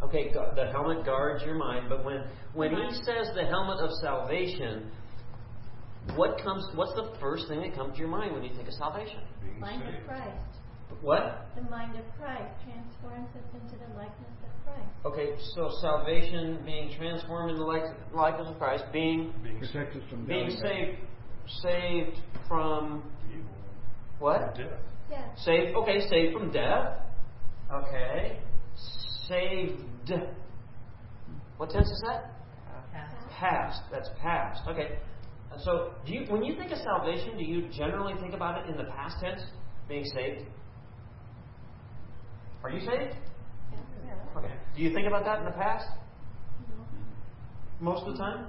Okay, 0.02 0.32
the 0.32 0.68
helmet 0.72 1.07
guards 1.07 1.42
your 1.44 1.54
mind, 1.54 1.86
but 1.88 2.04
when 2.04 2.24
when 2.52 2.70
he 2.70 2.92
says 3.04 3.28
the 3.34 3.46
helmet 3.46 3.80
of 3.80 3.90
salvation, 4.02 4.90
what 6.14 6.40
comes? 6.42 6.66
What's 6.74 6.92
the 6.94 7.16
first 7.20 7.48
thing 7.48 7.62
that 7.62 7.74
comes 7.74 7.94
to 7.94 7.98
your 7.98 8.09
mind 8.09 8.34
when 8.34 8.42
you 8.44 8.54
think 8.54 8.68
of 8.68 8.74
salvation? 8.74 9.20
Being 9.42 9.61
Mind 9.61 9.82
of 9.82 9.94
saved. 9.94 10.07
Christ. 10.07 10.57
What? 11.00 11.48
The 11.57 11.62
mind 11.70 11.96
of 11.98 12.04
Christ 12.18 12.52
transforms 12.64 13.28
us 13.34 13.48
into 13.54 13.76
the 13.76 13.94
likeness 13.96 14.36
of 14.44 14.52
Christ. 14.66 14.88
Okay, 15.06 15.36
so 15.54 15.70
salvation, 15.80 16.62
being 16.64 16.90
transformed 16.98 17.52
in 17.52 17.56
the 17.56 17.64
like- 17.64 17.94
likeness 18.12 18.48
of 18.48 18.58
Christ, 18.58 18.84
being 18.92 19.32
Being 19.42 19.58
Protect 19.60 19.96
us 19.96 20.02
from 20.10 20.26
being 20.26 20.50
saved 20.50 20.98
saved 21.62 22.18
from 22.48 23.02
evil. 23.30 23.44
what? 24.18 24.54
Death. 24.56 24.66
Yes. 25.10 25.22
Saved. 25.44 25.76
Okay, 25.76 26.00
saved 26.08 26.32
from 26.36 26.50
death. 26.50 26.98
Okay, 27.72 28.40
saved. 29.28 30.12
What 31.56 31.70
tense 31.70 31.86
is 31.86 32.04
that? 32.08 32.32
Past. 33.38 33.82
That's 33.90 34.08
past. 34.20 34.66
Okay. 34.68 34.98
So, 35.58 35.92
do 36.06 36.12
you, 36.12 36.26
when 36.30 36.42
you 36.42 36.54
think 36.56 36.70
of 36.72 36.78
salvation, 36.78 37.36
do 37.38 37.44
you 37.44 37.68
generally 37.70 38.14
think 38.20 38.34
about 38.34 38.62
it 38.62 38.70
in 38.70 38.76
the 38.76 38.90
past 38.90 39.16
tense, 39.20 39.40
being 39.88 40.04
saved? 40.14 40.46
Are 42.62 42.70
you 42.70 42.80
saved? 42.80 43.14
Okay. 44.36 44.52
Do 44.76 44.82
you 44.82 44.92
think 44.92 45.07
about 45.07 45.24
that 45.24 45.38
in 45.40 45.44
the 45.46 45.52
past? 45.57 45.86
Most 47.80 48.07
of 48.07 48.12
the 48.12 48.18
time? 48.18 48.46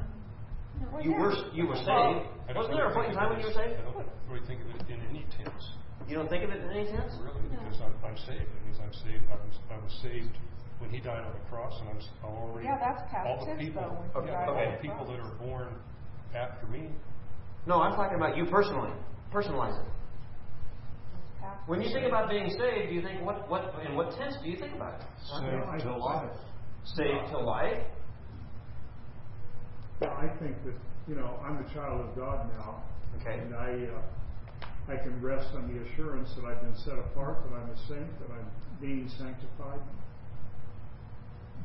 No. 0.81 0.99
You 0.99 1.11
were 1.13 1.33
you 1.53 1.67
were 1.67 1.75
saved. 1.75 2.27
I 2.47 2.53
Wasn't 2.55 2.75
there 2.75 2.87
a 2.89 2.93
point 2.93 3.09
in 3.09 3.15
time 3.15 3.29
when 3.31 3.39
you 3.39 3.47
were 3.47 3.53
saved? 3.57 3.75
I 3.79 3.83
don't 3.83 4.07
really 4.29 4.45
think 4.47 4.61
of 4.61 4.69
it 4.75 4.87
in 4.87 5.01
any 5.09 5.25
tense. 5.35 5.63
You 6.07 6.15
don't 6.15 6.29
think 6.29 6.43
of 6.45 6.51
it 6.51 6.61
in 6.63 6.69
any 6.69 6.85
sense? 6.87 7.11
Really, 7.19 7.41
No. 7.51 7.59
because 7.59 7.81
I'm, 7.81 7.95
I'm 8.05 8.17
saved. 8.23 8.47
It 8.47 8.61
means 8.65 8.77
I'm 8.79 8.93
saved. 9.03 9.23
I 9.27 9.35
was, 9.35 9.55
I 9.71 9.77
was 9.83 9.91
saved 10.01 10.37
when 10.79 10.89
He 10.91 10.99
died 10.99 11.25
on 11.25 11.33
the 11.33 11.43
cross, 11.49 11.73
and 11.81 11.89
I'm, 11.89 11.97
s- 11.97 12.07
I'm 12.23 12.29
already. 12.31 12.67
Yeah, 12.69 12.77
that's 12.79 13.01
past 13.11 13.27
all 13.27 13.39
the 13.41 13.45
tense, 13.51 13.59
people, 13.59 13.81
though, 13.81 14.21
when 14.21 14.27
He 14.27 14.31
yeah, 14.31 14.45
all 14.47 14.53
the 14.55 14.71
the 14.71 14.77
people 14.79 15.03
that 15.11 15.19
are 15.19 15.35
born 15.41 15.73
after 16.35 16.67
me. 16.67 16.87
No, 17.65 17.81
I'm 17.81 17.95
talking 17.97 18.15
about 18.15 18.37
you 18.37 18.45
personally. 18.45 18.91
Personalize 19.33 19.75
it. 19.81 19.87
When 21.67 21.81
you 21.81 21.89
think 21.93 22.07
about 22.07 22.29
being 22.29 22.49
saved, 22.49 22.89
do 22.89 22.95
you 22.95 23.01
think 23.01 23.23
what 23.25 23.49
what 23.49 23.73
in 23.87 23.95
what 23.95 24.15
tense 24.17 24.35
do 24.43 24.49
you 24.49 24.57
think 24.57 24.75
about 24.75 25.01
it? 25.01 25.05
Saved 25.25 25.83
to 25.83 25.95
life. 25.97 26.31
Saved 26.95 27.31
to 27.31 27.39
life. 27.39 27.83
Well, 29.99 30.11
I 30.11 30.27
think 30.39 30.63
that, 30.63 30.75
you 31.07 31.15
know, 31.15 31.39
I'm 31.43 31.57
a 31.57 31.73
child 31.73 32.01
of 32.01 32.15
God 32.15 32.47
now, 32.57 32.83
Okay. 33.19 33.39
and 33.39 33.55
I, 33.55 33.87
uh, 33.95 34.93
I 34.93 34.97
can 34.97 35.19
rest 35.21 35.47
on 35.55 35.67
the 35.73 35.81
assurance 35.89 36.29
that 36.35 36.45
I've 36.45 36.61
been 36.61 36.75
set 36.85 36.99
apart, 36.99 37.37
that 37.49 37.55
I'm 37.55 37.69
a 37.69 37.77
saint, 37.87 38.19
that 38.19 38.31
I'm 38.31 38.47
being 38.79 39.09
sanctified. 39.17 39.81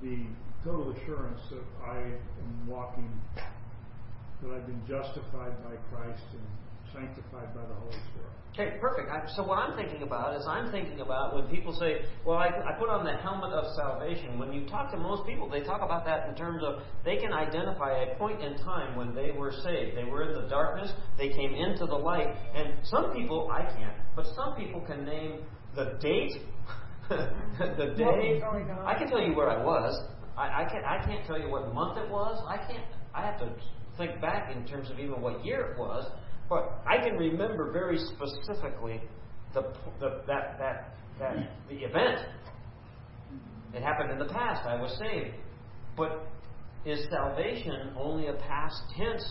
The 0.01 0.27
total 0.65 0.93
assurance 0.97 1.41
that 1.51 1.65
I 1.85 1.99
am 2.01 2.67
walking, 2.67 3.11
that 3.37 4.51
I've 4.51 4.67
been 4.67 4.83
justified 4.89 5.63
by 5.63 5.77
Christ 5.93 6.25
and 6.33 6.47
sanctified 6.93 7.55
by 7.55 7.63
the 7.63 7.75
Holy 7.75 7.99
Spirit. 8.13 8.33
Okay, 8.53 8.77
perfect. 8.81 9.09
I, 9.09 9.25
so 9.35 9.43
what 9.43 9.57
I'm 9.59 9.75
thinking 9.77 10.03
about 10.03 10.37
is 10.39 10.45
I'm 10.47 10.71
thinking 10.71 11.01
about 11.01 11.35
when 11.35 11.47
people 11.47 11.73
say, 11.73 12.05
"Well, 12.25 12.37
I, 12.37 12.49
I 12.49 12.77
put 12.79 12.91
on 12.91 13.03
the 13.03 13.17
helmet 13.17 13.51
of 13.51 13.65
salvation." 13.75 14.39
When 14.39 14.53
you 14.53 14.69
talk 14.69 14.91
to 14.93 14.99
most 14.99 15.27
people, 15.27 15.49
they 15.49 15.63
talk 15.63 15.81
about 15.81 16.05
that 16.05 16.29
in 16.29 16.35
terms 16.35 16.63
of 16.63 16.83
they 17.03 17.17
can 17.17 17.33
identify 17.33 18.03
a 18.03 18.15
point 18.17 18.43
in 18.43 18.59
time 18.59 18.95
when 18.95 19.15
they 19.15 19.31
were 19.31 19.53
saved. 19.65 19.97
They 19.97 20.05
were 20.05 20.29
in 20.29 20.43
the 20.43 20.49
darkness. 20.49 20.93
They 21.17 21.31
came 21.31 21.55
into 21.55 21.87
the 21.87 21.97
light. 21.97 22.29
And 22.55 22.75
some 22.85 23.15
people, 23.15 23.51
I 23.51 23.63
can't, 23.73 23.97
but 24.15 24.27
some 24.37 24.55
people 24.55 24.83
can 24.83 25.07
name 25.07 25.41
the 25.75 25.97
date, 26.03 26.33
the 27.09 27.95
day. 27.97 28.39
going 28.39 28.71
on? 28.71 28.85
I 28.85 28.99
can 28.99 29.09
tell 29.09 29.23
you 29.23 29.35
where 29.35 29.49
I 29.49 29.65
was. 29.65 30.09
I, 30.37 30.65
I 30.65 30.69
can't. 30.71 30.85
I 30.85 31.03
can't 31.07 31.27
tell 31.27 31.41
you 31.41 31.49
what 31.49 31.73
month 31.73 31.97
it 31.97 32.11
was. 32.11 32.43
I 32.47 32.59
can't. 32.59 32.85
I 33.15 33.25
have 33.25 33.39
to 33.41 33.49
think 33.97 34.21
back 34.21 34.55
in 34.55 34.67
terms 34.67 34.91
of 34.91 34.99
even 34.99 35.23
what 35.23 35.43
year 35.43 35.73
it 35.73 35.79
was. 35.79 36.05
But 36.53 36.83
I 36.87 36.99
can 36.99 37.17
remember 37.17 37.73
very 37.73 37.97
specifically 37.97 39.01
the, 39.55 39.63
the 39.99 40.21
that 40.27 40.59
that 40.59 40.99
that 41.19 41.51
the 41.67 41.77
event. 41.77 42.27
It 43.73 43.83
happened 43.83 44.11
in 44.11 44.19
the 44.19 44.31
past. 44.31 44.67
I 44.67 44.79
was 44.79 44.95
saved. 44.99 45.35
But 45.97 46.27
is 46.85 47.07
salvation 47.11 47.95
only 47.97 48.27
a 48.27 48.35
past 48.35 48.83
tense 48.95 49.25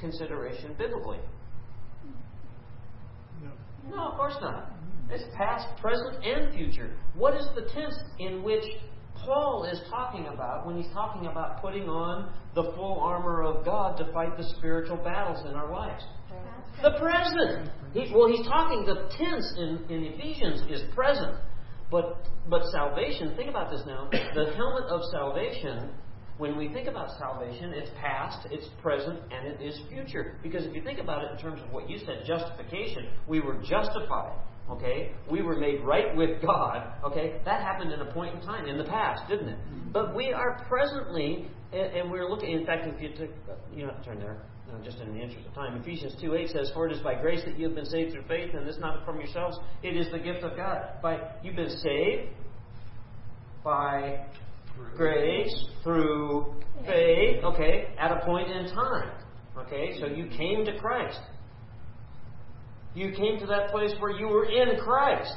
consideration 0.00 0.74
biblically? 0.76 1.20
No, 3.88 4.08
of 4.10 4.16
course 4.16 4.34
not. 4.40 4.72
It's 5.10 5.22
past, 5.36 5.68
present, 5.80 6.24
and 6.24 6.52
future. 6.52 6.96
What 7.14 7.36
is 7.36 7.46
the 7.54 7.70
tense 7.72 7.94
in 8.18 8.42
which 8.42 8.64
Paul 9.14 9.68
is 9.70 9.80
talking 9.90 10.26
about 10.26 10.66
when 10.66 10.76
he's 10.76 10.92
talking 10.92 11.28
about 11.28 11.62
putting 11.62 11.88
on 11.88 12.32
the 12.56 12.72
full 12.74 12.98
armor 12.98 13.44
of 13.44 13.64
God 13.64 13.96
to 13.98 14.12
fight 14.12 14.36
the 14.36 14.44
spiritual 14.58 14.96
battles 14.96 15.46
in 15.46 15.54
our 15.54 15.70
lives? 15.70 16.02
The 16.80 16.98
present. 16.98 17.70
He, 17.92 18.12
well, 18.14 18.28
he's 18.28 18.46
talking, 18.46 18.86
the 18.86 19.08
tense 19.16 19.54
in, 19.58 19.84
in 19.90 20.04
Ephesians 20.04 20.62
is 20.70 20.82
present. 20.94 21.36
But 21.90 22.24
but 22.48 22.62
salvation, 22.72 23.34
think 23.36 23.48
about 23.50 23.70
this 23.70 23.82
now. 23.86 24.08
The 24.34 24.54
helmet 24.56 24.84
of 24.84 25.00
salvation, 25.12 25.90
when 26.38 26.56
we 26.56 26.68
think 26.68 26.88
about 26.88 27.10
salvation, 27.18 27.72
it's 27.74 27.90
past, 28.00 28.46
it's 28.50 28.66
present, 28.80 29.20
and 29.30 29.46
it 29.46 29.62
is 29.62 29.78
future. 29.90 30.38
Because 30.42 30.64
if 30.64 30.74
you 30.74 30.82
think 30.82 30.98
about 30.98 31.22
it 31.24 31.32
in 31.32 31.38
terms 31.38 31.60
of 31.62 31.70
what 31.70 31.88
you 31.88 31.98
said, 31.98 32.24
justification, 32.26 33.08
we 33.28 33.40
were 33.40 33.62
justified. 33.62 34.38
Okay? 34.70 35.12
We 35.30 35.42
were 35.42 35.56
made 35.56 35.82
right 35.82 36.16
with 36.16 36.40
God. 36.40 36.94
Okay? 37.04 37.40
That 37.44 37.60
happened 37.62 37.92
in 37.92 38.00
a 38.00 38.12
point 38.12 38.34
in 38.36 38.40
time, 38.40 38.66
in 38.66 38.78
the 38.78 38.84
past, 38.84 39.28
didn't 39.28 39.48
it? 39.48 39.58
But 39.92 40.16
we 40.16 40.32
are 40.32 40.64
presently, 40.68 41.48
and, 41.72 41.96
and 41.96 42.10
we're 42.10 42.28
looking, 42.28 42.52
in 42.52 42.64
fact, 42.64 42.86
if 42.86 43.00
you 43.02 43.10
took, 43.10 43.30
you 43.74 43.84
don't 43.84 43.94
have 43.94 44.02
to 44.02 44.08
turn 44.08 44.18
there, 44.18 44.38
uh, 44.38 44.51
just 44.84 44.98
in 44.98 45.12
the 45.12 45.20
interest 45.20 45.46
of 45.46 45.54
time. 45.54 45.76
Ephesians 45.80 46.14
2 46.20 46.34
8 46.34 46.48
says, 46.50 46.70
For 46.74 46.86
it 46.86 46.92
is 46.92 47.00
by 47.00 47.14
grace 47.14 47.42
that 47.44 47.58
you 47.58 47.66
have 47.66 47.74
been 47.74 47.86
saved 47.86 48.12
through 48.12 48.24
faith, 48.28 48.54
and 48.54 48.66
this 48.66 48.78
not 48.78 49.04
from 49.04 49.18
yourselves. 49.18 49.58
It 49.82 49.96
is 49.96 50.10
the 50.10 50.18
gift 50.18 50.42
of 50.42 50.56
God. 50.56 51.00
By 51.02 51.18
You've 51.42 51.56
been 51.56 51.76
saved 51.78 52.30
by 53.64 54.26
grace 54.96 55.66
through 55.82 56.54
faith, 56.86 57.44
okay, 57.44 57.94
at 57.98 58.10
a 58.10 58.24
point 58.24 58.50
in 58.50 58.66
time. 58.74 59.10
Okay, 59.58 59.98
so 60.00 60.06
you 60.06 60.26
came 60.36 60.64
to 60.64 60.78
Christ. 60.78 61.20
You 62.94 63.12
came 63.12 63.38
to 63.40 63.46
that 63.46 63.70
place 63.70 63.92
where 63.98 64.10
you 64.10 64.26
were 64.26 64.44
in 64.44 64.78
Christ. 64.80 65.36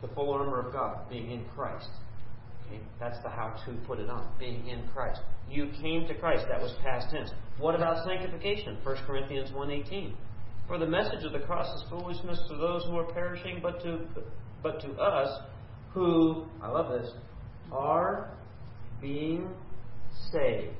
The 0.00 0.08
full 0.08 0.30
armor 0.32 0.60
of 0.60 0.72
God, 0.72 1.08
being 1.08 1.30
in 1.30 1.44
Christ. 1.54 1.88
Okay, 2.66 2.80
that's 2.98 3.22
the 3.22 3.28
how 3.28 3.54
to 3.66 3.72
put 3.86 3.98
it 3.98 4.10
on, 4.10 4.28
being 4.38 4.66
in 4.66 4.88
Christ. 4.88 5.20
You 5.48 5.70
came 5.80 6.06
to 6.08 6.14
Christ. 6.14 6.46
That 6.48 6.60
was 6.60 6.74
past 6.82 7.08
tense. 7.10 7.30
What 7.62 7.76
about 7.76 8.04
sanctification? 8.04 8.76
1 8.82 8.96
Corinthians 9.06 9.50
1.18. 9.52 10.14
For 10.66 10.78
the 10.78 10.86
message 10.86 11.22
of 11.22 11.30
the 11.30 11.38
cross 11.38 11.68
is 11.76 11.88
foolishness 11.88 12.40
to 12.48 12.56
those 12.56 12.82
who 12.86 12.98
are 12.98 13.12
perishing, 13.12 13.60
but 13.62 13.80
to, 13.84 14.00
but 14.64 14.80
to 14.80 14.90
us 14.94 15.42
who, 15.94 16.46
I 16.60 16.68
love 16.70 17.00
this, 17.00 17.08
are 17.70 18.32
being 19.00 19.48
saved 20.32 20.74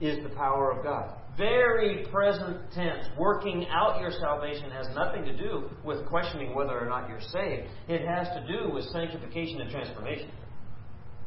is 0.00 0.22
the 0.22 0.30
power 0.30 0.72
of 0.72 0.82
God. 0.82 1.14
Very 1.36 2.06
present 2.10 2.56
tense. 2.72 3.04
Working 3.18 3.66
out 3.68 4.00
your 4.00 4.12
salvation 4.12 4.70
has 4.70 4.86
nothing 4.94 5.26
to 5.26 5.36
do 5.36 5.68
with 5.84 6.06
questioning 6.06 6.54
whether 6.54 6.78
or 6.80 6.88
not 6.88 7.06
you're 7.06 7.20
saved. 7.20 7.68
It 7.86 8.00
has 8.06 8.28
to 8.28 8.46
do 8.46 8.72
with 8.72 8.86
sanctification 8.86 9.60
and 9.60 9.70
transformation. 9.70 10.30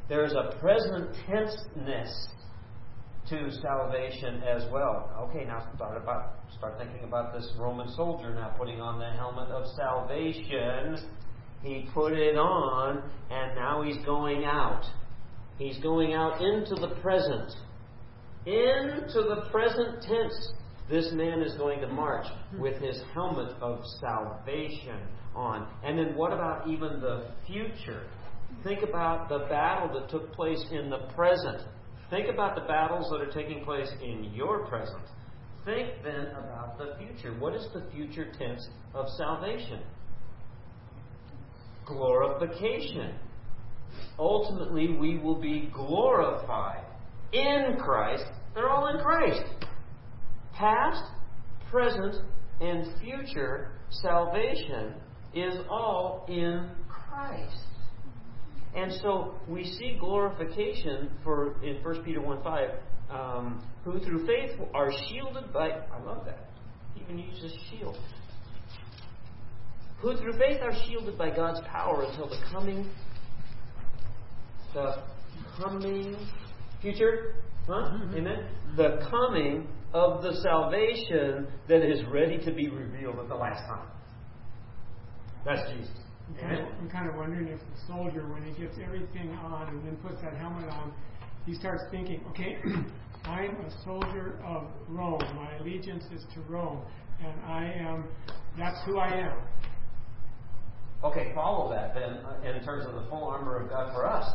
There 0.10 0.26
is 0.26 0.34
a 0.34 0.58
present 0.60 1.16
tenseness 1.28 2.30
to 3.30 3.52
salvation 3.62 4.42
as 4.44 4.64
well. 4.72 5.12
Okay, 5.30 5.46
now 5.46 5.68
start 5.76 6.02
about 6.02 6.36
start 6.58 6.78
thinking 6.78 7.04
about 7.04 7.34
this 7.34 7.52
Roman 7.58 7.90
soldier 7.90 8.34
now 8.34 8.54
putting 8.58 8.80
on 8.80 9.00
the 9.00 9.10
helmet 9.18 9.50
of 9.50 9.66
salvation. 9.76 10.98
He 11.62 11.90
put 11.94 12.14
it 12.14 12.38
on 12.38 13.04
and 13.30 13.56
now 13.56 13.82
he's 13.82 13.98
going 14.06 14.46
out. 14.46 14.86
He's 15.58 15.78
going 15.80 16.14
out 16.14 16.42
into 16.42 16.76
the 16.76 16.96
present. 17.02 17.52
Into 18.46 19.24
the 19.24 19.48
present 19.52 20.04
tense. 20.04 20.54
This 20.90 21.12
man 21.12 21.42
is 21.42 21.54
going 21.56 21.82
to 21.82 21.88
march 21.88 22.28
with 22.58 22.82
his 22.82 23.02
helmet 23.14 23.56
of 23.60 23.84
salvation 24.00 25.00
on. 25.36 25.68
And 25.84 26.00
then 26.00 26.16
what 26.16 26.32
about 26.32 26.70
even 26.70 27.02
the 27.02 27.32
future? 27.46 28.04
Think 28.64 28.84
about 28.84 29.28
the 29.28 29.40
battle 29.50 30.00
that 30.00 30.10
took 30.10 30.32
place 30.34 30.64
in 30.72 30.90
the 30.90 31.10
present. 31.14 31.62
Think 32.10 32.30
about 32.30 32.56
the 32.56 32.62
battles 32.62 33.10
that 33.12 33.22
are 33.22 33.32
taking 33.32 33.64
place 33.64 33.90
in 34.02 34.32
your 34.34 34.66
present. 34.68 35.04
Think 35.66 35.90
then 36.04 36.28
about 36.28 36.78
the 36.78 36.96
future. 36.98 37.38
What 37.38 37.54
is 37.54 37.68
the 37.74 37.84
future 37.94 38.32
tense 38.40 38.66
of 38.94 39.08
salvation? 39.18 39.82
Glorification. 41.86 43.16
Ultimately, 44.18 44.96
we 44.96 45.18
will 45.18 45.40
be 45.40 45.70
glorified 45.74 46.86
in 47.34 47.78
Christ. 47.80 48.24
They're 48.56 48.70
all 48.70 48.88
in 48.88 49.04
Christ. 49.04 49.44
Past, 50.54 51.04
present, 51.70 52.16
and 52.62 52.88
future 53.02 53.72
salvation 53.90 54.94
is 55.34 55.56
all 55.70 56.26
in 56.30 56.70
Christ. 56.88 57.58
And 58.78 58.94
so 59.02 59.34
we 59.48 59.64
see 59.64 59.98
glorification 60.00 61.10
for 61.24 61.60
in 61.64 61.84
1 61.84 62.04
Peter 62.04 62.22
1 62.22 62.44
5, 62.44 62.70
um, 63.10 63.68
who 63.84 64.00
through 64.00 64.28
faith 64.28 64.52
are 64.72 64.92
shielded 65.10 65.52
by 65.52 65.70
I 65.70 66.00
love 66.06 66.26
that. 66.26 66.50
He 66.94 67.02
even 67.02 67.18
uses 67.18 67.58
shield. 67.72 67.98
Who 70.02 70.16
through 70.18 70.34
faith 70.34 70.62
are 70.62 70.74
shielded 70.86 71.18
by 71.18 71.36
God's 71.36 71.60
power 71.68 72.04
until 72.04 72.30
the 72.30 72.38
coming 72.52 72.88
the 74.76 75.02
coming 75.60 76.16
future? 76.80 77.34
Huh? 77.68 77.98
Amen? 78.16 78.48
The 78.76 79.08
coming 79.10 79.68
of 79.92 80.22
the 80.22 80.34
salvation 80.44 81.48
that 81.68 81.82
is 81.82 82.06
ready 82.12 82.38
to 82.46 82.52
be 82.52 82.70
revealed 82.70 83.18
at 83.18 83.28
the 83.28 83.36
last 83.36 83.66
time. 83.68 83.88
That's 85.46 85.68
Jesus. 85.72 86.07
I'm 86.28 86.36
kind, 86.36 86.60
of, 86.60 86.68
I'm 86.80 86.90
kind 86.90 87.10
of 87.10 87.16
wondering 87.16 87.48
if 87.48 87.60
the 87.60 87.88
soldier, 87.88 88.28
when 88.28 88.44
he 88.44 88.52
gets 88.62 88.78
everything 88.84 89.32
on 89.32 89.70
and 89.70 89.86
then 89.86 89.96
puts 89.98 90.22
that 90.22 90.34
helmet 90.34 90.70
on, 90.70 90.94
he 91.46 91.56
starts 91.56 91.84
thinking, 91.90 92.22
okay, 92.30 92.58
I'm 93.24 93.56
a 93.56 93.84
soldier 93.84 94.40
of 94.46 94.68
Rome. 94.90 95.22
My 95.36 95.56
allegiance 95.58 96.04
is 96.14 96.26
to 96.34 96.42
Rome. 96.42 96.82
And 97.24 97.34
I 97.46 97.64
am, 97.64 98.06
that's 98.58 98.78
who 98.86 99.00
I 99.00 99.08
am. 99.08 99.38
Okay, 101.04 101.32
follow 101.34 101.70
that 101.72 101.94
then 101.94 102.20
uh, 102.26 102.42
in 102.44 102.64
terms 102.64 102.86
of 102.86 102.94
the 102.94 103.08
full 103.10 103.24
armor 103.24 103.58
of 103.64 103.70
God 103.70 103.94
for 103.94 104.06
us. 104.06 104.28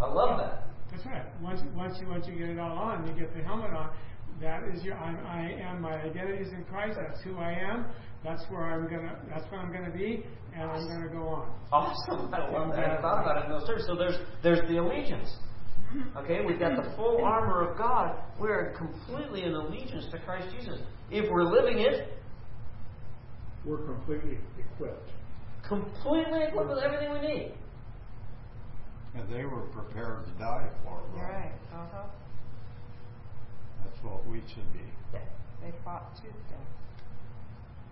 I 0.00 0.06
love 0.06 0.38
that. 0.38 0.64
That's 0.90 1.06
right. 1.06 1.24
Once, 1.40 1.60
once 1.74 1.98
you 2.00 2.08
once 2.08 2.26
you 2.26 2.36
get 2.36 2.48
it 2.48 2.58
all 2.58 2.76
on, 2.76 3.06
you 3.06 3.14
get 3.14 3.34
the 3.34 3.42
helmet 3.42 3.70
on. 3.70 3.90
That 4.40 4.64
is 4.64 4.82
your. 4.82 4.96
I'm, 4.96 5.24
I 5.24 5.52
am. 5.62 5.80
My 5.80 5.94
identity 6.02 6.42
is 6.42 6.52
in 6.52 6.64
Christ. 6.64 6.98
That's 7.00 7.20
who 7.22 7.38
I 7.38 7.52
am. 7.52 7.86
That's 8.24 8.42
where 8.50 8.62
I'm 8.64 8.88
gonna. 8.88 9.18
That's 9.28 9.44
where 9.52 9.60
I'm 9.60 9.70
gonna 9.70 9.92
be, 9.92 10.24
and 10.54 10.62
I'm 10.62 10.88
gonna 10.88 11.08
go 11.12 11.28
on. 11.28 11.52
Awesome. 11.70 12.32
I 12.32 12.50
love 12.50 12.74
that. 12.74 12.98
I 12.98 13.00
thought 13.02 13.22
about 13.22 13.42
it 13.42 13.44
in 13.44 13.50
those 13.50 13.66
terms. 13.68 13.84
So 13.86 13.94
there's 13.96 14.16
there's 14.42 14.66
the 14.68 14.78
allegiance. 14.78 15.30
Okay, 16.16 16.40
we've 16.44 16.58
got 16.58 16.82
the 16.82 16.90
full 16.96 17.22
armor 17.22 17.70
of 17.70 17.78
God. 17.78 18.16
We're 18.40 18.72
completely 18.72 19.44
in 19.44 19.52
allegiance 19.52 20.06
to 20.10 20.18
Christ 20.20 20.48
Jesus. 20.56 20.80
If 21.10 21.30
we're 21.30 21.44
living 21.44 21.78
it, 21.80 22.14
we're 23.64 23.84
completely 23.84 24.38
equipped. 24.58 25.10
Completely 25.68 26.44
equipped 26.48 26.70
with 26.70 26.78
everything 26.78 27.12
we 27.12 27.20
need. 27.20 27.54
And 29.14 29.32
they 29.32 29.44
were 29.44 29.66
prepared 29.68 30.24
to 30.24 30.32
die 30.32 30.68
for 30.82 30.98
it. 30.98 31.20
Right. 31.22 31.52
Uh 31.72 31.86
huh. 31.92 32.02
That's 33.84 34.02
what 34.02 34.26
we 34.26 34.40
should 34.48 34.72
be. 34.72 34.80
They 35.12 35.72
fought 35.84 36.16
tooth 36.16 36.32
death. 36.50 36.58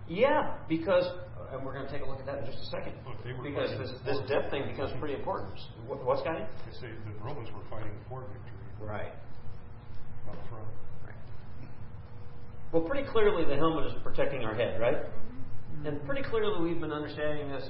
Yeah, 0.07 0.55
because, 0.67 1.05
and 1.51 1.65
we're 1.65 1.73
going 1.73 1.85
to 1.85 1.91
take 1.91 2.03
a 2.03 2.09
look 2.09 2.19
at 2.19 2.25
that 2.25 2.39
in 2.39 2.45
just 2.45 2.59
a 2.59 2.65
second. 2.65 2.93
Look, 3.07 3.43
because 3.43 3.71
this, 3.79 3.91
this 4.05 4.19
death 4.27 4.51
thing 4.51 4.67
becomes 4.69 4.91
pretty 4.99 5.15
important. 5.15 5.53
What, 5.87 6.03
what's 6.03 6.21
Scotty? 6.21 6.43
They 6.65 6.73
say 6.79 6.91
the 6.91 7.23
Romans 7.23 7.49
were 7.55 7.63
fighting 7.69 7.93
for 8.09 8.21
victory 8.21 8.53
Right. 8.81 9.13
up 10.29 10.35
front. 10.49 10.67
Well, 12.73 12.81
pretty 12.81 13.07
clearly 13.07 13.45
the 13.45 13.55
helmet 13.55 13.85
is 13.85 13.93
protecting 14.03 14.43
our 14.43 14.55
head, 14.55 14.81
right? 14.81 14.97
Mm-hmm. 14.97 15.85
And 15.87 16.03
pretty 16.05 16.23
clearly 16.23 16.61
we've 16.61 16.81
been 16.81 16.91
understanding 16.91 17.49
this, 17.49 17.69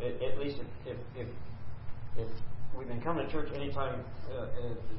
at, 0.00 0.20
at 0.20 0.38
least 0.38 0.58
if, 0.84 0.96
if, 1.16 1.26
if, 1.26 1.28
if 2.18 2.28
we've 2.76 2.88
been 2.88 3.00
coming 3.00 3.26
to 3.26 3.32
church 3.32 3.48
anytime 3.54 4.04
uh, 4.30 4.42
uh, 4.42 4.46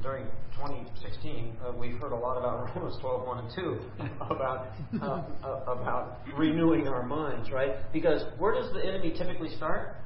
during 0.01 0.26
2016, 0.55 1.57
uh, 1.65 1.71
we've 1.78 1.97
heard 1.99 2.11
a 2.11 2.15
lot 2.15 2.38
about 2.38 2.76
Romans 2.76 2.97
12, 3.01 3.28
1 3.28 3.38
and 3.39 3.49
2, 3.55 3.80
about, 4.21 4.67
uh, 5.01 5.24
uh, 5.43 5.71
about 5.71 6.19
renewing 6.38 6.88
our 6.88 7.05
minds, 7.05 7.51
right? 7.51 7.91
Because 7.91 8.24
where 8.38 8.53
does 8.53 8.71
the 8.74 8.86
enemy 8.86 9.13
typically 9.17 9.49
start? 9.55 9.97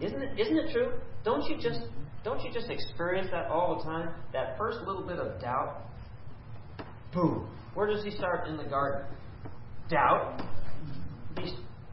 Isn't 0.00 0.22
it, 0.22 0.38
isn't 0.38 0.56
it 0.56 0.72
true? 0.72 0.92
Don't 1.24 1.48
you 1.48 1.56
just 1.56 1.80
don't 2.24 2.40
you 2.42 2.52
just 2.52 2.70
experience 2.70 3.28
that 3.30 3.46
all 3.46 3.78
the 3.78 3.84
time? 3.84 4.14
That 4.32 4.56
first 4.58 4.78
little 4.86 5.06
bit 5.06 5.18
of 5.18 5.40
doubt, 5.40 5.82
boom. 7.12 7.48
Where 7.74 7.86
does 7.86 8.04
he 8.04 8.10
start 8.10 8.48
in 8.48 8.56
the 8.56 8.64
garden? 8.64 9.06
Doubt. 9.88 10.42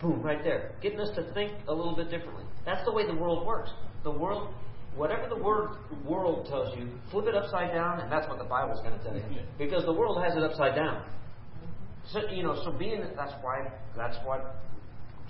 Boom 0.02 0.22
right 0.24 0.44
there, 0.44 0.76
getting 0.82 1.00
us 1.00 1.10
to 1.16 1.32
think 1.34 1.52
a 1.68 1.74
little 1.74 1.96
bit 1.96 2.10
differently. 2.10 2.46
That's 2.66 2.84
the 2.86 2.92
way 2.92 3.06
the 3.06 3.16
world 3.16 3.46
works. 3.46 3.70
The 4.04 4.12
world, 4.12 4.54
whatever 4.96 5.28
the 5.28 5.42
word 5.42 5.78
world 6.06 6.48
tells 6.48 6.78
you, 6.78 6.90
flip 7.12 7.26
it 7.28 7.36
upside 7.36 7.74
down, 7.74 8.00
and 8.00 8.12
that's 8.12 8.28
what 8.28 8.38
the 8.38 8.46
Bible's 8.46 8.80
going 8.82 8.98
to 8.98 9.04
tell 9.04 9.16
you. 9.16 9.42
Because 9.58 9.84
the 9.86 9.94
world 9.94 10.22
has 10.24 10.36
it 10.36 10.44
upside 10.44 10.76
down. 10.76 11.04
So 12.12 12.22
you 12.32 12.44
know, 12.44 12.56
so 12.64 12.72
being 12.72 13.04
that's 13.16 13.34
why 13.42 13.72
that's 13.96 14.18
what 14.26 14.56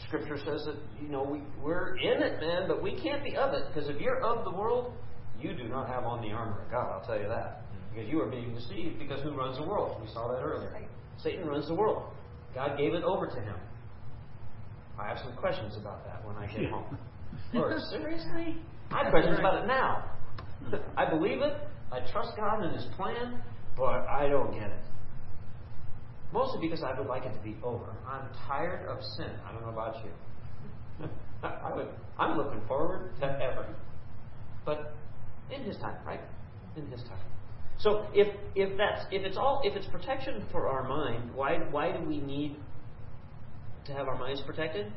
Scripture 0.07 0.37
says 0.37 0.65
that 0.65 0.75
you 1.01 1.09
know 1.09 1.23
we 1.23 1.41
we're 1.61 1.97
in 1.97 2.21
it, 2.23 2.39
man, 2.39 2.67
but 2.67 2.81
we 2.81 2.99
can't 3.01 3.23
be 3.23 3.35
of 3.35 3.53
it 3.53 3.63
because 3.73 3.89
if 3.89 3.99
you're 3.99 4.21
of 4.21 4.45
the 4.45 4.51
world, 4.51 4.93
you 5.39 5.53
do 5.53 5.67
not 5.67 5.87
have 5.87 6.05
on 6.05 6.21
the 6.21 6.31
armor 6.31 6.61
of 6.61 6.71
God. 6.71 6.91
I'll 6.91 7.05
tell 7.05 7.19
you 7.19 7.27
that 7.27 7.61
mm-hmm. 7.61 7.95
because 7.95 8.09
you 8.09 8.21
are 8.21 8.29
being 8.29 8.53
deceived. 8.53 8.99
Because 8.99 9.21
who 9.23 9.31
runs 9.31 9.57
the 9.57 9.63
world? 9.63 10.01
We 10.01 10.07
saw 10.13 10.27
that 10.29 10.41
earlier. 10.41 10.87
Satan 11.21 11.47
runs 11.47 11.67
the 11.67 11.75
world. 11.75 12.03
God 12.55 12.77
gave 12.77 12.93
it 12.93 13.03
over 13.03 13.27
to 13.27 13.41
him. 13.41 13.55
I 14.97 15.07
have 15.07 15.19
some 15.19 15.33
questions 15.35 15.75
about 15.77 16.05
that 16.05 16.25
when 16.25 16.35
I 16.35 16.47
get 16.47 16.69
home. 16.69 16.97
Lord, 17.53 17.79
seriously? 17.89 18.57
I 18.91 19.03
have 19.03 19.11
questions 19.11 19.39
about 19.39 19.63
it 19.63 19.67
now. 19.67 20.03
I 20.97 21.09
believe 21.09 21.41
it. 21.41 21.53
I 21.91 21.99
trust 22.11 22.35
God 22.37 22.63
and 22.63 22.75
His 22.75 22.85
plan, 22.95 23.41
but 23.77 24.07
I 24.07 24.27
don't 24.29 24.51
get 24.51 24.69
it. 24.69 24.79
Mostly 26.31 26.61
because 26.61 26.83
I 26.83 26.97
would 26.97 27.07
like 27.07 27.25
it 27.25 27.33
to 27.33 27.39
be 27.39 27.55
over. 27.63 27.95
I'm 28.07 28.27
tired 28.47 28.87
of 28.87 29.01
sin. 29.17 29.31
I 29.47 29.51
don't 29.51 29.61
know 29.63 29.69
about 29.69 29.95
you. 30.03 31.09
I 31.43 31.75
would, 31.75 31.87
I'm 32.17 32.37
looking 32.37 32.61
forward 32.67 33.11
to 33.19 33.27
heaven. 33.27 33.73
But 34.65 34.93
in 35.51 35.63
His 35.63 35.77
time, 35.77 35.95
right? 36.05 36.21
In 36.75 36.85
His 36.87 37.01
time. 37.03 37.19
So 37.79 38.07
if 38.13 38.27
if 38.55 38.77
that's 38.77 39.05
if 39.09 39.23
it's 39.23 39.37
all 39.37 39.61
if 39.63 39.75
it's 39.75 39.87
protection 39.87 40.45
for 40.51 40.67
our 40.67 40.87
mind, 40.87 41.33
why 41.33 41.59
why 41.71 41.93
do 41.93 42.03
we 42.03 42.19
need 42.19 42.57
to 43.85 43.93
have 43.93 44.07
our 44.07 44.17
minds 44.17 44.41
protected? 44.45 44.91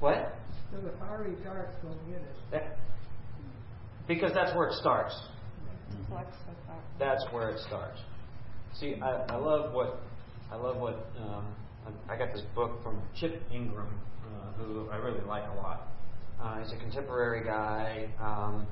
What? 0.00 0.34
So 0.72 0.80
the 0.80 0.92
fiery 0.98 1.34
darts 1.44 1.76
don't 1.82 2.10
get 2.10 2.20
us. 2.20 2.36
That- 2.50 2.78
because 4.06 4.32
that's 4.32 4.54
where 4.54 4.68
it 4.68 4.74
starts. 4.74 5.14
Flex 6.08 6.28
with 6.46 6.56
that. 6.68 6.80
That's 6.98 7.24
where 7.32 7.50
it 7.50 7.60
starts. 7.66 7.98
See, 8.74 8.94
I, 9.02 9.24
I 9.28 9.36
love 9.36 9.72
what 9.72 10.00
I 10.50 10.56
love 10.56 10.76
what 10.76 11.10
um, 11.18 11.46
I 12.08 12.14
I 12.14 12.18
got 12.18 12.32
this 12.32 12.42
book 12.54 12.82
from 12.82 13.02
Chip 13.18 13.42
Ingram, 13.52 13.88
uh, 14.24 14.52
who 14.58 14.88
I 14.90 14.96
really 14.96 15.24
like 15.26 15.44
a 15.50 15.54
lot. 15.56 15.88
Uh, 16.40 16.60
he's 16.62 16.72
a 16.72 16.76
contemporary 16.76 17.44
guy, 17.44 18.08
um, 18.20 18.66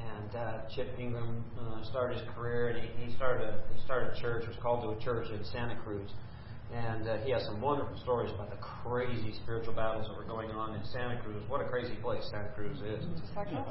and 0.00 0.34
uh, 0.36 0.58
Chip 0.74 0.88
Ingram 0.98 1.44
uh, 1.60 1.84
started 1.90 2.18
his 2.18 2.26
career, 2.34 2.68
and 2.70 2.78
he, 2.88 3.06
he 3.06 3.14
started 3.16 3.44
a, 3.48 3.60
he 3.74 3.80
started 3.84 4.16
a 4.16 4.20
church. 4.20 4.46
Was 4.48 4.56
called 4.62 4.82
to 4.82 4.98
a 4.98 5.04
church 5.04 5.28
in 5.30 5.44
Santa 5.44 5.76
Cruz, 5.84 6.10
and 6.74 7.08
uh, 7.08 7.16
he 7.18 7.30
has 7.30 7.44
some 7.44 7.60
wonderful 7.60 7.96
stories 8.02 8.32
about 8.34 8.50
the 8.50 8.56
crazy 8.56 9.32
spiritual 9.42 9.74
battles 9.74 10.08
that 10.08 10.16
were 10.16 10.24
going 10.24 10.50
on 10.50 10.74
in 10.74 10.84
Santa 10.86 11.20
Cruz. 11.22 11.42
What 11.46 11.60
a 11.60 11.68
crazy 11.68 11.94
place 12.02 12.22
Santa 12.30 12.50
Cruz 12.54 12.78
is! 12.78 13.04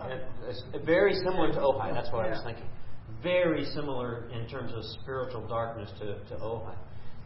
And 0.09 0.21
it's 0.47 0.63
very 0.85 1.13
similar 1.15 1.51
to 1.51 1.59
Ojai. 1.59 1.93
That's 1.93 2.11
what 2.13 2.25
I 2.25 2.29
was 2.29 2.41
thinking. 2.45 2.69
Very 3.21 3.65
similar 3.65 4.29
in 4.31 4.47
terms 4.47 4.71
of 4.73 4.83
spiritual 5.01 5.45
darkness 5.47 5.91
to, 5.99 6.15
to 6.29 6.35
Ojai. 6.41 6.75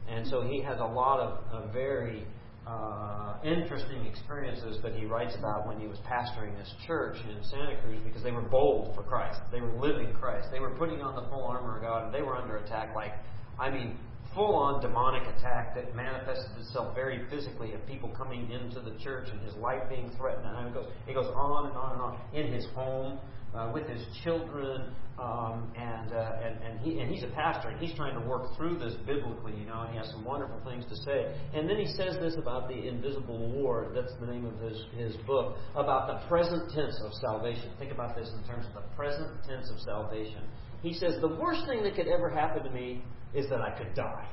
And 0.09 0.25
so 0.27 0.41
he 0.41 0.61
has 0.63 0.79
a 0.79 0.85
lot 0.85 1.19
of, 1.19 1.43
of 1.51 1.73
very 1.73 2.25
uh, 2.65 3.37
interesting 3.43 4.05
experiences 4.07 4.79
that 4.81 4.93
he 4.93 5.05
writes 5.05 5.35
about 5.37 5.67
when 5.67 5.79
he 5.79 5.85
was 5.85 5.99
pastoring 5.99 6.57
this 6.57 6.73
church 6.87 7.17
in 7.29 7.43
Santa 7.43 7.79
Cruz 7.83 7.99
because 8.03 8.23
they 8.23 8.31
were 8.31 8.41
bold 8.41 8.95
for 8.95 9.03
Christ. 9.03 9.39
They 9.51 9.61
were 9.61 9.77
living 9.79 10.13
Christ. 10.19 10.47
They 10.51 10.59
were 10.59 10.71
putting 10.71 11.01
on 11.01 11.15
the 11.15 11.29
full 11.29 11.45
armor 11.45 11.77
of 11.77 11.83
God, 11.83 12.05
and 12.05 12.13
they 12.13 12.23
were 12.23 12.35
under 12.35 12.57
attack 12.57 12.95
like, 12.95 13.13
I 13.59 13.69
mean, 13.69 13.97
full 14.37 14.53
on 14.53 14.79
demonic 14.79 15.23
attack 15.35 15.73
that 15.73 15.95
manifested 15.95 16.55
itself 16.61 16.93
very 16.93 17.27
physically 17.29 17.73
of 17.73 17.85
people 17.87 18.09
coming 18.15 18.51
into 18.51 18.79
the 18.79 18.95
church 19.03 19.27
and 19.33 19.41
his 19.41 19.55
life 19.55 19.81
being 19.89 20.11
threatened. 20.15 20.45
And 20.45 20.67
it 20.67 20.73
goes, 20.75 20.87
it 21.07 21.13
goes 21.15 21.33
on 21.35 21.65
and 21.65 21.75
on 21.75 21.91
and 21.93 22.01
on 22.01 22.19
in 22.33 22.53
his 22.53 22.65
home. 22.75 23.19
Uh, 23.55 23.71
with 23.73 23.87
his 23.87 24.05
children, 24.25 24.93
um, 25.17 25.71
and, 25.77 26.11
uh, 26.11 26.33
and 26.43 26.61
and 26.61 26.79
he 26.81 26.99
and 26.99 27.09
he's 27.09 27.23
a 27.23 27.33
pastor, 27.33 27.69
and 27.69 27.79
he's 27.79 27.95
trying 27.95 28.13
to 28.13 28.19
work 28.27 28.53
through 28.57 28.77
this 28.77 28.93
biblically, 29.07 29.55
you 29.57 29.65
know, 29.65 29.81
and 29.81 29.91
he 29.91 29.97
has 29.97 30.07
some 30.11 30.23
wonderful 30.23 30.59
things 30.65 30.83
to 30.85 30.95
say. 30.97 31.33
And 31.55 31.67
then 31.67 31.77
he 31.77 31.87
says 31.87 32.17
this 32.19 32.35
about 32.37 32.67
the 32.67 32.75
invisible 32.75 33.49
war. 33.53 33.87
That's 33.95 34.13
the 34.19 34.27
name 34.27 34.45
of 34.45 34.59
his 34.59 34.85
his 34.97 35.15
book 35.25 35.55
about 35.75 36.07
the 36.07 36.27
present 36.27 36.69
tense 36.75 36.99
of 37.01 37.13
salvation. 37.13 37.71
Think 37.79 37.93
about 37.93 38.17
this 38.17 38.29
in 38.37 38.45
terms 38.45 38.67
of 38.67 38.73
the 38.73 38.87
present 38.97 39.31
tense 39.47 39.71
of 39.71 39.79
salvation. 39.79 40.43
He 40.83 40.93
says 40.93 41.15
the 41.21 41.33
worst 41.39 41.65
thing 41.67 41.81
that 41.83 41.95
could 41.95 42.09
ever 42.09 42.29
happen 42.29 42.63
to 42.63 42.69
me 42.69 43.01
is 43.37 43.47
that 43.49 43.61
I 43.61 43.77
could 43.77 43.93
die. 43.93 44.27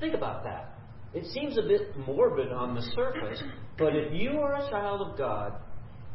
Think 0.00 0.14
about 0.14 0.44
that. 0.44 0.74
It 1.14 1.24
seems 1.26 1.56
a 1.56 1.62
bit 1.62 1.96
morbid 2.06 2.52
on 2.52 2.74
the 2.74 2.82
surface, 2.94 3.40
but 3.78 3.94
if 3.94 4.12
you 4.12 4.40
are 4.40 4.54
a 4.54 4.70
child 4.70 5.00
of 5.00 5.16
God, 5.16 5.52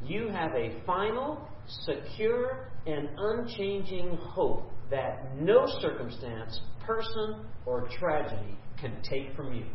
you 0.04 0.28
have 0.28 0.52
a 0.54 0.82
final, 0.86 1.48
secure, 1.86 2.70
and 2.86 3.10
unchanging 3.18 4.18
hope 4.22 4.72
that 4.92 5.38
no 5.40 5.66
circumstance, 5.82 6.60
person, 6.86 7.46
or 7.66 7.88
tragedy 8.00 8.58
can 8.80 9.02
take 9.10 9.36
from 9.36 9.54
you. 9.54 9.66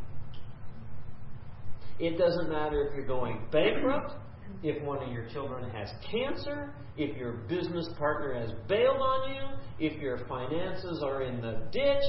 It 1.99 2.19
doesn't 2.19 2.51
matter 2.51 2.89
if 2.89 2.97
you're 2.97 3.07
going 3.07 3.47
bankrupt, 3.51 4.15
if 4.63 4.83
one 4.83 5.03
of 5.03 5.13
your 5.13 5.29
children 5.29 5.69
has 5.71 5.91
cancer, 6.11 6.75
if 6.97 7.17
your 7.17 7.33
business 7.49 7.89
partner 7.99 8.35
has 8.35 8.51
bailed 8.69 9.01
on 9.01 9.33
you, 9.33 9.87
if 9.87 10.01
your 10.01 10.27
finances 10.27 11.03
are 11.05 11.23
in 11.23 11.41
the 11.41 11.63
ditch, 11.71 12.03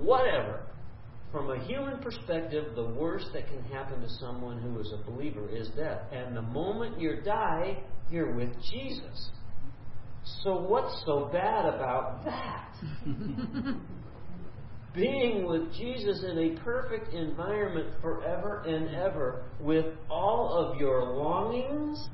whatever. 0.00 0.62
From 1.32 1.50
a 1.50 1.64
human 1.66 1.98
perspective, 1.98 2.74
the 2.76 2.86
worst 2.86 3.26
that 3.34 3.48
can 3.48 3.62
happen 3.64 4.00
to 4.00 4.08
someone 4.20 4.58
who 4.60 4.78
is 4.78 4.92
a 4.92 5.10
believer 5.10 5.48
is 5.48 5.68
death. 5.76 6.02
And 6.12 6.36
the 6.36 6.42
moment 6.42 7.00
you 7.00 7.20
die, 7.24 7.82
you're 8.10 8.34
with 8.34 8.50
Jesus. 8.70 9.30
So, 10.42 10.56
what's 10.56 11.02
so 11.04 11.28
bad 11.32 11.66
about 11.66 12.24
that? 12.24 12.74
Being 14.96 15.46
with 15.46 15.74
Jesus 15.74 16.24
in 16.24 16.38
a 16.38 16.64
perfect 16.64 17.12
environment 17.12 17.88
forever 18.00 18.62
and 18.66 18.94
ever, 18.94 19.44
with 19.60 19.84
all 20.10 20.54
of 20.56 20.80
your 20.80 21.04
longings 21.04 22.08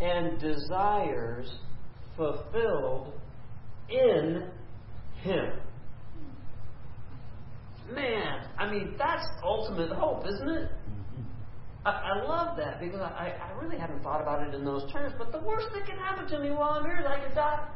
and 0.00 0.38
desires 0.38 1.50
fulfilled 2.16 3.12
in 3.88 4.48
Him. 5.22 5.50
Man, 7.92 8.48
I 8.56 8.70
mean, 8.70 8.94
that's 8.96 9.26
ultimate 9.42 9.90
hope, 9.90 10.26
isn't 10.26 10.48
it? 10.48 10.70
I, 11.84 11.90
I 11.90 12.24
love 12.24 12.56
that 12.56 12.80
because 12.80 13.00
I, 13.00 13.34
I 13.42 13.50
really 13.60 13.78
hadn't 13.78 14.02
thought 14.04 14.20
about 14.20 14.46
it 14.46 14.54
in 14.54 14.64
those 14.64 14.90
terms. 14.92 15.12
But 15.18 15.32
the 15.32 15.40
worst 15.40 15.66
that 15.74 15.86
can 15.86 15.98
happen 15.98 16.28
to 16.28 16.38
me 16.38 16.50
while 16.50 16.70
I'm 16.70 16.84
here 16.84 16.98
is 17.00 17.06
I 17.06 17.24
could 17.24 17.34
die. 17.34 17.66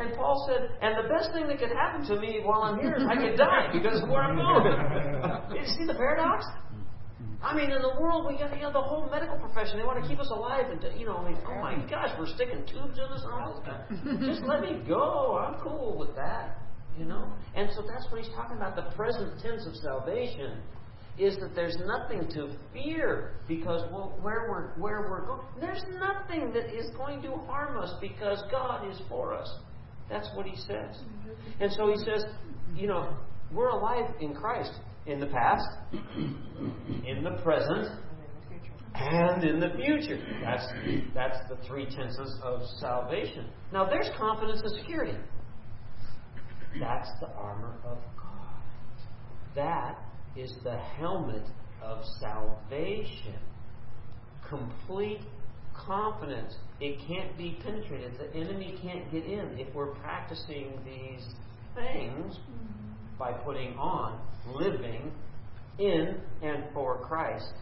And 0.00 0.16
Paul 0.16 0.48
said, 0.48 0.70
and 0.80 0.96
the 0.96 1.08
best 1.08 1.32
thing 1.32 1.46
that 1.48 1.58
could 1.58 1.76
happen 1.76 2.06
to 2.08 2.18
me 2.18 2.40
while 2.42 2.62
I'm 2.62 2.80
here 2.80 2.96
is 2.96 3.04
I 3.04 3.16
could 3.16 3.36
die 3.36 3.68
because 3.72 4.00
of 4.02 4.08
where 4.08 4.22
I'm 4.24 4.36
going. 4.40 4.72
you 5.60 5.66
see 5.76 5.84
the 5.84 5.94
paradox? 5.94 6.46
I 7.42 7.54
mean, 7.54 7.70
in 7.70 7.80
the 7.80 8.00
world, 8.00 8.26
we 8.28 8.38
got 8.38 8.54
you 8.56 8.62
know, 8.62 8.72
the 8.72 8.80
whole 8.80 9.08
medical 9.10 9.38
profession. 9.38 9.78
They 9.78 9.84
want 9.84 10.02
to 10.02 10.08
keep 10.08 10.20
us 10.20 10.28
alive, 10.30 10.66
and 10.70 10.80
you 10.98 11.06
know, 11.06 11.16
I 11.16 11.28
mean, 11.28 11.38
oh 11.48 11.60
my 11.60 11.76
gosh, 11.88 12.12
we're 12.18 12.28
sticking 12.28 12.64
tubes 12.66 12.98
in 12.98 13.04
us 13.04 13.24
and 13.24 13.32
all 13.32 13.54
this 13.54 13.64
kind. 13.64 14.24
Just 14.24 14.42
let 14.42 14.60
me 14.60 14.80
go. 14.86 15.38
I'm 15.38 15.60
cool 15.60 15.96
with 15.98 16.14
that. 16.16 16.58
You 16.98 17.06
know, 17.06 17.32
and 17.54 17.70
so 17.74 17.82
that's 17.82 18.10
what 18.10 18.22
he's 18.22 18.32
talking 18.34 18.58
about. 18.58 18.76
The 18.76 18.94
present 18.94 19.40
tense 19.40 19.64
of 19.64 19.74
salvation 19.76 20.60
is 21.18 21.36
that 21.38 21.54
there's 21.54 21.76
nothing 21.86 22.28
to 22.34 22.56
fear 22.74 23.34
because 23.48 23.90
well, 23.90 24.18
where 24.20 24.46
we're 24.50 24.74
where 24.80 25.08
we're 25.08 25.24
going, 25.24 25.40
there's 25.60 25.82
nothing 25.98 26.52
that 26.52 26.74
is 26.74 26.90
going 26.96 27.22
to 27.22 27.36
harm 27.46 27.78
us 27.78 27.94
because 28.02 28.42
God 28.50 28.90
is 28.90 29.00
for 29.08 29.32
us. 29.32 29.48
That's 30.10 30.28
what 30.34 30.46
he 30.46 30.56
says. 30.56 31.00
And 31.60 31.72
so 31.72 31.88
he 31.88 31.96
says, 31.98 32.24
you 32.74 32.88
know, 32.88 33.16
we're 33.52 33.68
alive 33.68 34.14
in 34.20 34.34
Christ 34.34 34.72
in 35.06 35.20
the 35.20 35.26
past, 35.26 35.66
in 35.92 37.24
the 37.24 37.40
present, 37.42 37.88
and 38.94 39.44
in 39.44 39.60
the 39.60 39.70
future. 39.76 40.18
That's 40.42 40.66
that's 41.14 41.38
the 41.48 41.56
three 41.66 41.86
tenses 41.86 42.38
of 42.42 42.60
salvation. 42.80 43.46
Now 43.72 43.88
there's 43.88 44.10
confidence 44.18 44.60
and 44.64 44.80
security. 44.80 45.16
That's 46.78 47.08
the 47.20 47.28
armor 47.28 47.78
of 47.84 47.98
God. 48.16 48.62
That 49.56 49.98
is 50.36 50.54
the 50.62 50.76
helmet 50.76 51.46
of 51.82 52.04
salvation. 52.20 53.38
Complete 54.48 55.20
confidence. 55.74 56.54
It 56.80 56.98
can't 57.06 57.36
be 57.36 57.58
penetrated. 57.62 58.12
The 58.18 58.34
enemy 58.38 58.78
can't 58.82 59.10
get 59.12 59.24
in 59.24 59.58
if 59.58 59.74
we're 59.74 59.94
practicing 59.96 60.72
these 60.84 61.26
things 61.74 62.36
mm-hmm. 62.36 63.18
by 63.18 63.32
putting 63.32 63.76
on, 63.76 64.20
living 64.46 65.12
in 65.78 66.20
and 66.42 66.64
for 66.72 66.98
Christ 66.98 67.52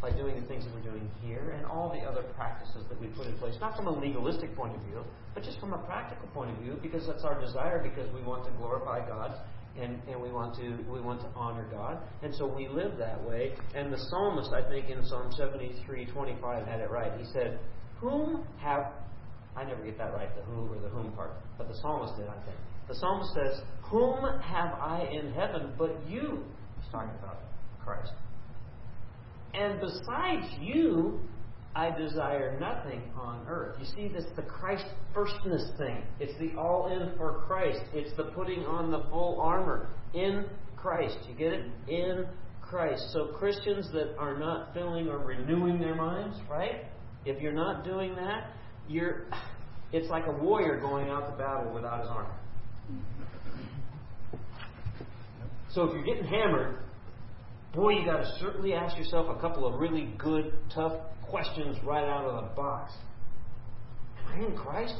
by 0.00 0.10
doing 0.10 0.40
the 0.40 0.46
things 0.46 0.64
that 0.64 0.74
we're 0.74 0.90
doing 0.90 1.08
here 1.22 1.54
and 1.56 1.66
all 1.66 1.90
the 1.90 2.00
other 2.00 2.22
practices 2.34 2.84
that 2.88 2.98
we 3.00 3.06
put 3.08 3.26
in 3.26 3.36
place, 3.36 3.54
not 3.60 3.76
from 3.76 3.86
a 3.86 3.90
legalistic 3.90 4.56
point 4.56 4.74
of 4.74 4.80
view, 4.82 5.04
but 5.34 5.42
just 5.42 5.60
from 5.60 5.74
a 5.74 5.78
practical 5.78 6.26
point 6.28 6.50
of 6.50 6.56
view, 6.62 6.78
because 6.80 7.06
that's 7.06 7.22
our 7.22 7.38
desire, 7.38 7.82
because 7.82 8.10
we 8.14 8.22
want 8.22 8.44
to 8.44 8.50
glorify 8.52 9.06
God 9.06 9.36
and, 9.78 10.00
and 10.08 10.20
we 10.20 10.30
want 10.30 10.56
to 10.56 10.78
we 10.90 11.00
want 11.00 11.20
to 11.20 11.28
honor 11.36 11.66
God, 11.70 11.98
and 12.22 12.34
so 12.34 12.44
we 12.44 12.66
live 12.66 12.96
that 12.98 13.22
way. 13.22 13.54
And 13.74 13.92
the 13.92 13.98
psalmist, 13.98 14.50
I 14.52 14.68
think, 14.68 14.90
in 14.90 15.04
Psalm 15.04 15.32
seventy 15.36 15.80
three 15.86 16.06
twenty 16.06 16.34
five 16.42 16.66
had 16.66 16.80
it 16.80 16.90
right. 16.90 17.12
He 17.16 17.24
said, 17.32 17.60
"Whom 18.00 18.44
have 18.58 18.92
I 19.56 19.64
never 19.64 19.82
get 19.84 19.98
that 19.98 20.14
right, 20.14 20.34
the 20.34 20.42
who 20.42 20.72
or 20.72 20.78
the 20.80 20.88
whom 20.88 21.12
part, 21.12 21.32
but 21.58 21.68
the 21.68 21.74
psalmist 21.74 22.16
did, 22.16 22.28
I 22.28 22.34
think. 22.44 22.56
The 22.88 22.94
psalmist 22.94 23.34
says, 23.34 23.62
"Whom 23.82 24.24
have 24.40 24.74
I 24.80 25.08
in 25.12 25.32
heaven 25.32 25.74
but 25.76 25.96
you?" 26.08 26.44
He's 26.80 26.90
talking 26.90 27.10
about 27.18 27.38
Christ. 27.84 28.12
And 29.54 29.80
besides 29.80 30.46
you, 30.60 31.20
I 31.74 31.90
desire 31.90 32.58
nothing 32.58 33.02
on 33.16 33.46
earth. 33.48 33.76
You 33.78 33.86
see, 33.86 34.08
this 34.08 34.24
the 34.34 34.42
Christ 34.42 34.86
firstness 35.14 35.70
thing. 35.78 36.04
It's 36.18 36.36
the 36.38 36.58
all 36.58 36.88
in 36.88 37.16
for 37.16 37.44
Christ. 37.46 37.80
It's 37.92 38.16
the 38.16 38.24
putting 38.24 38.64
on 38.64 38.90
the 38.90 39.04
full 39.10 39.40
armor 39.40 39.88
in 40.14 40.46
Christ. 40.76 41.18
You 41.28 41.34
get 41.34 41.52
it? 41.52 41.66
In 41.88 42.26
Christ. 42.60 43.02
So 43.12 43.26
Christians 43.38 43.90
that 43.92 44.16
are 44.18 44.38
not 44.38 44.74
filling 44.74 45.08
or 45.08 45.18
renewing 45.18 45.80
their 45.80 45.94
minds, 45.94 46.36
right? 46.48 46.86
If 47.24 47.40
you're 47.40 47.52
not 47.52 47.84
doing 47.84 48.14
that, 48.16 48.50
you're 48.88 49.26
it's 49.92 50.08
like 50.08 50.26
a 50.26 50.32
warrior 50.32 50.78
going 50.80 51.08
out 51.08 51.30
to 51.30 51.36
battle 51.36 51.72
without 51.72 52.00
his 52.00 52.08
armor. 52.08 52.34
So 55.72 55.84
if 55.84 55.94
you're 55.94 56.04
getting 56.04 56.24
hammered, 56.24 56.78
boy, 57.74 57.90
you 57.90 58.04
got 58.04 58.18
to 58.18 58.38
certainly 58.40 58.72
ask 58.72 58.96
yourself 58.96 59.26
a 59.36 59.40
couple 59.40 59.66
of 59.66 59.80
really 59.80 60.12
good, 60.18 60.52
tough 60.74 60.92
questions 61.28 61.76
right 61.84 62.04
out 62.04 62.24
of 62.24 62.44
the 62.44 62.54
box. 62.54 62.92
Am 64.18 64.32
I 64.32 64.46
in 64.46 64.56
Christ? 64.56 64.94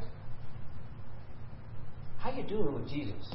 How 2.19 2.31
are 2.31 2.37
you 2.37 2.43
doing 2.45 2.75
with 2.75 2.89
Jesus? 2.89 3.35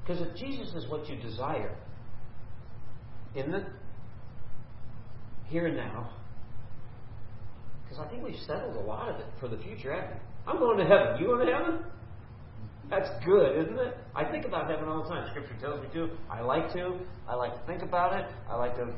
Because 0.00 0.20
if 0.20 0.36
Jesus 0.36 0.74
is 0.74 0.88
what 0.90 1.08
you 1.08 1.16
desire 1.16 1.76
in 3.34 3.50
the 3.50 3.64
here 5.46 5.66
and 5.66 5.76
now, 5.76 6.10
because 7.94 8.06
I 8.06 8.10
think 8.10 8.24
we've 8.24 8.40
settled 8.46 8.76
a 8.76 8.80
lot 8.80 9.08
of 9.08 9.20
it 9.20 9.26
for 9.40 9.48
the 9.48 9.58
future? 9.58 9.94
I'm 10.46 10.58
going 10.58 10.78
to 10.78 10.84
heaven. 10.84 11.20
You 11.20 11.26
going 11.26 11.46
to 11.46 11.52
heaven? 11.52 11.78
That's 12.90 13.08
good, 13.24 13.64
isn't 13.64 13.78
it? 13.78 13.96
I 14.14 14.24
think 14.24 14.44
about 14.44 14.70
heaven 14.70 14.88
all 14.88 15.02
the 15.02 15.08
time. 15.08 15.28
Scripture 15.30 15.56
tells 15.60 15.80
me 15.80 15.88
to. 15.94 16.10
I 16.30 16.42
like 16.42 16.72
to. 16.74 16.98
I 17.28 17.34
like 17.34 17.54
to 17.54 17.66
think 17.66 17.82
about 17.82 18.18
it. 18.18 18.26
I 18.48 18.56
like 18.56 18.76
to 18.76 18.92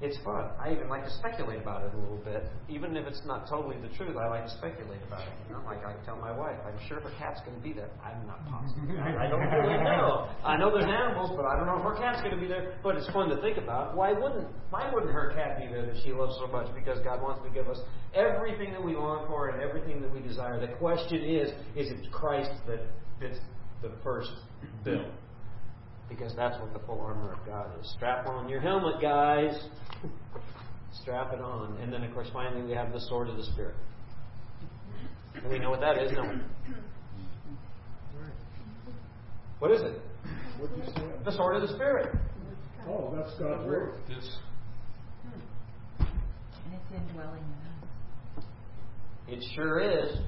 it's 0.00 0.16
fun. 0.24 0.48
I 0.58 0.72
even 0.72 0.88
like 0.88 1.04
to 1.04 1.10
speculate 1.20 1.60
about 1.60 1.84
it 1.84 1.92
a 1.92 1.98
little 2.00 2.24
bit. 2.24 2.48
Even 2.70 2.96
if 2.96 3.06
it's 3.06 3.20
not 3.26 3.46
totally 3.46 3.76
the 3.84 3.94
truth, 3.96 4.16
I 4.16 4.28
like 4.28 4.44
to 4.44 4.50
speculate 4.56 5.00
about 5.06 5.20
it. 5.20 5.32
You 5.46 5.54
know, 5.54 5.60
like 5.66 5.84
I 5.84 5.92
tell 6.06 6.16
my 6.16 6.32
wife, 6.32 6.56
I'm 6.64 6.80
sure 6.88 7.00
her 7.00 7.12
cat's 7.18 7.40
going 7.44 7.56
to 7.56 7.62
be 7.62 7.74
there. 7.74 7.90
I'm 8.00 8.26
not 8.26 8.40
positive. 8.48 8.96
I, 8.96 9.28
don't 9.28 9.40
really 9.40 9.84
know. 9.84 10.28
I 10.42 10.56
know 10.56 10.72
there's 10.72 10.88
animals, 10.88 11.32
but 11.36 11.44
I 11.44 11.54
don't 11.56 11.66
know 11.66 11.76
if 11.76 11.84
her 11.84 11.96
cat's 12.00 12.22
going 12.22 12.34
to 12.34 12.40
be 12.40 12.48
there. 12.48 12.80
But 12.82 12.96
it's 12.96 13.08
fun 13.12 13.28
to 13.28 13.40
think 13.42 13.58
about. 13.58 13.94
Why 13.94 14.12
wouldn't 14.12 14.48
Why 14.70 14.90
wouldn't 14.92 15.12
her 15.12 15.32
cat 15.36 15.60
be 15.60 15.68
there 15.68 15.84
that 15.84 16.00
she 16.02 16.12
loves 16.12 16.34
so 16.40 16.46
much? 16.46 16.74
Because 16.74 16.98
God 17.04 17.20
wants 17.20 17.44
to 17.44 17.50
give 17.50 17.68
us 17.68 17.78
everything 18.14 18.72
that 18.72 18.82
we 18.82 18.96
long 18.96 19.26
for 19.28 19.50
and 19.50 19.60
everything 19.60 20.00
that 20.00 20.12
we 20.12 20.20
desire. 20.20 20.58
The 20.58 20.72
question 20.80 21.22
is, 21.22 21.50
is 21.76 21.92
it 21.92 22.10
Christ 22.10 22.52
that 22.66 22.80
fits 23.20 23.36
the 23.82 23.92
first 24.02 24.32
bill? 24.82 25.04
Because 26.10 26.34
that's 26.36 26.60
what 26.60 26.74
the 26.74 26.80
full 26.80 27.00
armor 27.00 27.32
of 27.32 27.46
God 27.46 27.70
is. 27.80 27.90
Strap 27.96 28.26
on 28.26 28.48
your 28.48 28.60
helmet, 28.60 29.00
guys. 29.00 29.58
Strap 31.00 31.32
it 31.32 31.40
on. 31.40 31.78
And 31.80 31.90
then, 31.92 32.02
of 32.02 32.12
course, 32.12 32.28
finally, 32.32 32.62
we 32.62 32.72
have 32.72 32.92
the 32.92 33.00
sword 33.00 33.28
of 33.28 33.36
the 33.36 33.44
Spirit. 33.44 33.76
And 35.36 35.50
we 35.50 35.58
know 35.58 35.70
what 35.70 35.80
that 35.80 35.96
is, 35.98 36.10
don't 36.12 36.28
we? 36.28 36.74
What 39.60 39.70
is 39.70 39.82
it? 39.82 40.02
What 40.58 40.70
you 40.76 40.82
say? 40.84 41.02
The 41.24 41.32
sword 41.32 41.56
of 41.56 41.62
the 41.62 41.74
Spirit. 41.74 42.14
Oh, 42.88 43.14
that's 43.16 43.38
God's 43.38 43.66
word. 43.66 43.94
This, 44.08 44.36
And 46.00 46.08
it's 46.74 47.08
indwelling 47.08 47.44
in 47.44 48.42
us. 48.42 48.44
It 49.28 49.44
sure 49.54 49.80
is. 49.80 50.18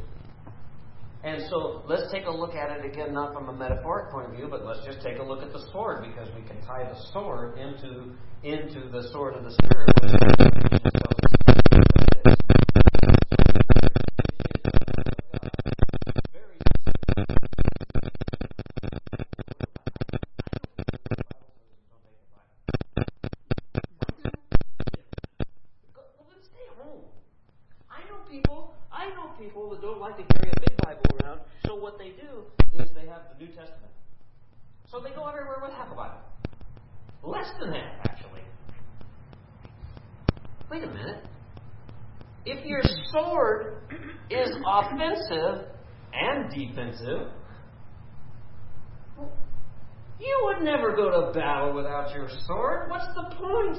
And 1.24 1.40
so 1.48 1.82
let's 1.86 2.10
take 2.12 2.26
a 2.26 2.30
look 2.30 2.54
at 2.54 2.70
it 2.76 2.84
again, 2.84 3.14
not 3.14 3.32
from 3.32 3.48
a 3.48 3.52
metaphoric 3.52 4.10
point 4.10 4.26
of 4.30 4.36
view, 4.36 4.48
but 4.50 4.64
let's 4.64 4.84
just 4.84 5.00
take 5.02 5.18
a 5.18 5.22
look 5.22 5.42
at 5.42 5.52
the 5.52 5.64
sword 5.72 6.04
because 6.04 6.28
we 6.34 6.42
can 6.42 6.60
tie 6.66 6.82
the 6.82 6.98
sword 7.12 7.58
into 7.58 8.14
into 8.42 8.88
the 8.90 9.08
sword 9.12 9.34
of 9.36 9.44
the 9.44 9.52
spirit. 9.52 9.88
which 9.96 10.10
Ephesians 10.12 10.92
tells 10.92 11.18
us 11.22 11.32
what 11.38 11.56
it 11.56 12.26
is. 12.26 12.42
Very 16.32 16.58
Go- 25.94 26.02
well, 26.18 26.26
then 26.30 26.42
stay 26.42 26.66
home. 26.82 27.04
I 27.90 28.00
know 28.08 28.18
people. 28.30 28.74
I 28.92 29.08
know 29.10 29.32
people 29.38 29.70
that 29.70 29.80
don't 29.82 30.00
like 30.00 30.16
to 30.16 30.24
carry 30.34 30.50
a 30.50 30.60
big 30.60 30.76
Bible 30.82 31.02
around. 31.22 31.40
So 31.66 31.74
what 31.74 31.98
they 31.98 32.10
do 32.10 32.44
is 32.82 32.88
they 32.94 33.06
have 33.06 33.22
the 33.32 33.44
New 33.44 33.50
Testament. 33.52 33.92
So 34.90 35.00
they 35.00 35.10
go 35.10 35.26
everywhere 35.26 35.58
with 35.62 35.72
half 35.72 35.90
a 35.90 35.94
Bible. 35.94 36.20
Less 37.22 37.50
than 37.60 37.72
half, 37.72 38.04
actually. 38.04 38.42
Wait 40.70 40.82
a 40.82 40.86
minute. 40.86 41.24
If 42.44 42.64
your 42.66 42.82
sword 43.12 43.82
is 44.30 44.50
offensive 44.66 45.66
and 46.12 46.50
defensive, 46.50 47.28
you 50.18 50.40
would 50.44 50.62
never 50.64 50.94
go 50.96 51.10
to 51.10 51.32
battle 51.32 51.74
without 51.74 52.12
your 52.14 52.28
sword. 52.46 52.90
What's 52.90 53.06
the 53.14 53.34
point? 53.36 53.78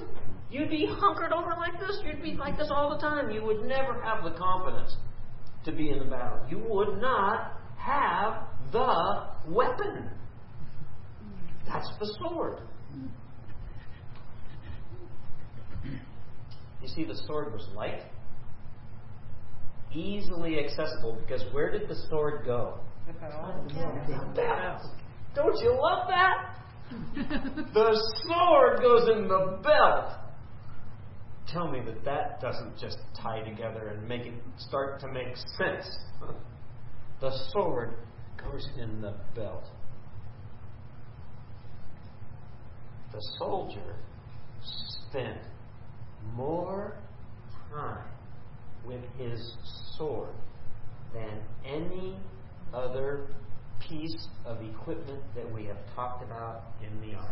You'd 0.49 0.69
be 0.69 0.87
hunkered 0.89 1.33
over 1.33 1.53
like 1.57 1.79
this. 1.79 1.99
You'd 2.05 2.21
be 2.21 2.33
like 2.35 2.57
this 2.57 2.69
all 2.71 2.89
the 2.95 3.01
time. 3.01 3.31
You 3.31 3.43
would 3.43 3.63
never 3.65 4.01
have 4.01 4.23
the 4.23 4.31
confidence 4.37 4.95
to 5.65 5.71
be 5.71 5.89
in 5.89 5.99
the 5.99 6.05
battle. 6.05 6.39
You 6.49 6.61
would 6.69 7.01
not 7.01 7.59
have 7.77 8.47
the 8.71 9.27
weapon. 9.47 10.09
That's 11.67 11.89
the 11.99 12.15
sword. 12.19 12.59
You 16.81 16.89
see, 16.89 17.05
the 17.05 17.15
sword 17.27 17.53
was 17.53 17.65
light, 17.75 18.03
easily 19.93 20.59
accessible, 20.59 21.17
because 21.21 21.41
where 21.53 21.71
did 21.71 21.87
the 21.87 21.95
sword 22.09 22.45
go? 22.45 22.79
The 24.07 24.33
belt. 24.35 24.81
Don't 25.33 25.57
you 25.61 25.79
love 25.81 26.07
that? 26.09 26.55
the 27.73 28.13
sword 28.25 28.81
goes 28.81 29.09
in 29.15 29.27
the 29.27 29.59
belt. 29.63 30.22
Tell 31.53 31.69
me 31.69 31.81
that 31.85 32.03
that 32.03 32.41
doesn't 32.41 32.79
just 32.79 32.97
tie 33.21 33.41
together 33.41 33.89
and 33.89 34.07
make 34.07 34.25
it 34.25 34.33
start 34.57 34.99
to 35.01 35.07
make 35.07 35.37
sense. 35.57 35.85
the 37.21 37.31
sword 37.51 37.93
goes 38.43 38.67
in 38.75 39.01
the 39.01 39.13
belt. 39.35 39.65
The 43.11 43.21
soldier 43.37 43.95
spent 45.09 45.37
more 46.33 46.95
time 47.71 48.07
with 48.83 49.03
his 49.19 49.55
sword 49.95 50.33
than 51.13 51.39
any 51.63 52.17
other 52.73 53.27
piece 53.87 54.27
of 54.43 54.57
equipment 54.63 55.21
that 55.35 55.53
we 55.53 55.65
have 55.65 55.77
talked 55.95 56.23
about 56.23 56.63
in 56.81 56.99
the 57.01 57.15
armor. 57.15 57.29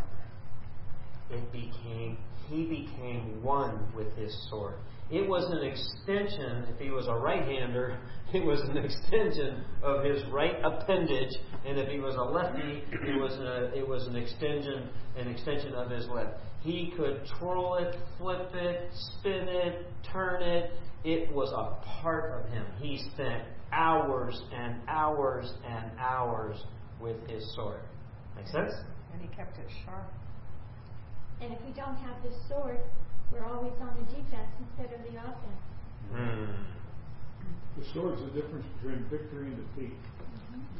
It 1.28 1.50
became 1.50 2.18
he 2.52 2.64
became 2.64 3.42
one 3.42 3.80
with 3.96 4.14
his 4.14 4.34
sword. 4.50 4.74
It 5.10 5.26
was 5.26 5.44
an 5.50 5.62
extension, 5.62 6.66
if 6.72 6.78
he 6.78 6.90
was 6.90 7.06
a 7.06 7.14
right 7.14 7.42
hander, 7.42 7.98
it 8.34 8.44
was 8.44 8.60
an 8.60 8.76
extension 8.76 9.64
of 9.82 10.04
his 10.04 10.22
right 10.30 10.56
appendage, 10.62 11.34
and 11.66 11.78
if 11.78 11.88
he 11.88 11.98
was 11.98 12.14
a 12.16 12.22
lefty, 12.22 12.82
it 12.92 13.20
was 13.20 13.32
a, 13.34 13.76
it 13.76 13.86
was 13.86 14.06
an 14.06 14.16
extension 14.16 14.88
an 15.16 15.28
extension 15.28 15.74
of 15.74 15.90
his 15.90 16.06
left. 16.08 16.40
He 16.60 16.92
could 16.96 17.26
twirl 17.38 17.74
it, 17.76 17.96
flip 18.18 18.50
it, 18.54 18.90
spin 19.18 19.48
it, 19.48 19.86
turn 20.10 20.42
it. 20.42 20.72
It 21.04 21.32
was 21.32 21.50
a 21.52 21.84
part 22.00 22.32
of 22.32 22.50
him. 22.50 22.64
He 22.78 22.98
spent 23.12 23.42
hours 23.72 24.40
and 24.54 24.76
hours 24.88 25.52
and 25.66 25.90
hours 25.98 26.56
with 27.00 27.16
his 27.28 27.44
sword. 27.54 27.80
Make 28.36 28.46
sense? 28.46 28.72
And 29.12 29.20
he 29.20 29.28
kept 29.28 29.58
it 29.58 29.66
sharp. 29.84 30.10
And 31.42 31.52
if 31.52 31.58
we 31.66 31.72
don't 31.72 31.96
have 31.96 32.22
this 32.22 32.34
sword, 32.48 32.78
we're 33.32 33.44
always 33.44 33.72
on 33.80 33.96
the 33.98 34.04
defense 34.14 34.52
instead 34.60 34.94
of 34.94 35.02
the 35.02 35.18
offense. 35.18 35.62
Hmm. 36.12 36.72
The 37.78 37.84
is 38.14 38.20
the 38.20 38.40
difference 38.40 38.66
between 38.76 39.04
victory 39.10 39.46
and 39.46 39.56
defeat. 39.56 39.96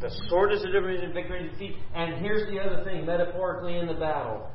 The 0.00 0.10
sword 0.28 0.52
is 0.52 0.62
the 0.62 0.68
difference 0.68 1.00
between 1.00 1.14
victory 1.14 1.40
and 1.40 1.50
defeat. 1.50 1.76
And 1.94 2.24
here's 2.24 2.48
the 2.48 2.60
other 2.60 2.84
thing, 2.84 3.06
metaphorically 3.06 3.78
in 3.78 3.86
the 3.86 3.94
battle. 3.94 4.50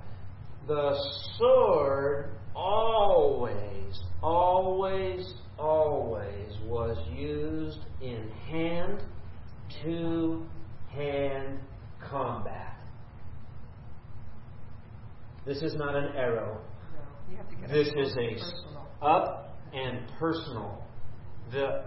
The 0.68 0.95
sword 1.38 2.30
always, 2.55 3.99
always, 4.22 5.34
always 5.58 6.53
was 6.64 6.97
used 7.12 7.80
in 8.01 8.30
hand 8.49 9.03
to 9.84 10.45
hand 10.91 11.60
combat. 12.10 12.76
This 15.48 15.62
is 15.62 15.76
not 15.76 15.95
an 15.95 16.16
arrow. 16.16 16.60
No, 16.93 17.32
you 17.32 17.38
have 17.38 17.50
to 17.50 17.74
This 17.74 17.88
is 17.88 18.16
a 18.18 18.30
personal. 18.34 18.88
up 19.02 19.58
and 19.74 20.00
personal. 20.20 20.84
The 21.52 21.86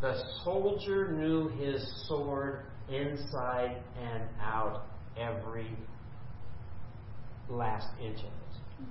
the 0.00 0.22
soldier 0.44 1.12
knew 1.12 1.48
his 1.48 1.82
sword 2.06 2.66
inside 2.88 3.82
and 3.98 4.24
out 4.40 4.86
every 5.18 5.70
last 7.48 7.88
inch 8.02 8.18
of 8.18 8.24
it. 8.24 8.86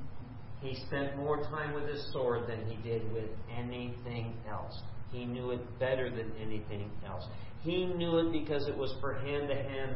He 0.62 0.76
spent 0.88 1.18
more 1.18 1.38
time 1.44 1.74
with 1.74 1.88
his 1.88 2.12
sword 2.12 2.48
than 2.48 2.66
he 2.66 2.76
did 2.88 3.12
with 3.14 3.30
anything 3.56 4.34
else. 4.50 4.82
He 5.12 5.26
knew 5.26 5.52
it 5.52 5.80
better 5.80 6.10
than 6.10 6.32
anything 6.42 6.90
else. 7.08 7.26
He 7.62 7.86
knew 7.86 8.18
it 8.18 8.32
because 8.32 8.68
it 8.68 8.76
was 8.76 8.94
for 9.00 9.14
hand 9.14 9.48
to 9.50 9.56
hand 9.56 9.96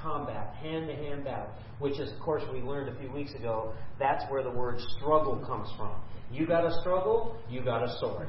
combat, 0.00 0.54
hand 0.54 0.88
to 0.88 0.94
hand 0.94 1.24
battle, 1.24 1.50
which 1.78 1.98
is, 1.98 2.12
of 2.12 2.20
course, 2.20 2.42
we 2.52 2.60
learned 2.60 2.88
a 2.88 2.98
few 3.00 3.10
weeks 3.10 3.34
ago, 3.34 3.72
that's 3.98 4.24
where 4.30 4.42
the 4.42 4.50
word 4.50 4.80
struggle 4.96 5.44
comes 5.46 5.68
from. 5.76 5.94
You 6.30 6.46
got 6.46 6.64
a 6.64 6.80
struggle, 6.80 7.36
you 7.50 7.62
got 7.62 7.82
a 7.82 7.98
sword. 8.00 8.28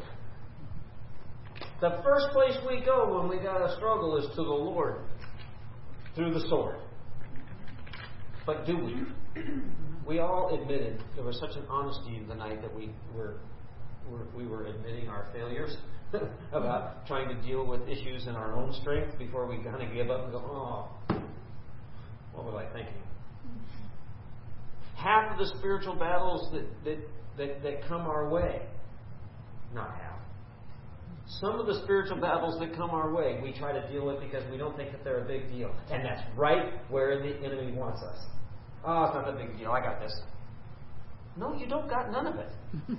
The 1.79 2.01
first 2.03 2.27
place 2.33 2.57
we 2.67 2.83
go 2.83 3.19
when 3.19 3.29
we 3.29 3.43
got 3.43 3.61
a 3.61 3.75
struggle 3.75 4.17
is 4.17 4.25
to 4.35 4.35
the 4.35 4.41
Lord 4.41 5.01
through 6.15 6.33
the 6.33 6.45
sword. 6.49 6.77
But 8.45 8.65
do 8.65 8.77
we? 8.77 9.41
We 10.05 10.19
all 10.19 10.59
admitted 10.59 11.01
there 11.15 11.23
was 11.23 11.39
such 11.39 11.55
an 11.55 11.63
honesty 11.69 12.21
the 12.27 12.35
night 12.35 12.61
that 12.61 12.75
we 12.75 12.91
were, 13.15 13.39
were 14.09 14.27
we 14.35 14.45
were 14.45 14.65
admitting 14.65 15.07
our 15.07 15.27
failures 15.33 15.77
about 16.51 17.07
trying 17.07 17.29
to 17.29 17.41
deal 17.41 17.65
with 17.65 17.81
issues 17.87 18.27
in 18.27 18.35
our 18.35 18.53
own 18.53 18.73
strength 18.81 19.17
before 19.17 19.47
we 19.47 19.63
kind 19.63 19.81
of 19.81 19.93
give 19.93 20.09
up 20.09 20.25
and 20.25 20.33
go, 20.33 20.39
oh, 20.39 21.12
what 22.33 22.45
was 22.45 22.55
I 22.55 22.73
thinking? 22.73 22.93
Half 24.95 25.33
of 25.33 25.37
the 25.37 25.53
spiritual 25.57 25.95
battles 25.95 26.51
that, 26.53 26.65
that, 26.85 26.97
that, 27.37 27.63
that 27.63 27.87
come 27.87 28.01
our 28.01 28.29
way, 28.29 28.61
not 29.73 29.89
half. 29.95 30.19
Some 31.39 31.59
of 31.59 31.67
the 31.67 31.81
spiritual 31.83 32.19
battles 32.19 32.59
that 32.59 32.75
come 32.75 32.91
our 32.91 33.11
way, 33.13 33.39
we 33.41 33.53
try 33.53 33.71
to 33.71 33.91
deal 33.91 34.05
with 34.05 34.19
because 34.19 34.43
we 34.51 34.57
don't 34.57 34.75
think 34.75 34.91
that 34.91 35.03
they're 35.03 35.23
a 35.23 35.27
big 35.27 35.49
deal. 35.51 35.73
And 35.89 36.05
that's 36.05 36.21
right 36.37 36.73
where 36.89 37.21
the 37.21 37.37
enemy 37.43 37.71
wants 37.71 38.01
us. 38.01 38.17
Oh, 38.85 39.05
it's 39.05 39.15
not 39.15 39.29
a 39.29 39.31
big 39.33 39.55
a 39.55 39.57
deal. 39.57 39.71
I 39.71 39.81
got 39.81 39.99
this. 39.99 40.13
No, 41.37 41.53
you 41.55 41.65
don't 41.67 41.89
got 41.89 42.11
none 42.11 42.27
of 42.27 42.35
it. 42.35 42.49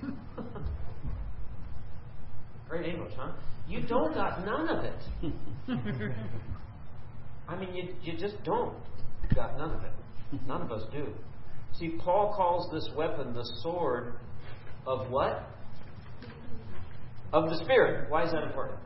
Great 2.69 2.87
English, 2.87 3.13
huh? 3.17 3.33
You 3.69 3.83
don't 3.87 4.15
got 4.15 4.45
none 4.45 4.69
of 4.69 4.85
it. 4.85 5.01
I 7.49 7.57
mean, 7.57 7.75
you, 7.75 7.95
you 8.03 8.19
just 8.19 8.43
don't 8.43 8.75
got 9.35 9.59
none 9.59 9.71
of 9.71 9.85
it. 9.85 9.93
None 10.47 10.63
of 10.63 10.73
us 10.73 10.83
do. 10.93 11.07
See, 11.79 11.97
Paul 11.99 12.35
calls 12.37 12.71
this 12.73 12.89
weapon 12.97 13.35
the 13.35 13.45
sword 13.63 14.15
of 14.87 15.11
what? 15.11 15.49
Of 17.33 17.51
the 17.51 17.57
Spirit. 17.65 18.11
Why 18.11 18.25
is 18.25 18.33
that 18.33 18.45
important? 18.45 18.79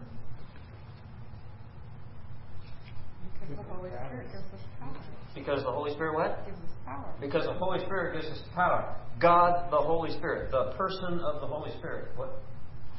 Because 3.40 3.64
the 3.64 3.72
Holy 3.72 3.90
Spirit 3.90 4.26
gives 4.32 4.44
us 4.54 4.60
power. 4.78 4.96
Because 5.34 5.62
the 5.62 5.70
Holy 5.70 5.90
Spirit 5.92 6.14
what? 6.14 6.46
Gives 6.46 6.58
us 6.58 6.70
power. 6.86 7.14
Because 7.20 7.44
the 7.44 7.54
Holy 7.54 7.78
Spirit 7.80 8.20
gives 8.20 8.32
us 8.32 8.42
power. 8.54 8.96
God, 9.20 9.70
the 9.70 9.76
Holy 9.76 10.10
Spirit, 10.10 10.50
the 10.50 10.72
person 10.76 11.20
of 11.20 11.40
the 11.40 11.46
Holy 11.46 11.70
Spirit. 11.78 12.16
What? 12.16 12.40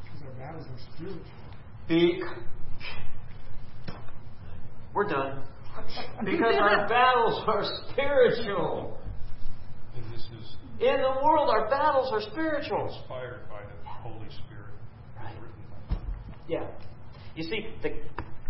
Because 0.03 0.21
our 0.23 0.33
battles 0.39 0.65
are 0.67 0.95
spiritual. 0.95 1.21
Be. 1.87 2.21
We're 4.93 5.07
done. 5.07 5.43
Because 6.23 6.55
our 6.59 6.87
battles 6.89 7.43
are 7.47 7.63
spiritual. 7.91 8.97
And 9.95 10.03
this 10.13 10.21
is 10.21 10.55
In 10.79 11.01
the 11.01 11.15
world, 11.23 11.49
our 11.49 11.69
battles 11.69 12.09
are 12.11 12.21
spiritual. 12.31 12.87
inspired 12.95 13.47
by 13.49 13.61
the 13.61 13.89
Holy 13.89 14.27
Spirit. 14.29 14.73
Right. 15.17 15.33
Written. 15.41 16.01
Yeah. 16.47 16.67
You 17.35 17.43
see, 17.43 17.67
the, 17.81 17.89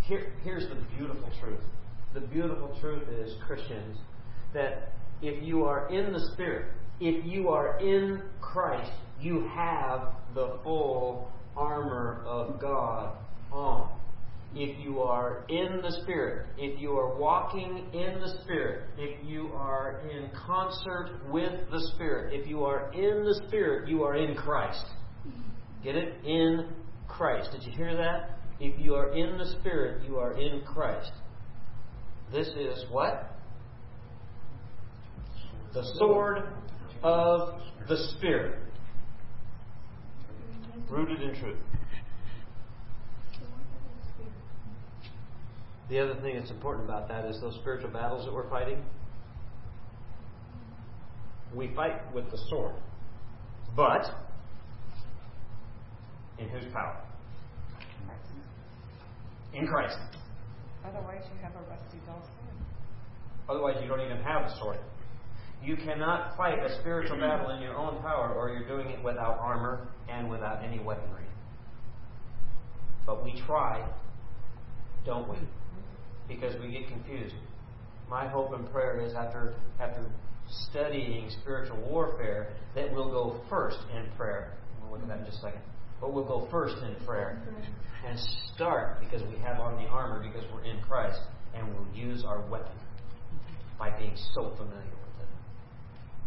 here, 0.02 0.32
here's 0.42 0.68
the 0.68 0.76
beautiful 0.96 1.30
truth. 1.40 1.60
The 2.14 2.20
beautiful 2.20 2.76
truth 2.80 3.08
is, 3.08 3.34
Christians, 3.46 3.96
that 4.52 4.92
if 5.22 5.42
you 5.42 5.64
are 5.64 5.88
in 5.90 6.12
the 6.12 6.20
Spirit, 6.32 6.72
if 7.00 7.24
you 7.24 7.48
are 7.48 7.78
in 7.78 8.22
Christ, 8.40 8.90
you 9.20 9.48
have 9.54 10.14
the 10.34 10.58
full 10.64 11.30
armor 11.56 12.22
of 12.26 12.60
God 12.60 13.16
on. 13.52 13.90
If 14.52 14.84
you 14.84 15.00
are 15.00 15.44
in 15.48 15.80
the 15.80 15.92
Spirit, 16.02 16.46
if 16.58 16.80
you 16.80 16.90
are 16.98 17.16
walking 17.16 17.86
in 17.92 18.20
the 18.20 18.40
Spirit, 18.42 18.88
if 18.98 19.24
you 19.24 19.52
are 19.54 20.00
in 20.10 20.28
concert 20.46 21.20
with 21.30 21.70
the 21.70 21.80
Spirit, 21.94 22.34
if 22.34 22.48
you 22.48 22.64
are 22.64 22.92
in 22.92 23.24
the 23.24 23.42
Spirit, 23.46 23.88
you 23.88 24.02
are 24.02 24.16
in 24.16 24.34
Christ. 24.34 24.84
Get 25.84 25.94
it? 25.94 26.24
In 26.24 26.68
Christ. 27.06 27.50
Did 27.52 27.62
you 27.62 27.72
hear 27.72 27.96
that? 27.96 28.38
If 28.58 28.78
you 28.80 28.94
are 28.94 29.14
in 29.16 29.38
the 29.38 29.46
Spirit, 29.60 30.04
you 30.06 30.16
are 30.16 30.32
in 30.32 30.62
Christ. 30.62 31.12
This 32.32 32.48
is 32.48 32.84
what? 32.90 33.36
The 35.72 35.84
sword 35.94 36.42
of 37.04 37.60
the 37.88 37.96
Spirit. 38.16 38.58
Rooted 40.88 41.22
in 41.22 41.40
truth. 41.40 41.58
The 45.90 45.98
other 45.98 46.14
thing 46.22 46.36
that's 46.36 46.52
important 46.52 46.84
about 46.84 47.08
that 47.08 47.24
is 47.24 47.40
those 47.40 47.56
spiritual 47.56 47.90
battles 47.90 48.24
that 48.24 48.32
we're 48.32 48.48
fighting. 48.48 48.80
We 51.52 51.74
fight 51.74 52.14
with 52.14 52.30
the 52.30 52.38
sword. 52.48 52.76
But, 53.74 54.06
in 56.38 56.48
whose 56.48 56.72
power? 56.72 56.96
In 59.52 59.66
Christ. 59.66 59.98
Otherwise, 60.86 61.24
you 61.34 61.42
have 61.42 61.52
a 61.56 61.68
rusty 61.68 61.98
dull 62.06 62.20
sword. 62.20 62.30
Otherwise, 63.48 63.78
you 63.82 63.88
don't 63.88 64.00
even 64.00 64.18
have 64.18 64.42
a 64.42 64.56
sword. 64.60 64.78
You 65.60 65.76
cannot 65.76 66.36
fight 66.36 66.60
a 66.60 66.80
spiritual 66.80 67.18
battle 67.18 67.50
in 67.50 67.60
your 67.60 67.74
own 67.74 68.00
power, 68.00 68.32
or 68.32 68.50
you're 68.50 68.68
doing 68.68 68.94
it 68.94 69.02
without 69.02 69.38
armor 69.40 69.88
and 70.08 70.30
without 70.30 70.64
any 70.64 70.78
weaponry. 70.78 71.24
But 73.04 73.24
we 73.24 73.42
try, 73.44 73.84
don't 75.04 75.28
we? 75.28 75.36
Because 76.30 76.54
we 76.62 76.70
get 76.70 76.88
confused. 76.88 77.34
My 78.08 78.26
hope 78.26 78.52
and 78.54 78.70
prayer 78.70 79.00
is 79.00 79.14
after 79.14 79.54
after 79.80 80.06
studying 80.70 81.30
spiritual 81.42 81.76
warfare 81.88 82.54
that 82.74 82.92
we'll 82.92 83.10
go 83.10 83.42
first 83.50 83.78
in 83.94 84.06
prayer. 84.16 84.54
We'll 84.80 84.92
look 84.92 85.02
at 85.02 85.08
that 85.08 85.18
in 85.18 85.24
just 85.26 85.38
a 85.38 85.42
second. 85.42 85.62
But 86.00 86.14
we'll 86.14 86.24
go 86.24 86.48
first 86.50 86.76
in 86.82 86.94
prayer 87.04 87.42
and 88.06 88.18
start 88.54 89.00
because 89.00 89.22
we 89.28 89.38
have 89.40 89.60
on 89.60 89.76
the 89.76 89.88
armor 89.90 90.22
because 90.22 90.44
we're 90.52 90.64
in 90.64 90.80
Christ 90.82 91.20
and 91.54 91.68
we'll 91.68 91.86
use 91.94 92.24
our 92.24 92.40
weapon 92.48 92.78
by 93.78 93.90
being 93.98 94.16
so 94.34 94.52
familiar 94.56 94.76
with 94.76 95.22
it. 95.22 95.28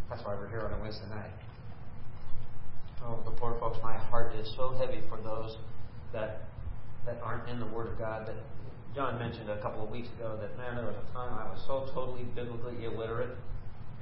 That's 0.10 0.24
why 0.26 0.36
we're 0.36 0.50
here 0.50 0.62
on 0.62 0.80
a 0.80 0.82
Wednesday 0.82 1.08
night. 1.10 1.32
Oh, 3.04 3.20
the 3.26 3.32
poor 3.32 3.58
folks, 3.60 3.78
my 3.82 3.98
heart 3.98 4.36
is 4.36 4.52
so 4.56 4.76
heavy 4.78 5.02
for 5.10 5.20
those 5.22 5.58
that 6.14 6.42
that 7.06 7.20
aren't 7.22 7.50
in 7.50 7.60
the 7.60 7.66
Word 7.66 7.88
of 7.88 7.98
God. 8.00 8.28
That 8.28 8.36
John 8.96 9.18
mentioned 9.18 9.50
a 9.50 9.60
couple 9.62 9.84
of 9.84 9.90
weeks 9.90 10.08
ago 10.18 10.38
that 10.40 10.56
man, 10.58 10.76
there 10.76 10.86
was 10.86 10.96
a 10.96 11.14
time 11.14 11.34
I 11.34 11.50
was 11.50 11.64
so 11.66 11.90
totally 11.94 12.24
biblically 12.36 12.86
illiterate, 12.86 13.36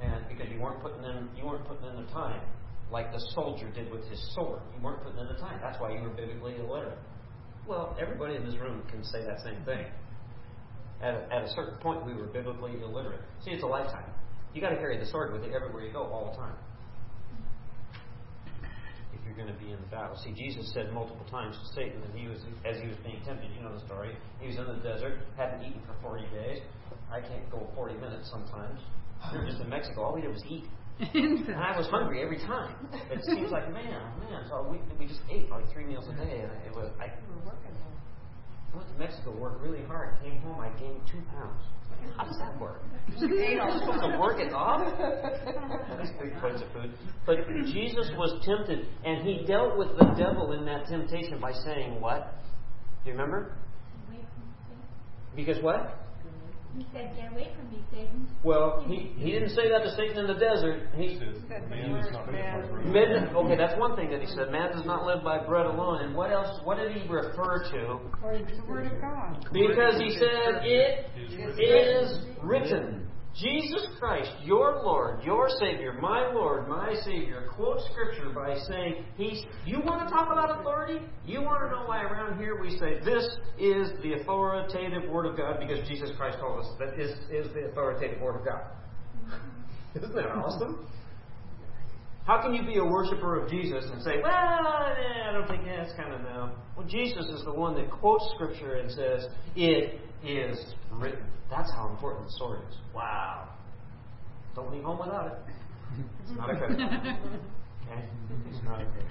and 0.02 0.28
because 0.28 0.52
you 0.52 0.60
weren't 0.60 0.82
putting 0.82 1.02
in 1.04 1.28
you 1.36 1.46
weren't 1.46 1.64
putting 1.64 1.88
in 1.88 1.96
the 2.04 2.10
time 2.12 2.40
like 2.92 3.10
the 3.10 3.20
soldier 3.34 3.70
did 3.72 3.90
with 3.90 4.04
his 4.08 4.20
sword. 4.34 4.60
You 4.76 4.84
weren't 4.84 5.02
putting 5.02 5.18
in 5.18 5.26
the 5.26 5.40
time. 5.40 5.58
That's 5.62 5.80
why 5.80 5.94
you 5.94 6.02
were 6.02 6.10
biblically 6.10 6.56
illiterate. 6.56 6.98
Well, 7.66 7.96
everybody 7.98 8.36
in 8.36 8.44
this 8.44 8.56
room 8.60 8.82
can 8.90 9.02
say 9.02 9.24
that 9.24 9.40
same 9.40 9.64
thing. 9.64 9.86
At 11.00 11.14
a, 11.14 11.34
at 11.34 11.42
a 11.42 11.48
certain 11.56 11.78
point, 11.80 12.04
we 12.04 12.12
were 12.12 12.26
biblically 12.26 12.72
illiterate. 12.82 13.22
See, 13.44 13.50
it's 13.50 13.62
a 13.62 13.66
lifetime. 13.66 14.04
You 14.52 14.60
got 14.60 14.70
to 14.70 14.76
carry 14.76 14.98
the 14.98 15.06
sword 15.06 15.32
with 15.32 15.42
you 15.42 15.54
everywhere 15.54 15.82
you 15.82 15.92
go, 15.92 16.02
all 16.02 16.30
the 16.30 16.36
time. 16.36 16.54
You're 19.32 19.48
going 19.48 19.56
to 19.56 19.64
be 19.64 19.72
in 19.72 19.80
the 19.80 19.88
battle. 19.88 20.12
See, 20.20 20.36
Jesus 20.36 20.68
said 20.76 20.92
multiple 20.92 21.24
times 21.32 21.56
to 21.56 21.64
Satan 21.72 22.04
that 22.04 22.12
he 22.12 22.28
was, 22.28 22.44
as 22.68 22.76
he 22.76 22.86
was 22.86 23.00
being 23.00 23.16
tempted. 23.24 23.48
You 23.56 23.64
know 23.64 23.72
the 23.72 23.80
story. 23.88 24.12
He 24.44 24.52
was 24.52 24.60
in 24.60 24.68
the 24.68 24.76
desert, 24.84 25.24
hadn't 25.40 25.64
eaten 25.64 25.80
for 25.88 25.96
40 26.04 26.28
days. 26.36 26.60
I 27.08 27.24
can't 27.24 27.48
go 27.48 27.64
40 27.74 27.96
minutes 27.96 28.28
sometimes. 28.28 28.76
We 29.32 29.38
were 29.38 29.46
just 29.48 29.56
in 29.64 29.70
Mexico. 29.70 30.04
All 30.04 30.14
we 30.14 30.20
did 30.20 30.36
was 30.36 30.44
eat. 30.44 30.68
And 31.00 31.56
I 31.56 31.72
was 31.72 31.88
hungry 31.88 32.20
every 32.22 32.36
time. 32.44 32.76
It 33.08 33.24
seems 33.24 33.50
like, 33.50 33.72
man, 33.72 34.12
man, 34.20 34.44
so 34.52 34.68
we, 34.68 34.76
we 35.00 35.06
just 35.08 35.22
ate 35.32 35.48
like 35.48 35.64
three 35.72 35.86
meals 35.86 36.04
a 36.12 36.14
day. 36.14 36.44
And 36.44 36.52
it 36.68 36.76
was, 36.76 36.92
I. 37.00 37.08
I 38.72 38.76
went 38.76 38.88
to 38.88 38.98
Mexico, 38.98 39.32
worked 39.36 39.60
really 39.60 39.84
hard, 39.84 40.20
came 40.22 40.40
home, 40.40 40.60
I 40.60 40.68
gained 40.80 41.00
two 41.10 41.20
pounds. 41.32 41.60
How 42.16 42.24
does 42.24 42.38
that 42.38 42.60
work? 42.60 42.82
ate 43.16 43.58
all 43.58 43.70
You're 43.70 43.78
supposed 43.78 44.02
to 44.02 44.18
work 44.18 44.40
it 44.40 44.52
off? 44.52 44.80
That's 44.98 46.10
big 46.20 46.38
plates 46.40 46.62
of 46.62 46.72
food. 46.72 46.92
But 47.26 47.38
Jesus 47.66 48.10
was 48.16 48.40
tempted, 48.44 48.86
and 49.04 49.26
he 49.26 49.44
dealt 49.46 49.76
with 49.76 49.88
the 49.98 50.06
devil 50.16 50.52
in 50.52 50.64
that 50.66 50.86
temptation 50.86 51.40
by 51.40 51.52
saying 51.52 52.00
what? 52.00 52.34
Do 53.04 53.10
you 53.10 53.16
remember? 53.16 53.56
Away 54.08 54.20
from 54.34 54.42
Satan. 54.68 55.36
Because 55.36 55.62
what? 55.62 56.01
He 56.76 56.86
said, 56.92 57.14
Get 57.16 57.32
away 57.32 57.52
from 57.56 57.70
me, 57.70 57.84
Satan. 57.92 58.26
Well, 58.42 58.84
he, 58.88 59.12
he 59.16 59.32
didn't 59.32 59.50
say 59.50 59.68
that 59.68 59.84
to 59.84 59.90
Satan 59.94 60.18
in 60.18 60.26
the 60.26 60.34
desert. 60.40 60.88
He 60.96 61.18
Says, 61.18 61.36
Said 61.48 61.68
man 61.68 61.92
word 61.92 62.06
is 62.06 62.12
not 62.12 62.32
man. 62.32 62.92
by 62.92 63.36
okay, 63.36 63.56
that's 63.56 63.78
one 63.78 63.94
thing 63.94 64.10
that 64.10 64.20
he 64.20 64.26
said. 64.26 64.50
Man 64.50 64.72
does 64.72 64.86
not 64.86 65.04
live 65.04 65.22
by 65.22 65.38
bread 65.44 65.66
alone. 65.66 66.02
And 66.02 66.14
what 66.14 66.32
else? 66.32 66.60
What 66.64 66.78
did 66.78 66.92
he 66.92 67.06
refer 67.08 67.62
to? 67.70 68.00
Or 68.22 68.38
the 68.38 68.64
word 68.66 68.86
of 68.86 69.00
God. 69.00 69.46
Because 69.52 70.00
he 70.00 70.10
said, 70.18 70.64
It 70.64 71.06
is 71.58 72.24
written. 72.42 73.08
Jesus 73.34 73.86
Christ, 73.98 74.30
your 74.42 74.82
Lord, 74.84 75.22
your 75.24 75.48
Savior, 75.58 75.94
my 76.00 76.30
Lord, 76.32 76.68
my 76.68 76.94
Savior, 77.02 77.48
quotes 77.56 77.82
Scripture 77.90 78.30
by 78.34 78.58
saying, 78.68 79.04
He's. 79.16 79.44
You 79.64 79.80
want 79.80 80.06
to 80.06 80.14
talk 80.14 80.30
about 80.30 80.60
authority? 80.60 81.00
You 81.24 81.40
want 81.40 81.62
to 81.62 81.70
know 81.70 81.84
why 81.86 82.02
around 82.02 82.38
here 82.38 82.60
we 82.60 82.78
say 82.78 83.00
this 83.04 83.24
is 83.58 83.88
the 84.02 84.20
authoritative 84.20 85.08
Word 85.10 85.26
of 85.26 85.36
God 85.36 85.58
because 85.60 85.86
Jesus 85.88 86.10
Christ 86.16 86.38
told 86.40 86.60
us 86.60 86.66
that 86.78 87.00
is 87.00 87.12
is 87.30 87.52
the 87.54 87.70
authoritative 87.70 88.20
Word 88.20 88.40
of 88.40 88.44
God. 88.44 88.62
Isn't 89.94 90.14
that 90.14 90.26
awesome? 90.26 90.86
How 92.24 92.40
can 92.40 92.54
you 92.54 92.62
be 92.64 92.78
a 92.78 92.84
worshiper 92.84 93.40
of 93.42 93.50
Jesus 93.50 93.84
and 93.92 94.00
say, 94.02 94.20
well, 94.22 94.32
eh, 94.32 95.28
I 95.28 95.32
don't 95.32 95.48
think 95.48 95.64
that's 95.64 95.92
kind 95.94 96.14
of 96.14 96.20
no. 96.20 96.52
Well, 96.76 96.86
Jesus 96.86 97.26
is 97.26 97.42
the 97.44 97.52
one 97.52 97.74
that 97.74 97.90
quotes 97.90 98.24
Scripture 98.34 98.74
and 98.74 98.90
says, 98.90 99.26
it 99.56 100.00
is 100.24 100.74
written. 100.92 101.24
That's 101.50 101.70
how 101.72 101.88
important 101.90 102.26
the 102.26 102.32
sword 102.38 102.60
is. 102.68 102.76
Wow. 102.94 103.48
Don't 104.54 104.72
leave 104.72 104.84
home 104.84 104.98
without 104.98 105.26
it. 105.26 105.38
It's 106.22 106.36
not 106.36 106.50
a 106.50 106.56
credit. 106.56 106.80
Okay? 106.80 108.04
It's 108.48 108.64
not 108.64 108.80
a 108.80 108.84
credit. 108.84 109.10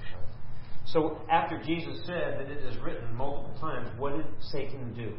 So 0.86 1.22
after 1.30 1.62
Jesus 1.64 2.02
said 2.06 2.40
that 2.40 2.50
it 2.50 2.64
is 2.66 2.78
written 2.84 3.14
multiple 3.16 3.56
times, 3.60 3.90
what 3.98 4.18
did 4.18 4.26
Satan 4.42 4.94
do? 4.94 5.14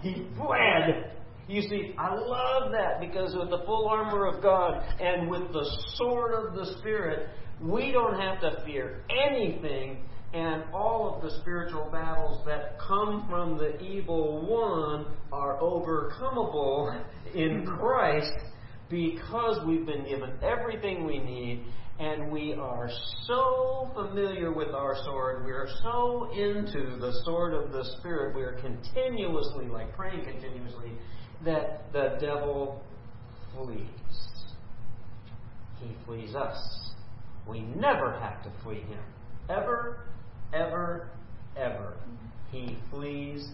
He 0.00 0.26
fled. 0.36 1.16
You 1.48 1.62
see, 1.62 1.94
I 1.98 2.14
love 2.14 2.70
that 2.72 3.00
because 3.00 3.34
with 3.34 3.50
the 3.50 3.62
full 3.66 3.88
armor 3.88 4.26
of 4.26 4.42
God 4.42 4.82
and 5.00 5.28
with 5.28 5.52
the 5.52 5.64
sword 5.96 6.32
of 6.32 6.54
the 6.54 6.76
Spirit, 6.78 7.28
we 7.60 7.90
don't 7.92 8.18
have 8.18 8.40
to 8.40 8.62
fear 8.64 9.02
anything, 9.10 10.04
and 10.32 10.62
all 10.72 11.14
of 11.14 11.22
the 11.22 11.40
spiritual 11.40 11.88
battles 11.90 12.44
that 12.46 12.78
come 12.78 13.26
from 13.28 13.58
the 13.58 13.80
evil 13.80 14.46
one 14.46 15.06
are 15.32 15.58
overcomable 15.60 17.02
in 17.34 17.66
Christ 17.66 18.32
because 18.88 19.64
we've 19.66 19.86
been 19.86 20.04
given 20.04 20.32
everything 20.42 21.04
we 21.04 21.18
need 21.18 21.64
and 22.00 22.30
we 22.30 22.54
are 22.54 22.88
so 23.26 23.90
familiar 23.94 24.52
with 24.52 24.68
our 24.68 24.96
sword. 25.04 25.44
We 25.44 25.50
are 25.50 25.68
so 25.82 26.30
into 26.32 26.98
the 26.98 27.12
sword 27.24 27.52
of 27.52 27.72
the 27.72 27.84
Spirit. 27.98 28.34
We 28.34 28.42
are 28.42 28.58
continuously, 28.60 29.66
like 29.66 29.94
praying 29.94 30.24
continuously, 30.24 30.92
that 31.44 31.92
the 31.92 32.16
devil 32.18 32.82
flees. 33.54 33.86
He 35.78 35.94
flees 36.06 36.34
us. 36.34 36.56
We 37.46 37.60
never 37.60 38.18
have 38.18 38.42
to 38.44 38.52
flee 38.62 38.80
him. 38.80 39.02
Ever, 39.50 40.06
ever, 40.52 41.10
ever. 41.56 41.94
He 42.50 42.78
flees 42.90 43.48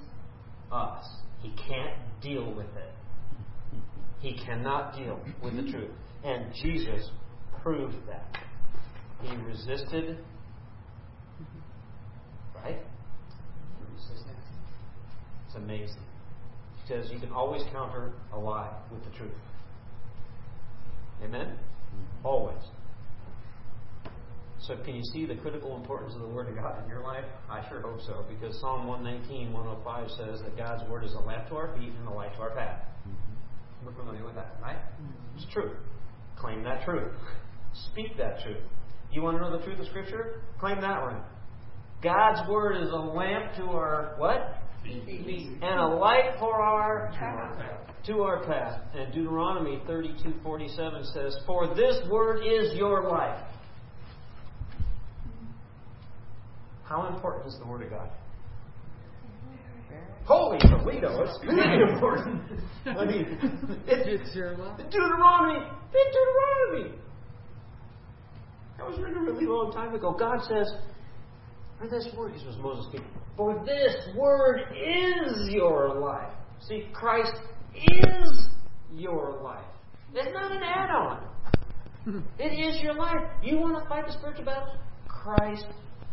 us. 0.72 1.05
He 1.42 1.51
can't 1.68 1.97
deal 2.22 2.53
with 2.55 2.66
it. 2.66 3.80
He 4.20 4.38
cannot 4.44 4.97
deal 4.97 5.20
with 5.42 5.57
the 5.57 5.70
truth. 5.70 5.90
And 6.24 6.53
Jesus 6.62 7.11
proved 7.62 7.97
that. 8.09 8.38
He 9.22 9.36
resisted. 9.36 10.18
Right? 12.55 12.78
He 12.78 13.94
resisted. 13.94 14.36
It's 15.47 15.57
amazing 15.57 16.03
says 16.88 17.07
you 17.11 17.18
can 17.18 17.32
always 17.32 17.62
counter 17.72 18.12
a 18.32 18.38
lie 18.38 18.72
with 18.92 19.05
the 19.05 19.11
truth. 19.16 19.32
Amen? 21.22 21.59
Always. 22.22 22.62
So, 24.66 24.76
can 24.84 24.96
you 24.96 25.02
see 25.12 25.26
the 25.26 25.36
critical 25.36 25.76
importance 25.76 26.14
of 26.14 26.22
the 26.22 26.28
Word 26.28 26.48
of 26.48 26.56
God 26.56 26.82
in 26.82 26.88
your 26.88 27.02
life? 27.02 27.24
I 27.48 27.66
sure 27.68 27.80
hope 27.80 28.00
so, 28.00 28.24
because 28.28 28.58
Psalm 28.60 28.86
119, 28.88 29.52
105 29.52 30.10
says 30.10 30.40
that 30.42 30.56
God's 30.56 30.82
Word 30.90 31.04
is 31.04 31.12
a 31.12 31.20
lamp 31.20 31.48
to 31.50 31.56
our 31.56 31.76
feet 31.76 31.92
and 31.96 32.08
a 32.08 32.10
light 32.10 32.34
to 32.34 32.40
our 32.40 32.50
path. 32.50 32.82
Mm-hmm. 33.06 33.86
We're 33.86 33.94
familiar 33.94 34.24
with 34.24 34.34
that, 34.34 34.56
right? 34.60 34.78
Mm-hmm. 34.78 35.36
It's 35.36 35.46
true. 35.52 35.76
Claim 36.36 36.64
that 36.64 36.84
truth. 36.84 37.12
Speak 37.92 38.16
that 38.18 38.42
truth. 38.42 38.62
You 39.12 39.22
want 39.22 39.36
to 39.36 39.40
know 39.40 39.56
the 39.56 39.64
truth 39.64 39.78
of 39.78 39.86
Scripture? 39.86 40.42
Claim 40.58 40.80
that 40.80 41.00
one. 41.00 41.20
God's 42.02 42.48
Word 42.50 42.82
is 42.82 42.90
a 42.90 42.96
lamp 42.96 43.54
to 43.58 43.64
our 43.64 44.14
what? 44.18 44.62
and 45.62 45.80
a 45.80 45.86
light 45.86 46.38
for 46.38 46.60
our 46.60 47.10
to 48.06 48.22
our 48.22 48.44
path. 48.44 48.80
And 48.94 49.12
Deuteronomy 49.12 49.82
32:47 49.86 51.04
says, 51.04 51.36
"For 51.46 51.68
this 51.74 52.08
word 52.08 52.44
is 52.44 52.74
your 52.74 53.08
life." 53.08 53.40
How 56.87 57.09
important 57.12 57.47
is 57.47 57.59
the 57.59 57.66
word 57.66 57.82
of 57.82 57.91
God? 57.91 58.11
Holy 60.24 60.59
Toledo, 60.59 61.22
it's 61.22 61.39
really 61.45 61.93
important. 61.93 62.43
I 62.84 63.05
mean, 63.05 63.39
it's, 63.87 64.34
your 64.34 64.57
life. 64.57 64.78
Deuteronomy, 64.78 65.66
it's 65.95 66.16
Deuteronomy. 66.16 66.99
That 68.76 68.89
was 68.89 68.99
written 68.99 69.18
a 69.18 69.20
really 69.20 69.47
long 69.47 69.72
time 69.72 69.95
ago. 69.95 70.16
God 70.18 70.41
says, 70.43 70.72
for 71.78 71.89
this 71.89 72.09
word, 72.16 72.34
this 72.34 72.43
was 72.45 72.57
Moses 72.59 72.87
speaking. 72.89 73.07
For 73.37 73.64
this 73.64 73.95
word 74.16 74.62
is 74.72 75.49
your 75.51 76.01
life. 76.01 76.32
See, 76.68 76.89
Christ 76.93 77.34
is 77.74 78.49
your 78.95 79.41
life. 79.43 79.64
It's 80.14 80.32
not 80.32 80.53
an 80.53 80.62
add 80.62 80.91
on. 80.91 81.22
It 82.39 82.53
is 82.53 82.80
your 82.80 82.95
life. 82.95 83.20
You 83.43 83.59
want 83.59 83.82
to 83.82 83.89
fight 83.89 84.07
the 84.07 84.12
spiritual 84.12 84.45
battle? 84.45 84.76
Christ 85.09 85.66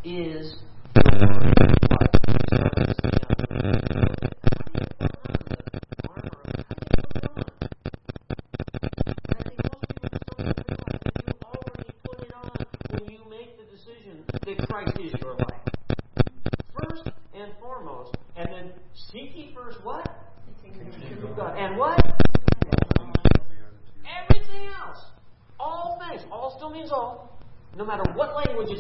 is 0.04 0.56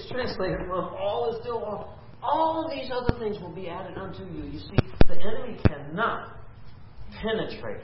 translated 0.09 0.59
from 0.67 0.93
all 0.95 1.33
is 1.33 1.41
still 1.41 1.57
all. 1.57 1.99
All 2.21 2.69
these 2.73 2.89
other 2.91 3.19
things 3.19 3.37
will 3.41 3.53
be 3.53 3.67
added 3.67 3.97
unto 3.97 4.23
you. 4.23 4.43
You 4.45 4.59
see, 4.59 4.77
the 5.07 5.15
enemy 5.19 5.59
cannot 5.67 6.37
penetrate. 7.21 7.81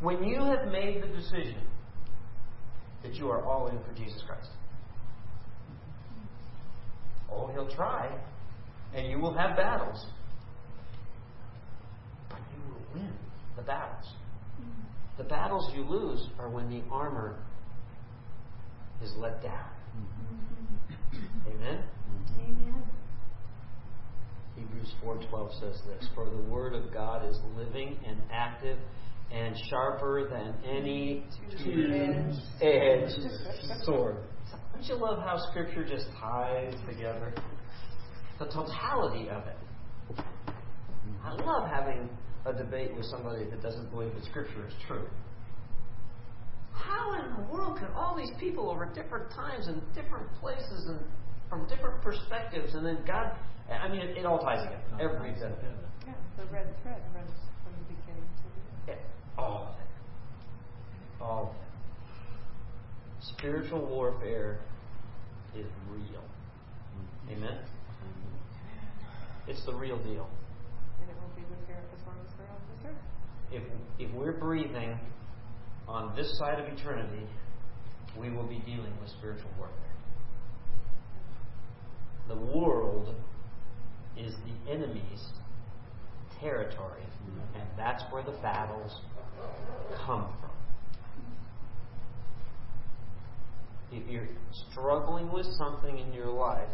When 0.00 0.24
you 0.24 0.42
have 0.42 0.66
made 0.66 1.00
the 1.02 1.06
decision 1.06 1.62
that 3.04 3.14
you 3.14 3.30
are 3.30 3.44
all 3.44 3.68
in 3.68 3.78
for 3.84 3.92
Jesus 3.96 4.20
Christ, 4.26 4.48
oh, 7.30 7.46
he'll 7.52 7.70
try, 7.70 8.10
and 8.94 9.08
you 9.08 9.20
will 9.20 9.34
have 9.34 9.56
battles, 9.56 10.04
but 12.28 12.40
you 12.52 12.74
will 12.74 13.00
win 13.00 13.12
the 13.56 13.62
battles. 13.62 14.06
The 15.18 15.24
battles 15.24 15.70
you 15.74 15.84
lose 15.84 16.26
are 16.38 16.48
when 16.48 16.68
the 16.68 16.82
armor 16.90 17.36
is 19.02 19.12
let 19.18 19.40
down. 19.42 19.71
Amen? 21.46 21.84
Amen. 22.38 22.82
Hebrews 24.56 24.92
4.12 25.04 25.60
says 25.60 25.82
this, 25.86 26.08
For 26.14 26.28
the 26.28 26.42
word 26.50 26.74
of 26.74 26.92
God 26.92 27.28
is 27.28 27.38
living 27.56 27.98
and 28.06 28.18
active 28.30 28.78
and 29.32 29.56
sharper 29.70 30.28
than 30.28 30.54
any 30.68 31.24
two-edged 31.64 33.20
sword. 33.84 34.16
Don't 34.72 34.84
you 34.84 34.94
love 34.96 35.18
how 35.20 35.38
Scripture 35.50 35.84
just 35.84 36.06
ties 36.20 36.74
together? 36.88 37.34
The 38.38 38.46
totality 38.46 39.28
of 39.30 39.44
it. 39.46 39.56
I 41.24 41.32
love 41.34 41.68
having 41.70 42.08
a 42.44 42.52
debate 42.52 42.94
with 42.96 43.06
somebody 43.06 43.44
that 43.44 43.62
doesn't 43.62 43.90
believe 43.90 44.12
that 44.14 44.24
Scripture 44.24 44.66
is 44.66 44.74
true. 44.86 45.06
How 46.84 47.12
in 47.14 47.34
the 47.36 47.52
world 47.52 47.78
can 47.78 47.88
all 47.94 48.16
these 48.16 48.32
people 48.38 48.70
over 48.70 48.86
different 48.86 49.30
times 49.30 49.68
and 49.68 49.80
different 49.94 50.26
places 50.40 50.86
and 50.88 50.98
from 51.52 51.68
different 51.68 52.00
perspectives, 52.00 52.74
and 52.74 52.84
then 52.86 52.96
God, 53.06 53.36
I 53.70 53.86
mean, 53.86 54.00
it, 54.00 54.16
it 54.16 54.24
all 54.24 54.38
ties 54.38 54.64
together. 54.64 54.82
Every 54.98 55.32
bit 55.32 55.52
Yeah, 56.06 56.14
the 56.38 56.44
red 56.50 56.66
thread 56.82 57.02
runs 57.14 57.30
from 57.62 57.74
the 57.76 57.94
beginning 57.94 58.24
to 58.24 58.46
the 58.86 58.92
end. 58.92 59.00
All 59.36 59.68
of 59.68 59.68
it. 59.68 61.22
All 61.22 61.42
of 61.42 61.48
it. 61.50 61.62
Spiritual 63.36 63.84
warfare 63.84 64.60
is 65.54 65.66
real. 65.90 66.24
Mm-hmm. 66.24 67.32
Amen? 67.32 67.58
Mm-hmm. 67.58 69.50
It's 69.50 69.66
the 69.66 69.74
real 69.74 69.98
deal. 69.98 70.30
And 71.02 71.10
it 71.10 71.16
will 71.20 71.36
be 71.36 71.42
with 71.50 71.66
here 71.66 71.76
as 71.76 72.06
long 72.06 72.16
as 72.24 72.32
we're 72.38 72.48
on 72.48 72.60
this 72.72 72.90
earth. 72.90 73.02
If, 73.52 74.08
if 74.08 74.14
we're 74.14 74.32
breathing 74.32 74.98
on 75.88 76.14
this 76.16 76.38
side 76.38 76.58
of 76.58 76.66
eternity, 76.66 77.26
we 78.18 78.30
will 78.30 78.46
be 78.46 78.58
dealing 78.60 78.92
with 79.00 79.10
spiritual 79.18 79.50
warfare. 79.58 79.78
The 82.28 82.36
world 82.36 83.14
is 84.16 84.34
the 84.34 84.70
enemy's 84.70 85.32
territory. 86.40 87.02
And 87.54 87.64
that's 87.76 88.02
where 88.10 88.22
the 88.22 88.36
battles 88.42 89.00
come 90.04 90.28
from. 90.40 90.50
If 93.92 94.08
you're 94.08 94.28
struggling 94.70 95.30
with 95.30 95.46
something 95.58 95.98
in 95.98 96.12
your 96.12 96.28
life 96.28 96.68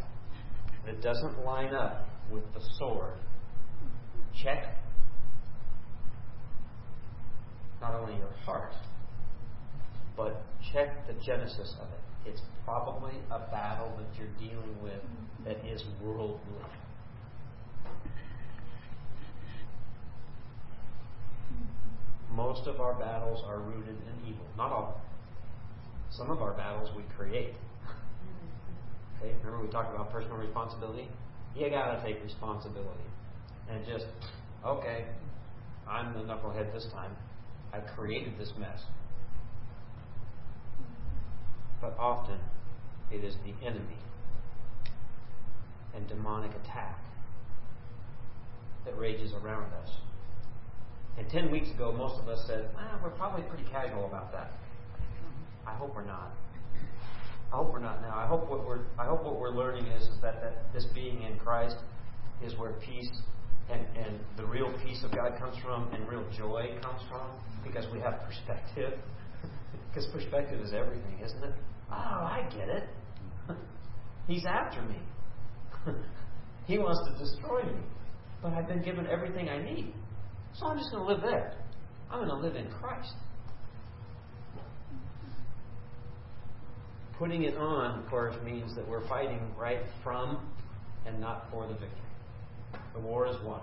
that 0.86 1.02
doesn't 1.02 1.44
line 1.44 1.74
up 1.74 2.06
with 2.30 2.44
the 2.54 2.60
sword, 2.78 3.18
check 4.42 4.76
not 7.80 7.94
only 7.94 8.16
your 8.16 8.32
heart, 8.44 8.72
but 10.18 10.42
check 10.72 11.06
the 11.06 11.14
genesis 11.24 11.74
of 11.80 11.86
it. 11.86 12.30
It's 12.30 12.42
probably 12.64 13.12
a 13.30 13.38
battle 13.38 13.96
that 13.96 14.18
you're 14.18 14.34
dealing 14.38 14.82
with 14.82 15.00
that 15.46 15.64
is 15.64 15.82
world 16.02 16.40
worldly. 16.50 16.70
Most 22.34 22.66
of 22.66 22.80
our 22.80 22.94
battles 22.94 23.42
are 23.46 23.60
rooted 23.60 23.96
in 23.96 24.28
evil. 24.28 24.44
Not 24.56 24.72
all. 24.72 25.00
Some 26.10 26.30
of 26.30 26.42
our 26.42 26.52
battles 26.52 26.90
we 26.96 27.04
create. 27.16 27.54
Okay, 29.18 29.34
remember 29.42 29.64
we 29.64 29.70
talked 29.70 29.94
about 29.94 30.12
personal 30.12 30.36
responsibility? 30.36 31.08
You 31.56 31.70
gotta 31.70 32.02
take 32.04 32.22
responsibility. 32.22 33.08
And 33.70 33.84
just, 33.86 34.06
okay, 34.64 35.06
I'm 35.88 36.12
the 36.14 36.20
knucklehead 36.20 36.72
this 36.72 36.86
time. 36.92 37.12
I 37.72 37.80
created 37.80 38.38
this 38.38 38.52
mess. 38.58 38.80
But 41.80 41.96
often 41.98 42.38
it 43.10 43.24
is 43.24 43.36
the 43.44 43.66
enemy 43.66 43.98
and 45.94 46.06
demonic 46.08 46.50
attack 46.64 46.98
that 48.84 48.98
rages 48.98 49.32
around 49.32 49.72
us. 49.74 49.90
And 51.18 51.28
ten 51.28 51.50
weeks 51.50 51.70
ago, 51.70 51.92
most 51.92 52.20
of 52.20 52.28
us 52.28 52.44
said, 52.46 52.70
ah, 52.76 52.98
we're 53.02 53.10
probably 53.10 53.42
pretty 53.42 53.64
casual 53.70 54.06
about 54.06 54.32
that. 54.32 54.52
I 55.66 55.74
hope 55.74 55.94
we're 55.94 56.04
not. 56.04 56.32
I 57.52 57.56
hope 57.56 57.72
we're 57.72 57.80
not 57.80 58.02
now. 58.02 58.14
I 58.14 58.26
hope 58.26 58.48
what 58.48 58.66
we're 58.66 58.84
I 58.98 59.06
hope 59.06 59.24
what 59.24 59.40
we're 59.40 59.50
learning 59.50 59.86
is, 59.86 60.02
is 60.02 60.20
that, 60.22 60.40
that 60.42 60.72
this 60.72 60.86
being 60.94 61.22
in 61.22 61.38
Christ 61.38 61.76
is 62.44 62.56
where 62.56 62.72
peace 62.72 63.10
and, 63.70 63.80
and 63.96 64.20
the 64.36 64.44
real 64.44 64.72
peace 64.84 65.02
of 65.02 65.14
God 65.14 65.38
comes 65.38 65.56
from 65.62 65.92
and 65.92 66.08
real 66.08 66.24
joy 66.36 66.78
comes 66.82 67.00
from 67.08 67.26
because 67.64 67.86
we 67.92 68.00
have 68.00 68.20
perspective. 68.26 68.98
Because 69.98 70.12
perspective 70.12 70.60
is 70.60 70.72
everything, 70.72 71.18
isn't 71.24 71.42
it? 71.42 71.54
Oh, 71.90 71.94
I 71.94 72.48
get 72.50 72.68
it. 72.68 72.88
He's 74.28 74.44
after 74.46 74.82
me. 74.82 74.96
he 76.66 76.78
wants 76.78 77.00
to 77.10 77.24
destroy 77.24 77.62
me. 77.64 77.80
But 78.42 78.52
I've 78.52 78.68
been 78.68 78.82
given 78.82 79.06
everything 79.06 79.48
I 79.48 79.62
need. 79.62 79.92
So 80.54 80.66
I'm 80.66 80.78
just 80.78 80.90
going 80.92 81.04
to 81.04 81.12
live 81.12 81.22
there. 81.22 81.54
I'm 82.10 82.26
going 82.26 82.30
to 82.30 82.46
live 82.46 82.56
in 82.56 82.70
Christ. 82.70 83.14
Putting 87.18 87.42
it 87.42 87.56
on, 87.56 87.98
of 87.98 88.08
course, 88.08 88.36
means 88.44 88.76
that 88.76 88.88
we're 88.88 89.06
fighting 89.08 89.40
right 89.58 89.80
from 90.04 90.38
and 91.06 91.20
not 91.20 91.48
for 91.50 91.66
the 91.66 91.72
victory. 91.72 91.90
The 92.94 93.00
war 93.00 93.26
is 93.26 93.36
won. 93.44 93.62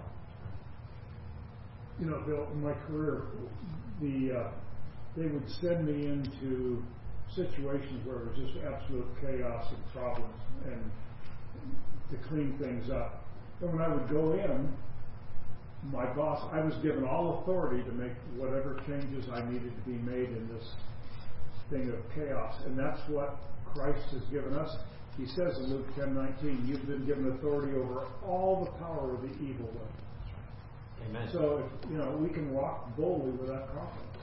You 2.00 2.08
know, 2.08 2.22
Bill, 2.26 2.48
in 2.52 2.62
my 2.62 2.74
career, 2.74 3.24
the 4.02 4.38
uh, 4.38 4.52
they 5.16 5.28
would 5.28 5.50
send 5.62 5.86
me 5.86 6.08
into 6.08 6.84
situations 7.36 8.06
where 8.06 8.18
it 8.18 8.28
was 8.28 8.38
just 8.38 8.58
absolute 8.66 9.08
chaos 9.22 9.66
and 9.72 9.92
problems, 9.94 10.42
and 10.66 10.92
to 12.12 12.28
clean 12.28 12.58
things 12.60 12.90
up. 12.90 13.24
And 13.62 13.72
when 13.74 13.82
I 13.82 13.88
would 13.88 14.10
go 14.10 14.34
in, 14.34 14.74
my 15.92 16.06
boss, 16.14 16.48
I 16.52 16.62
was 16.62 16.74
given 16.84 17.04
all 17.04 17.42
authority 17.42 17.84
to 17.84 17.92
make 17.92 18.14
whatever 18.36 18.80
changes 18.88 19.26
I 19.32 19.44
needed 19.50 19.72
to 19.76 19.82
be 19.90 19.98
made 19.98 20.30
in 20.30 20.48
this 20.48 20.76
thing 21.70 21.90
of 21.90 22.00
chaos. 22.14 22.56
And 22.66 22.78
that's 22.78 23.00
what 23.10 23.38
Christ 23.74 24.06
has 24.12 24.24
given 24.32 24.54
us. 24.54 24.76
He 25.18 25.26
says 25.28 25.58
in 25.58 25.66
Luke 25.68 25.88
10:19, 25.96 26.66
"You've 26.68 26.86
been 26.88 27.06
given 27.06 27.28
authority 27.32 27.74
over 27.78 28.06
all 28.26 28.66
the 28.66 28.72
power 28.72 29.14
of 29.14 29.22
the 29.22 29.34
evil 29.44 29.68
one." 29.68 31.08
Amen. 31.10 31.30
So, 31.32 31.70
you 31.90 31.98
know, 31.98 32.18
we 32.18 32.30
can 32.30 32.52
walk 32.52 32.96
boldly 32.98 33.32
with 33.32 33.48
that 33.48 33.68
confidence. 33.74 34.15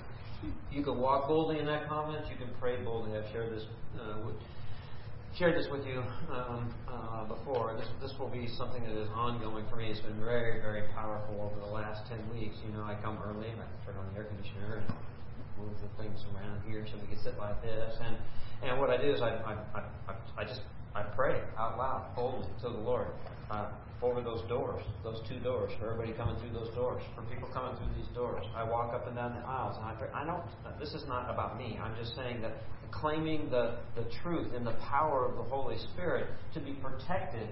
You 0.70 0.82
can 0.82 0.98
walk 0.98 1.28
boldly 1.28 1.58
in 1.58 1.66
that 1.66 1.88
confidence. 1.88 2.26
You 2.30 2.36
can 2.36 2.52
pray 2.60 2.82
boldly. 2.82 3.16
I've 3.16 3.30
shared 3.32 3.52
this 3.52 3.64
uh, 4.00 4.18
with, 4.26 4.36
shared 5.38 5.56
this 5.56 5.70
with 5.70 5.86
you 5.86 6.02
um, 6.30 6.74
uh, 6.88 7.24
before. 7.24 7.76
This 7.78 7.88
this 8.00 8.18
will 8.18 8.28
be 8.28 8.48
something 8.56 8.82
that 8.82 8.96
is 9.00 9.08
ongoing 9.14 9.64
for 9.70 9.76
me. 9.76 9.90
It's 9.90 10.00
been 10.00 10.18
very 10.20 10.60
very 10.60 10.88
powerful 10.94 11.40
over 11.40 11.60
the 11.60 11.72
last 11.72 12.08
ten 12.08 12.18
weeks. 12.34 12.56
You 12.66 12.72
know, 12.76 12.82
I 12.84 12.96
come 13.02 13.18
early 13.24 13.48
and 13.48 13.60
I 13.60 13.68
turn 13.86 13.96
on 13.96 14.12
the 14.12 14.18
air 14.18 14.24
conditioner 14.24 14.82
and 14.82 14.88
move 15.58 15.74
the 15.80 16.02
things 16.02 16.24
around 16.34 16.62
here 16.66 16.86
so 16.90 16.98
we 17.00 17.06
can 17.14 17.22
sit 17.22 17.38
like 17.38 17.60
this 17.62 17.94
and 18.00 18.16
and 18.62 18.80
what 18.80 18.90
I 18.90 18.96
do 18.96 19.12
is 19.12 19.20
I, 19.20 19.30
I, 19.30 19.80
I, 20.08 20.14
I 20.38 20.44
just 20.44 20.60
I 20.94 21.02
pray 21.02 21.40
out 21.58 21.78
loud, 21.78 22.14
boldly 22.14 22.48
to 22.62 22.68
the 22.68 22.78
Lord 22.78 23.08
uh, 23.50 23.70
over 24.02 24.20
those 24.20 24.42
doors, 24.48 24.82
those 25.04 25.20
two 25.28 25.38
doors, 25.40 25.72
for 25.78 25.92
everybody 25.92 26.12
coming 26.12 26.36
through 26.40 26.52
those 26.52 26.74
doors, 26.74 27.02
for 27.14 27.22
people 27.22 27.48
coming 27.52 27.76
through 27.76 27.94
these 27.96 28.12
doors. 28.14 28.44
I 28.54 28.64
walk 28.64 28.92
up 28.94 29.06
and 29.06 29.16
down 29.16 29.34
the 29.34 29.46
aisles 29.46 29.76
and 29.78 29.86
I 29.86 29.94
pray. 29.94 30.08
I 30.12 30.24
don't. 30.24 30.42
This 30.78 30.92
is 30.92 31.04
not 31.06 31.30
about 31.30 31.56
me. 31.56 31.78
I'm 31.82 31.94
just 31.96 32.16
saying 32.16 32.42
that 32.42 32.52
claiming 32.90 33.48
the, 33.50 33.78
the 33.96 34.04
truth 34.22 34.52
and 34.54 34.66
the 34.66 34.76
power 34.90 35.24
of 35.24 35.36
the 35.36 35.42
Holy 35.44 35.78
Spirit 35.94 36.28
to 36.54 36.60
be 36.60 36.72
protected 36.74 37.48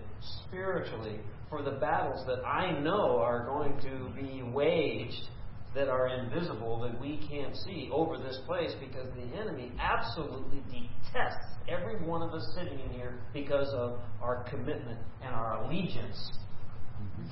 spiritually 0.46 1.18
for 1.48 1.62
the 1.62 1.72
battles 1.72 2.24
that 2.26 2.44
I 2.46 2.78
know 2.78 3.18
are 3.18 3.44
going 3.44 3.80
to 3.80 4.20
be 4.20 4.42
waged 4.42 5.28
that 5.74 5.88
are 5.88 6.08
invisible 6.08 6.80
that 6.80 7.00
we 7.00 7.20
can't 7.30 7.54
see 7.56 7.88
over 7.92 8.18
this 8.18 8.38
place 8.46 8.72
because 8.80 9.06
the 9.14 9.38
enemy 9.38 9.70
absolutely 9.78 10.62
detests 10.70 11.46
every 11.68 11.96
one 12.04 12.22
of 12.22 12.34
us 12.34 12.44
sitting 12.56 12.78
in 12.80 12.90
here 12.90 13.20
because 13.32 13.68
of 13.74 13.98
our 14.20 14.44
commitment 14.50 14.98
and 15.22 15.32
our 15.34 15.62
allegiance. 15.64 16.32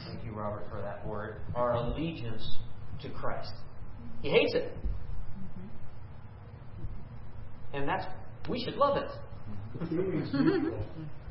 Thank 0.07 0.25
you, 0.25 0.33
Robert, 0.33 0.65
for 0.71 0.81
that 0.81 1.05
word. 1.07 1.41
Our 1.55 1.73
allegiance 1.73 2.57
to 3.03 3.11
Christ. 3.11 3.53
He 4.23 4.31
hates 4.31 4.55
it. 4.55 4.73
And 7.73 7.89
that's, 7.89 8.07
we 8.49 8.63
should 8.65 8.77
love 8.77 8.97
it. 8.97 9.09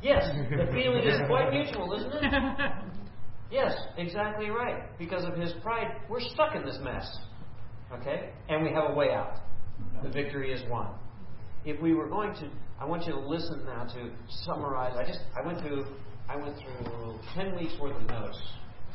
yes, 0.03 0.23
the 0.49 0.67
feeling 0.71 1.03
is 1.03 1.19
quite 1.27 1.51
mutual, 1.51 1.93
isn't 1.93 2.13
it? 2.13 2.71
Yes, 3.51 3.73
exactly 3.97 4.49
right. 4.49 4.97
Because 4.97 5.23
of 5.23 5.35
his 5.35 5.53
pride, 5.63 5.87
we're 6.09 6.21
stuck 6.21 6.55
in 6.55 6.65
this 6.65 6.77
mess. 6.81 7.07
Okay? 7.93 8.31
And 8.49 8.63
we 8.63 8.71
have 8.71 8.91
a 8.91 8.93
way 8.93 9.11
out. 9.11 9.35
The 10.03 10.09
victory 10.09 10.51
is 10.51 10.61
won. 10.69 10.87
If 11.65 11.81
we 11.81 11.93
were 11.93 12.07
going 12.07 12.33
to 12.35 12.49
I 12.79 12.85
want 12.85 13.07
you 13.07 13.13
to 13.13 13.19
listen 13.19 13.65
now 13.65 13.85
to 13.85 14.11
summarize. 14.45 14.95
I 14.95 15.03
just 15.03 15.19
I 15.35 15.45
went 15.45 15.59
through 15.61 15.85
I 16.29 16.35
went 16.35 16.55
through 16.57 17.19
ten 17.33 17.55
weeks 17.55 17.73
worth 17.81 17.95
of 17.95 18.07
notes 18.07 18.39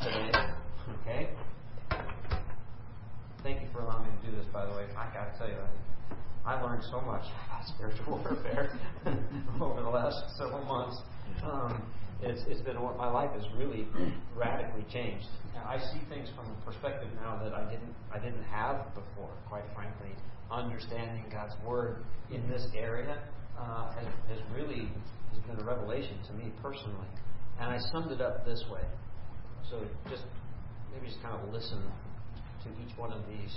today. 0.00 0.30
Okay? 1.00 1.30
Thank 3.42 3.60
you 3.60 3.68
for 3.72 3.80
allowing 3.80 4.04
me 4.04 4.10
to 4.22 4.30
do 4.30 4.36
this 4.36 4.46
by 4.52 4.64
the 4.66 4.72
way. 4.72 4.86
I 4.96 5.12
gotta 5.12 5.36
tell 5.36 5.48
you 5.48 5.56
I 6.46 6.62
learned 6.62 6.84
so 6.90 7.00
much 7.00 7.24
about 7.46 7.66
spiritual 7.66 8.18
warfare 8.24 8.78
over 9.60 9.82
the 9.82 9.88
last 9.88 10.22
several 10.38 10.64
months. 10.64 10.98
Um, 11.42 11.82
it's, 12.22 12.42
it's 12.46 12.60
been 12.60 12.80
what 12.80 12.96
my 12.96 13.10
life 13.10 13.30
has 13.34 13.44
really 13.56 13.86
radically 14.36 14.84
changed. 14.92 15.26
I 15.66 15.78
see 15.78 16.00
things 16.08 16.28
from 16.36 16.46
a 16.46 16.64
perspective 16.64 17.08
now 17.16 17.40
that 17.42 17.52
I 17.52 17.62
didn't 17.70 17.94
I 18.12 18.18
didn't 18.18 18.42
have 18.44 18.94
before. 18.94 19.30
Quite 19.48 19.64
frankly, 19.74 20.10
understanding 20.50 21.24
God's 21.30 21.54
word 21.64 22.04
in 22.30 22.48
this 22.48 22.66
area 22.76 23.18
uh, 23.58 23.92
has, 23.92 24.06
has 24.28 24.38
really 24.54 24.90
has 25.32 25.40
been 25.46 25.60
a 25.60 25.64
revelation 25.64 26.18
to 26.28 26.32
me 26.32 26.52
personally. 26.62 27.06
And 27.60 27.70
I 27.70 27.78
summed 27.92 28.10
it 28.10 28.20
up 28.20 28.44
this 28.44 28.62
way. 28.72 28.82
So 29.70 29.80
just 30.10 30.24
maybe 30.92 31.06
just 31.06 31.22
kind 31.22 31.36
of 31.36 31.52
listen 31.52 31.82
to 32.64 32.68
each 32.82 32.96
one 32.98 33.12
of 33.12 33.22
these 33.28 33.54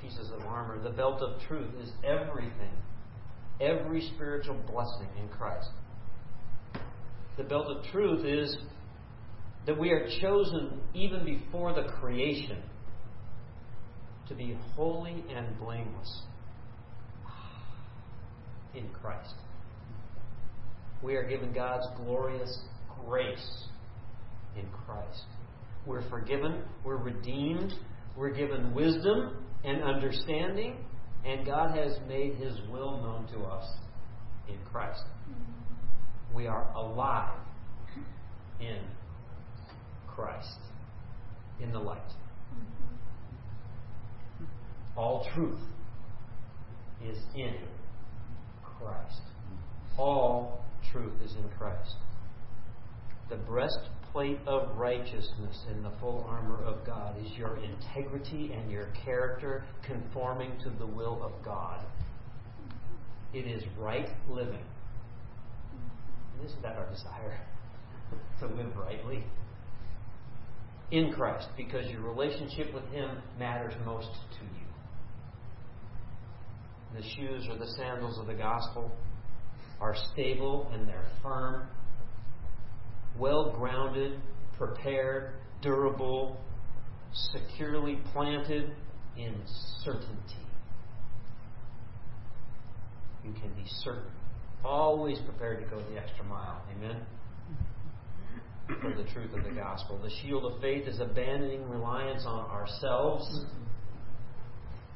pieces 0.00 0.30
of 0.32 0.46
armor. 0.46 0.82
The 0.82 0.90
belt 0.90 1.22
of 1.22 1.40
truth 1.46 1.70
is 1.80 1.90
everything, 2.04 2.74
every 3.60 4.08
spiritual 4.14 4.56
blessing 4.66 5.08
in 5.20 5.28
Christ 5.28 5.70
the 7.36 7.44
belt 7.44 7.66
of 7.66 7.84
truth 7.90 8.24
is 8.24 8.56
that 9.66 9.78
we 9.78 9.90
are 9.90 10.08
chosen 10.20 10.80
even 10.94 11.24
before 11.24 11.72
the 11.72 11.84
creation 12.00 12.62
to 14.28 14.34
be 14.34 14.56
holy 14.74 15.24
and 15.34 15.58
blameless 15.58 16.22
in 18.74 18.88
Christ. 18.88 19.34
We 21.02 21.14
are 21.16 21.24
given 21.24 21.52
God's 21.52 21.86
glorious 21.96 22.58
grace 23.06 23.64
in 24.56 24.66
Christ. 24.86 25.24
We're 25.86 26.08
forgiven, 26.08 26.62
we're 26.84 26.96
redeemed, 26.96 27.72
we're 28.16 28.30
given 28.30 28.72
wisdom 28.74 29.44
and 29.64 29.82
understanding, 29.82 30.84
and 31.24 31.46
God 31.46 31.76
has 31.76 31.98
made 32.08 32.34
His 32.34 32.54
will 32.70 33.00
known 33.00 33.26
to 33.32 33.46
us 33.46 33.68
in 34.48 34.58
Christ 34.70 35.02
we 36.34 36.46
are 36.46 36.70
alive 36.74 37.38
in 38.60 38.78
Christ, 40.06 40.58
in 41.60 41.72
the 41.72 41.78
light. 41.78 42.00
All 44.96 45.26
truth 45.34 45.60
is 47.04 47.18
in 47.34 47.54
Christ. 48.62 49.22
All 49.98 50.64
truth 50.90 51.14
is 51.24 51.34
in 51.34 51.48
Christ. 51.58 51.96
The 53.30 53.36
breastplate 53.36 54.38
of 54.46 54.76
righteousness 54.76 55.64
in 55.70 55.82
the 55.82 55.92
full 56.00 56.26
armor 56.28 56.62
of 56.62 56.84
God 56.84 57.16
is 57.24 57.32
your 57.32 57.58
integrity 57.58 58.52
and 58.52 58.70
your 58.70 58.88
character 59.04 59.64
conforming 59.86 60.52
to 60.64 60.70
the 60.78 60.86
will 60.86 61.22
of 61.22 61.32
God. 61.44 61.84
It 63.32 63.46
is 63.46 63.62
right 63.78 64.08
living. 64.28 64.64
Isn't 66.44 66.62
that 66.62 66.76
our 66.76 66.90
desire? 66.90 67.40
to 68.40 68.46
live 68.46 68.76
rightly? 68.76 69.24
In 70.90 71.12
Christ, 71.12 71.48
because 71.56 71.86
your 71.90 72.02
relationship 72.02 72.74
with 72.74 72.84
Him 72.86 73.18
matters 73.38 73.72
most 73.84 74.08
to 74.38 74.44
you. 74.44 74.62
The 76.94 77.02
shoes 77.16 77.46
or 77.48 77.56
the 77.56 77.68
sandals 77.78 78.18
of 78.18 78.26
the 78.26 78.34
gospel 78.34 78.92
are 79.80 79.96
stable 80.12 80.70
and 80.72 80.86
they're 80.86 81.08
firm, 81.22 81.66
well 83.18 83.50
grounded, 83.56 84.20
prepared, 84.58 85.34
durable, 85.62 86.38
securely 87.32 87.98
planted 88.12 88.72
in 89.16 89.34
certainty. 89.82 90.46
You 93.24 93.32
can 93.32 93.52
be 93.54 93.64
certain, 93.66 94.10
always 94.64 95.18
prepared 95.20 95.62
to 95.62 95.70
go 95.70 95.82
the 95.90 95.98
extra 95.98 96.24
mile. 96.24 96.62
Amen? 96.76 97.02
For 98.80 98.94
the 98.94 99.08
truth 99.10 99.32
of 99.36 99.44
the 99.44 99.50
gospel. 99.50 99.98
The 100.02 100.10
shield 100.22 100.44
of 100.50 100.60
faith 100.60 100.86
is 100.86 101.00
abandoning 101.00 101.68
reliance 101.68 102.24
on 102.26 102.48
ourselves 102.50 103.44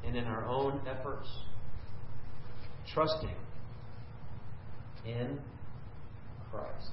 and 0.05 0.15
in 0.15 0.23
our 0.25 0.45
own 0.45 0.81
efforts 0.87 1.27
trusting 2.93 3.35
in 5.05 5.39
Christ. 6.51 6.91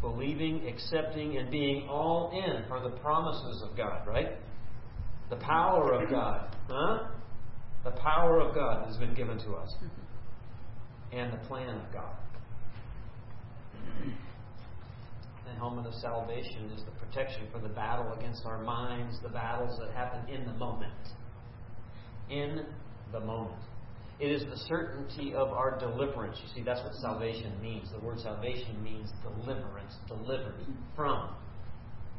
Believing, 0.00 0.68
accepting, 0.68 1.38
and 1.38 1.50
being 1.50 1.88
all 1.88 2.30
in 2.32 2.68
for 2.68 2.80
the 2.80 2.96
promises 2.98 3.62
of 3.62 3.76
God, 3.76 4.06
right? 4.06 4.32
The 5.30 5.36
power 5.36 5.94
of 5.94 6.10
God. 6.10 6.54
Huh? 6.68 7.08
The 7.84 7.92
power 7.92 8.40
of 8.40 8.54
God 8.54 8.86
has 8.86 8.96
been 8.98 9.14
given 9.14 9.38
to 9.38 9.54
us. 9.54 9.74
And 11.16 11.32
the 11.32 11.38
plan 11.48 11.70
of 11.70 11.92
God. 11.94 12.14
The 15.46 15.52
helmet 15.56 15.86
of 15.86 15.94
salvation 15.94 16.70
is 16.76 16.82
the 16.84 16.90
protection 17.06 17.48
for 17.50 17.58
the 17.58 17.70
battle 17.70 18.12
against 18.12 18.44
our 18.44 18.62
minds, 18.62 19.18
the 19.22 19.30
battles 19.30 19.78
that 19.78 19.94
happen 19.94 20.28
in 20.28 20.44
the 20.44 20.52
moment. 20.52 20.92
In 22.28 22.66
the 23.12 23.20
moment. 23.20 23.62
It 24.20 24.30
is 24.30 24.44
the 24.44 24.58
certainty 24.68 25.32
of 25.32 25.48
our 25.48 25.78
deliverance. 25.78 26.38
You 26.42 26.48
see, 26.54 26.62
that's 26.62 26.82
what 26.82 26.92
salvation 26.94 27.52
means. 27.62 27.90
The 27.90 28.04
word 28.04 28.20
salvation 28.20 28.82
means 28.82 29.10
deliverance, 29.22 29.94
delivered 30.08 30.66
from. 30.94 31.30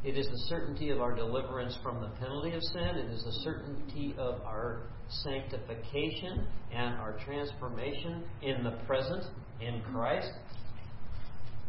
It 0.03 0.17
is 0.17 0.27
the 0.27 0.37
certainty 0.47 0.89
of 0.89 1.01
our 1.01 1.15
deliverance 1.15 1.77
from 1.83 1.99
the 2.01 2.07
penalty 2.19 2.53
of 2.53 2.61
sin. 2.63 2.95
It 2.95 3.11
is 3.11 3.23
the 3.23 3.31
certainty 3.43 4.15
of 4.17 4.41
our 4.43 4.83
sanctification 5.23 6.45
and 6.71 6.95
our 6.95 7.17
transformation 7.25 8.23
in 8.41 8.63
the 8.63 8.71
present 8.85 9.23
in 9.59 9.81
Christ. 9.91 10.31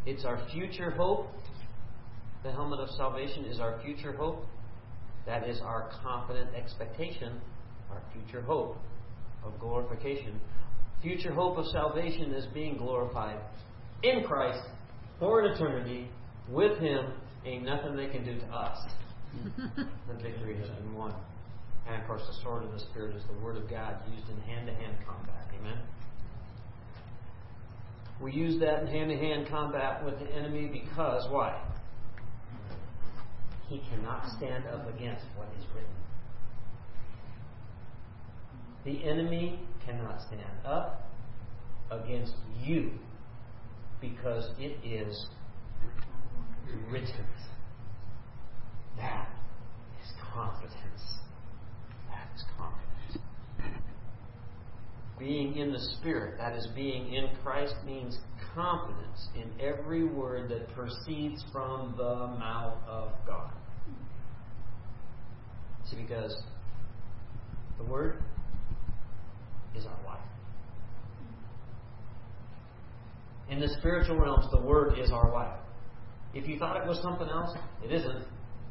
It's 0.06 0.24
our 0.24 0.46
future 0.52 0.90
hope. 0.90 1.26
The 2.42 2.52
helmet 2.52 2.80
of 2.80 2.90
salvation 2.90 3.44
is 3.44 3.60
our 3.60 3.80
future 3.82 4.12
hope. 4.12 4.44
That 5.26 5.48
is 5.48 5.60
our 5.60 5.90
confident 6.02 6.54
expectation, 6.54 7.40
our 7.90 8.02
future 8.12 8.42
hope 8.42 8.76
of 9.44 9.58
glorification. 9.58 10.40
Future 11.02 11.32
hope 11.32 11.58
of 11.58 11.66
salvation 11.66 12.32
is 12.32 12.46
being 12.54 12.76
glorified 12.76 13.38
in 14.02 14.24
Christ 14.24 14.60
for 15.18 15.40
an 15.40 15.52
eternity 15.52 16.08
with 16.48 16.78
Him. 16.78 17.12
Ain't 17.48 17.64
nothing 17.64 17.96
they 17.96 18.08
can 18.08 18.26
do 18.26 18.38
to 18.38 18.46
us. 18.48 18.78
the 19.56 20.14
victory 20.22 20.54
has 20.58 20.68
been 20.68 20.94
won. 20.94 21.14
And 21.86 21.98
of 21.98 22.06
course, 22.06 22.20
the 22.26 22.42
sword 22.42 22.62
of 22.62 22.72
the 22.72 22.80
Spirit 22.80 23.16
is 23.16 23.22
the 23.24 23.42
Word 23.42 23.56
of 23.56 23.70
God 23.70 23.96
used 24.14 24.28
in 24.28 24.38
hand 24.42 24.66
to 24.66 24.74
hand 24.74 24.94
combat. 25.06 25.48
Amen? 25.58 25.78
We 28.20 28.32
use 28.32 28.60
that 28.60 28.82
in 28.82 28.86
hand 28.88 29.08
to 29.08 29.16
hand 29.16 29.48
combat 29.48 30.04
with 30.04 30.18
the 30.18 30.26
enemy 30.34 30.66
because 30.70 31.26
why? 31.30 31.58
He 33.68 33.80
cannot 33.90 34.28
stand 34.36 34.64
up 34.66 34.86
against 34.94 35.24
what 35.34 35.48
is 35.58 35.64
written. 35.74 35.88
The 38.84 39.08
enemy 39.08 39.58
cannot 39.86 40.20
stand 40.20 40.66
up 40.66 41.10
against 41.90 42.34
you 42.62 42.90
because 44.02 44.50
it 44.58 44.76
is 44.84 45.28
written. 46.90 47.26
That 48.96 49.28
is 50.02 50.12
confidence. 50.34 50.74
That 52.08 52.28
is 52.34 52.44
confidence. 52.56 53.18
Being 55.18 55.56
in 55.56 55.72
the 55.72 55.80
Spirit, 55.98 56.38
that 56.38 56.54
is 56.56 56.68
being 56.74 57.12
in 57.12 57.28
Christ, 57.42 57.74
means 57.84 58.18
confidence 58.54 59.28
in 59.34 59.50
every 59.60 60.04
word 60.04 60.50
that 60.50 60.72
proceeds 60.74 61.44
from 61.52 61.94
the 61.96 62.38
mouth 62.38 62.76
of 62.86 63.12
God. 63.26 63.52
See, 65.90 65.96
because 65.96 66.36
the 67.78 67.84
Word 67.84 68.22
is 69.76 69.86
our 69.86 70.06
life. 70.06 70.20
In 73.50 73.60
the 73.60 73.68
spiritual 73.78 74.18
realms, 74.18 74.46
the 74.50 74.60
Word 74.60 74.98
is 74.98 75.10
our 75.10 75.32
life. 75.32 75.58
If 76.34 76.48
you 76.48 76.58
thought 76.58 76.76
it 76.76 76.86
was 76.86 77.00
something 77.02 77.28
else, 77.28 77.56
it 77.84 77.92
isn't. 77.92 78.24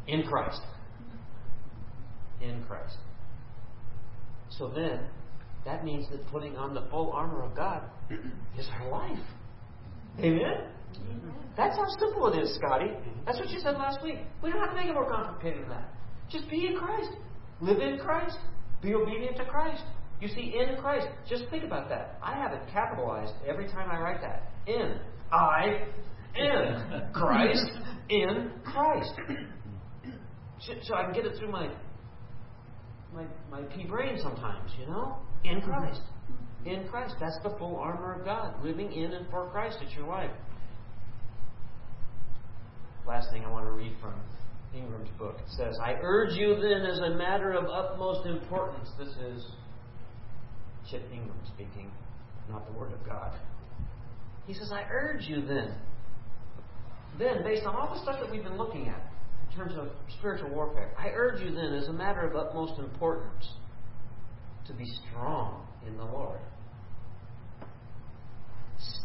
In 0.07 0.23
Christ. 0.23 0.61
In 2.41 2.63
Christ. 2.65 2.97
So 4.49 4.69
then, 4.69 5.01
that 5.65 5.83
means 5.83 6.09
that 6.11 6.25
putting 6.27 6.55
on 6.55 6.73
the 6.73 6.87
full 6.89 7.11
armor 7.11 7.43
of 7.43 7.55
God 7.55 7.83
is 8.57 8.67
our 8.79 8.89
life. 8.89 9.19
Amen? 10.19 10.69
That's 11.57 11.75
how 11.75 11.85
simple 11.99 12.31
it 12.31 12.39
is, 12.41 12.55
Scotty. 12.55 12.91
That's 13.25 13.39
what 13.39 13.49
you 13.49 13.59
said 13.59 13.75
last 13.75 14.01
week. 14.03 14.19
We 14.41 14.49
don't 14.49 14.59
have 14.59 14.69
to 14.69 14.75
make 14.75 14.87
it 14.87 14.93
more 14.93 15.09
complicated 15.09 15.63
than 15.63 15.69
that. 15.69 15.93
Just 16.29 16.49
be 16.49 16.67
in 16.67 16.75
Christ. 16.75 17.11
Live 17.59 17.79
in 17.79 17.99
Christ. 17.99 18.37
Be 18.81 18.93
obedient 18.93 19.37
to 19.37 19.45
Christ. 19.45 19.83
You 20.21 20.27
see, 20.27 20.55
in 20.57 20.79
Christ. 20.81 21.07
Just 21.27 21.45
think 21.49 21.63
about 21.63 21.89
that. 21.89 22.17
I 22.21 22.35
have 22.35 22.51
it 22.53 22.61
capitalized 22.71 23.33
every 23.47 23.67
time 23.67 23.89
I 23.91 23.99
write 23.99 24.21
that. 24.21 24.51
In. 24.67 24.99
I. 25.31 25.87
In. 26.35 27.11
Christ. 27.13 27.71
In 28.09 28.51
Christ. 28.63 29.11
So 30.83 30.95
I 30.95 31.03
can 31.03 31.13
get 31.13 31.25
it 31.25 31.37
through 31.37 31.51
my 31.51 31.69
my 33.13 33.25
my 33.49 33.61
pea 33.63 33.85
brain 33.85 34.17
sometimes, 34.21 34.71
you 34.79 34.87
know? 34.87 35.17
In 35.43 35.57
mm-hmm. 35.57 35.69
Christ. 35.69 36.01
In 36.65 36.87
Christ. 36.89 37.15
That's 37.19 37.39
the 37.43 37.55
full 37.57 37.77
armor 37.77 38.19
of 38.19 38.25
God. 38.25 38.63
Living 38.63 38.91
in 38.91 39.13
and 39.13 39.29
for 39.29 39.49
Christ. 39.49 39.77
It's 39.81 39.93
your 39.95 40.07
life. 40.07 40.31
Last 43.07 43.31
thing 43.31 43.45
I 43.45 43.49
want 43.49 43.65
to 43.65 43.71
read 43.71 43.93
from 44.01 44.13
Ingram's 44.75 45.09
book. 45.17 45.37
It 45.39 45.51
says, 45.51 45.77
I 45.81 45.93
urge 46.01 46.33
you 46.33 46.55
then 46.55 46.85
as 46.85 46.99
a 46.99 47.15
matter 47.15 47.53
of 47.53 47.65
utmost 47.65 48.27
importance. 48.27 48.89
This 48.99 49.07
is 49.07 49.45
Chip 50.91 51.03
Ingram 51.11 51.39
speaking, 51.55 51.89
not 52.49 52.65
the 52.69 52.77
Word 52.77 52.91
of 52.91 53.05
God. 53.05 53.33
He 54.45 54.53
says, 54.53 54.71
I 54.73 54.83
urge 54.91 55.23
you 55.23 55.45
then, 55.45 55.73
then, 57.19 57.43
based 57.43 57.65
on 57.65 57.75
all 57.75 57.93
the 57.93 58.01
stuff 58.01 58.19
that 58.21 58.31
we've 58.31 58.43
been 58.43 58.57
looking 58.57 58.87
at 58.87 59.01
in 59.49 59.57
terms 59.57 59.73
of 59.77 59.89
spiritual 60.19 60.49
warfare, 60.49 60.93
I 60.97 61.09
urge 61.09 61.41
you 61.41 61.51
then, 61.51 61.73
as 61.73 61.87
a 61.87 61.93
matter 61.93 62.21
of 62.21 62.35
utmost 62.35 62.79
importance, 62.79 63.47
to 64.67 64.73
be 64.73 64.85
strong 65.09 65.65
in 65.87 65.97
the 65.97 66.03
Lord. 66.03 66.39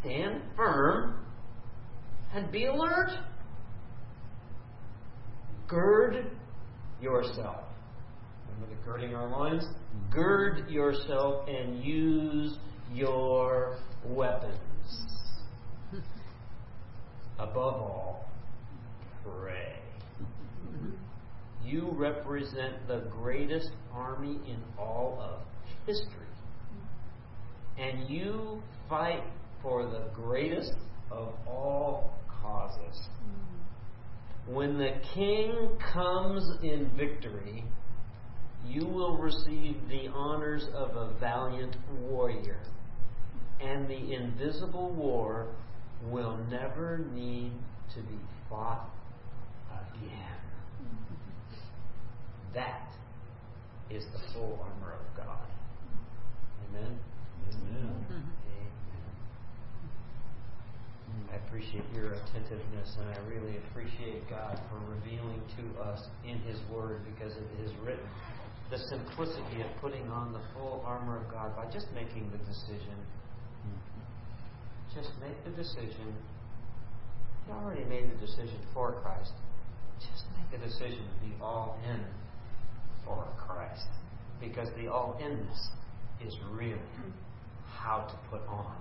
Stand 0.01 0.43
firm 0.56 1.24
and 2.34 2.51
be 2.51 2.66
alert. 2.66 3.10
Gird 5.68 6.30
yourself. 7.01 7.64
Remember 8.47 8.74
the 8.74 8.84
girding 8.84 9.14
our 9.14 9.28
loins? 9.30 9.64
Gird 10.10 10.68
yourself 10.68 11.48
and 11.48 11.82
use 11.82 12.59
your 12.93 13.78
weapons. 14.05 14.59
Above 17.43 17.74
all, 17.74 18.28
pray. 19.24 19.74
You 21.64 21.89
represent 21.90 22.86
the 22.86 23.02
greatest 23.10 23.70
army 23.93 24.39
in 24.47 24.59
all 24.78 25.19
of 25.20 25.40
history. 25.85 26.09
And 27.77 28.09
you 28.09 28.62
fight 28.89 29.24
for 29.60 29.86
the 29.86 30.05
greatest 30.14 30.74
of 31.10 31.35
all 31.47 32.14
causes 32.43 33.09
When 34.47 34.78
the 34.78 34.93
king 35.14 35.69
comes 35.93 36.44
in 36.62 36.90
victory, 36.97 37.64
you 38.66 38.86
will 38.86 39.16
receive 39.16 39.77
the 39.89 40.09
honors 40.14 40.66
of 40.74 40.97
a 40.97 41.14
valiant 41.19 41.77
warrior, 42.02 42.60
and 43.60 43.89
the 43.89 44.14
invisible 44.14 44.90
war 44.90 45.48
will 46.11 46.37
never 46.51 47.05
need 47.12 47.53
to 47.95 48.01
be 48.03 48.19
fought 48.49 48.91
again. 49.70 50.39
That 52.55 52.89
is 53.91 54.05
the 54.12 54.33
full 54.33 54.59
armor 54.62 54.95
of 54.95 55.16
God. 55.16 55.49
Amen? 56.69 56.99
Amen. 57.53 58.05
Amen. 58.11 58.23
I 61.31 61.37
appreciate 61.47 61.85
your 61.95 62.12
attentiveness, 62.12 62.97
and 63.01 63.09
I 63.09 63.19
really 63.29 63.57
appreciate 63.69 64.29
God 64.29 64.61
for 64.69 64.79
revealing 64.95 65.41
to 65.57 65.81
us 65.81 66.01
in 66.27 66.39
His 66.41 66.59
Word 66.70 67.01
because 67.05 67.33
it 67.33 67.65
is 67.65 67.70
written. 67.85 68.05
The 68.70 68.79
simplicity 68.89 69.61
of 69.61 69.69
putting 69.81 70.09
on 70.09 70.33
the 70.33 70.41
full 70.55 70.83
armor 70.87 71.19
of 71.20 71.31
God 71.31 71.57
by 71.57 71.70
just 71.70 71.87
making 71.95 72.31
the 72.33 72.39
decision. 72.39 72.97
Just 74.94 75.10
make 75.20 75.44
the 75.44 75.51
decision. 75.51 76.14
You 77.47 77.55
already 77.55 77.85
made 77.85 78.10
the 78.10 78.27
decision 78.27 78.59
for 78.74 78.93
Christ. 79.02 79.32
Just 80.01 80.24
make 80.36 80.60
the 80.60 80.66
decision 80.66 80.98
to 80.98 81.27
be 81.27 81.32
all 81.40 81.78
in 81.89 82.01
for 83.05 83.27
Christ. 83.39 83.89
Because 84.40 84.69
the 84.77 84.89
all 84.89 85.19
inness 85.20 85.70
is 86.24 86.36
really 86.52 86.78
how 87.70 88.06
to 88.09 88.16
put 88.31 88.47
on 88.48 88.77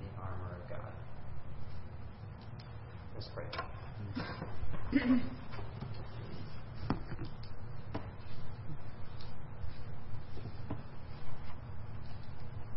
the 0.00 0.22
armor 0.22 0.56
of 0.62 0.68
God. 0.68 0.92
Let's 3.14 3.28
pray. 3.34 3.44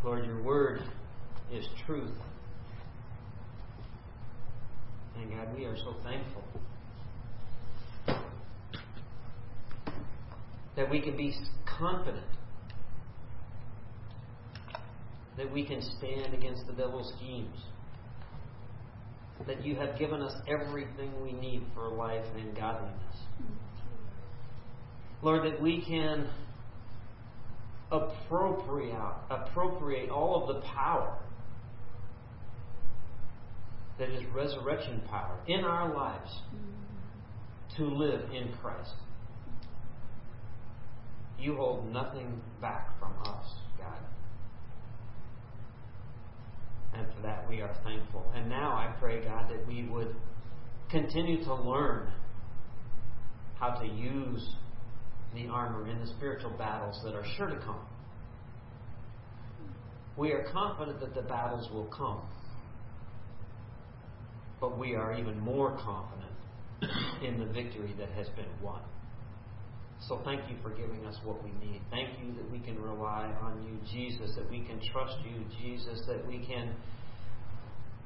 Lord, 0.04 0.26
your 0.26 0.42
word 0.42 0.82
is 1.52 1.68
truth. 1.86 2.12
And 5.22 5.30
God, 5.30 5.56
we 5.56 5.66
are 5.66 5.78
so 5.78 5.96
thankful 6.04 6.44
that 10.76 10.90
we 10.90 11.00
can 11.00 11.16
be 11.16 11.36
confident 11.66 12.26
that 15.38 15.52
we 15.52 15.66
can 15.66 15.82
stand 15.82 16.34
against 16.34 16.66
the 16.68 16.74
devil's 16.74 17.14
schemes. 17.18 17.58
That 19.48 19.66
you 19.66 19.76
have 19.76 19.98
given 19.98 20.22
us 20.22 20.34
everything 20.48 21.22
we 21.24 21.34
need 21.34 21.64
for 21.74 21.88
life 21.90 22.26
and 22.38 22.56
godliness. 22.56 23.16
Lord, 25.24 25.52
that 25.52 25.62
we 25.62 25.84
can 25.84 26.28
appropriate, 27.92 28.96
appropriate 29.30 30.10
all 30.10 30.44
of 30.48 30.56
the 30.56 30.62
power 30.68 31.18
that 34.02 34.10
is 34.10 34.24
resurrection 34.34 35.00
power 35.12 35.38
in 35.48 35.64
our 35.64 35.94
lives 35.94 36.32
to 37.78 37.84
live 37.84 38.22
in 38.34 38.52
Christ. 38.60 38.96
You 41.38 41.56
hold 41.56 41.94
nothing 41.94 42.42
back 42.60 43.00
from 43.00 43.14
us, 43.22 43.46
God. 43.78 44.00
And 46.96 47.06
for 47.14 47.22
that 47.22 47.48
we 47.48 47.62
are 47.62 47.76
thankful. 47.84 48.26
And 48.34 48.50
now 48.50 48.72
I 48.72 48.92
pray, 49.00 49.24
God, 49.24 49.52
that 49.52 49.68
we 49.68 49.84
would 49.84 50.16
continue 50.90 51.44
to 51.44 51.54
learn 51.54 52.12
how 53.60 53.70
to 53.82 53.86
use 53.86 54.56
the 55.36 55.46
armor 55.46 55.88
in 55.88 56.00
the 56.00 56.08
spiritual 56.08 56.58
battles 56.58 57.00
that 57.04 57.14
are 57.14 57.26
sure 57.38 57.50
to 57.50 57.58
come. 57.58 57.86
We 60.18 60.32
are 60.32 60.44
confident 60.52 61.00
that 61.02 61.14
the 61.14 61.22
battles 61.22 61.70
will 61.72 61.86
come. 61.86 62.22
But 64.62 64.78
we 64.78 64.96
are 64.96 65.14
even 65.14 65.40
more 65.40 65.72
confident 65.84 66.32
in 67.24 67.40
the 67.40 67.52
victory 67.52 67.94
that 67.98 68.10
has 68.12 68.28
been 68.30 68.46
won. 68.62 68.82
So 70.08 70.22
thank 70.24 70.50
you 70.50 70.56
for 70.64 70.70
giving 70.70 71.06
us 71.06 71.16
what 71.24 71.44
we 71.44 71.52
need. 71.66 71.82
Thank 71.92 72.10
you 72.20 72.34
that 72.36 72.50
we 72.52 72.60
can 72.60 72.82
rely 72.82 73.32
on 73.42 73.64
you, 73.64 73.78
Jesus, 73.92 74.36
that 74.36 74.50
we 74.50 74.62
can 74.62 74.80
trust 74.92 75.16
you, 75.24 75.46
Jesus, 75.60 76.02
that 76.08 76.26
we 76.28 76.40
can, 76.46 76.74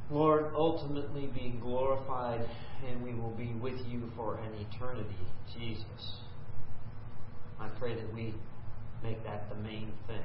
Lord, 0.10 0.52
ultimately 0.56 1.28
be 1.28 1.58
glorified 1.62 2.46
and 2.88 3.02
we 3.02 3.14
will 3.14 3.32
be 3.32 3.54
with 3.62 3.80
you 3.88 4.12
for 4.16 4.36
an 4.36 4.52
eternity, 4.54 5.16
Jesus. 5.58 6.20
I 7.60 7.70
pray 7.80 7.96
that 7.96 8.14
we 8.14 8.34
make 9.02 9.24
that 9.24 9.50
the 9.50 9.56
main 9.56 9.92
thing. 10.08 10.24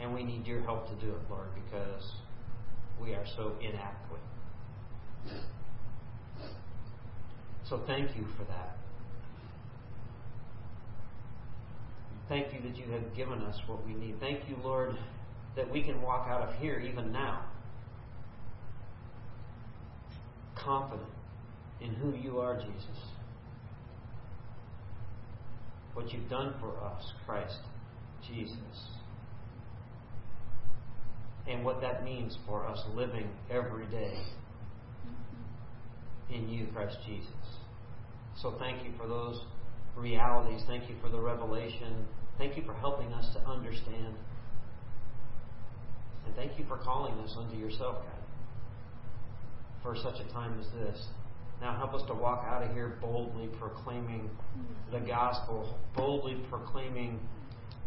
And 0.00 0.14
we 0.14 0.24
need 0.24 0.46
your 0.46 0.62
help 0.62 0.88
to 0.88 0.94
do 1.06 1.12
it, 1.12 1.20
Lord, 1.30 1.48
because 1.54 2.12
we 3.02 3.14
are 3.14 3.26
so 3.36 3.52
inadequate. 3.60 4.20
So 7.68 7.80
thank 7.86 8.16
you 8.16 8.26
for 8.36 8.44
that. 8.44 8.76
Thank 12.28 12.52
you 12.52 12.60
that 12.62 12.76
you 12.76 12.90
have 12.92 13.14
given 13.14 13.40
us 13.42 13.58
what 13.66 13.84
we 13.86 13.94
need. 13.94 14.18
Thank 14.20 14.48
you, 14.48 14.56
Lord, 14.62 14.96
that 15.56 15.70
we 15.70 15.82
can 15.82 16.00
walk 16.00 16.28
out 16.28 16.48
of 16.48 16.54
here 16.56 16.78
even 16.80 17.12
now 17.12 17.44
confident 20.64 21.08
in 21.80 21.94
who 21.94 22.14
you 22.14 22.38
are, 22.38 22.56
Jesus. 22.56 22.98
What 25.94 26.12
you've 26.12 26.28
done 26.30 26.54
for 26.60 26.82
us, 26.84 27.02
Christ 27.26 27.58
Jesus. 28.26 28.56
And 31.48 31.64
what 31.64 31.80
that 31.80 32.04
means 32.04 32.36
for 32.46 32.64
us 32.66 32.78
living 32.94 33.28
every 33.50 33.86
day 33.86 34.16
mm-hmm. 35.06 36.34
in 36.34 36.48
you, 36.48 36.68
Christ 36.72 36.96
Jesus. 37.06 37.32
So 38.40 38.54
thank 38.58 38.84
you 38.84 38.92
for 38.96 39.08
those 39.08 39.40
realities. 39.96 40.62
Thank 40.66 40.88
you 40.88 40.96
for 41.02 41.08
the 41.08 41.20
revelation. 41.20 42.06
Thank 42.38 42.56
you 42.56 42.62
for 42.64 42.74
helping 42.74 43.12
us 43.12 43.32
to 43.34 43.40
understand. 43.40 44.14
And 46.26 46.34
thank 46.36 46.58
you 46.58 46.64
for 46.66 46.78
calling 46.78 47.14
us 47.20 47.34
unto 47.36 47.56
yourself, 47.56 47.96
God, 47.96 48.22
for 49.82 49.96
such 49.96 50.20
a 50.20 50.32
time 50.32 50.58
as 50.60 50.66
this. 50.72 51.06
Now 51.60 51.76
help 51.76 51.94
us 51.94 52.02
to 52.08 52.14
walk 52.14 52.44
out 52.48 52.62
of 52.62 52.72
here 52.72 52.98
boldly 53.00 53.48
proclaiming 53.58 54.30
mm-hmm. 54.30 54.92
the 54.92 55.00
gospel, 55.00 55.78
boldly 55.96 56.42
proclaiming 56.48 57.20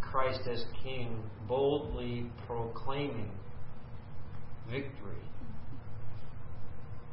Christ 0.01 0.41
as 0.49 0.63
King, 0.83 1.23
boldly 1.47 2.27
proclaiming 2.47 3.31
victory. 4.69 5.23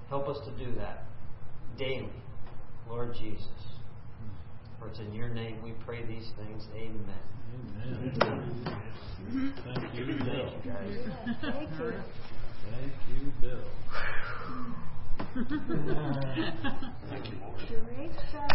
Help 0.09 0.29
us 0.29 0.39
to 0.45 0.51
do 0.65 0.75
that 0.77 1.05
daily, 1.79 2.13
Lord 2.89 3.15
Jesus. 3.15 3.49
For 4.79 4.89
it's 4.89 4.99
in 4.99 5.13
your 5.15 5.29
name 5.29 5.63
we 5.63 5.73
pray 5.85 6.05
these 6.05 6.31
things. 6.37 6.67
Amen. 6.75 7.23
Amen. 7.85 8.75
Thank 9.65 9.95
you, 9.95 10.05
Bill. 10.07 10.25
Thank 10.25 10.65
you, 10.65 10.71
guys. 10.71 10.97
Thank 11.41 11.71
you. 11.79 11.93
Thank 12.71 12.95
you, 13.09 13.33
Bill. 13.41 13.65
Great 17.87 18.13
job. 18.33 18.51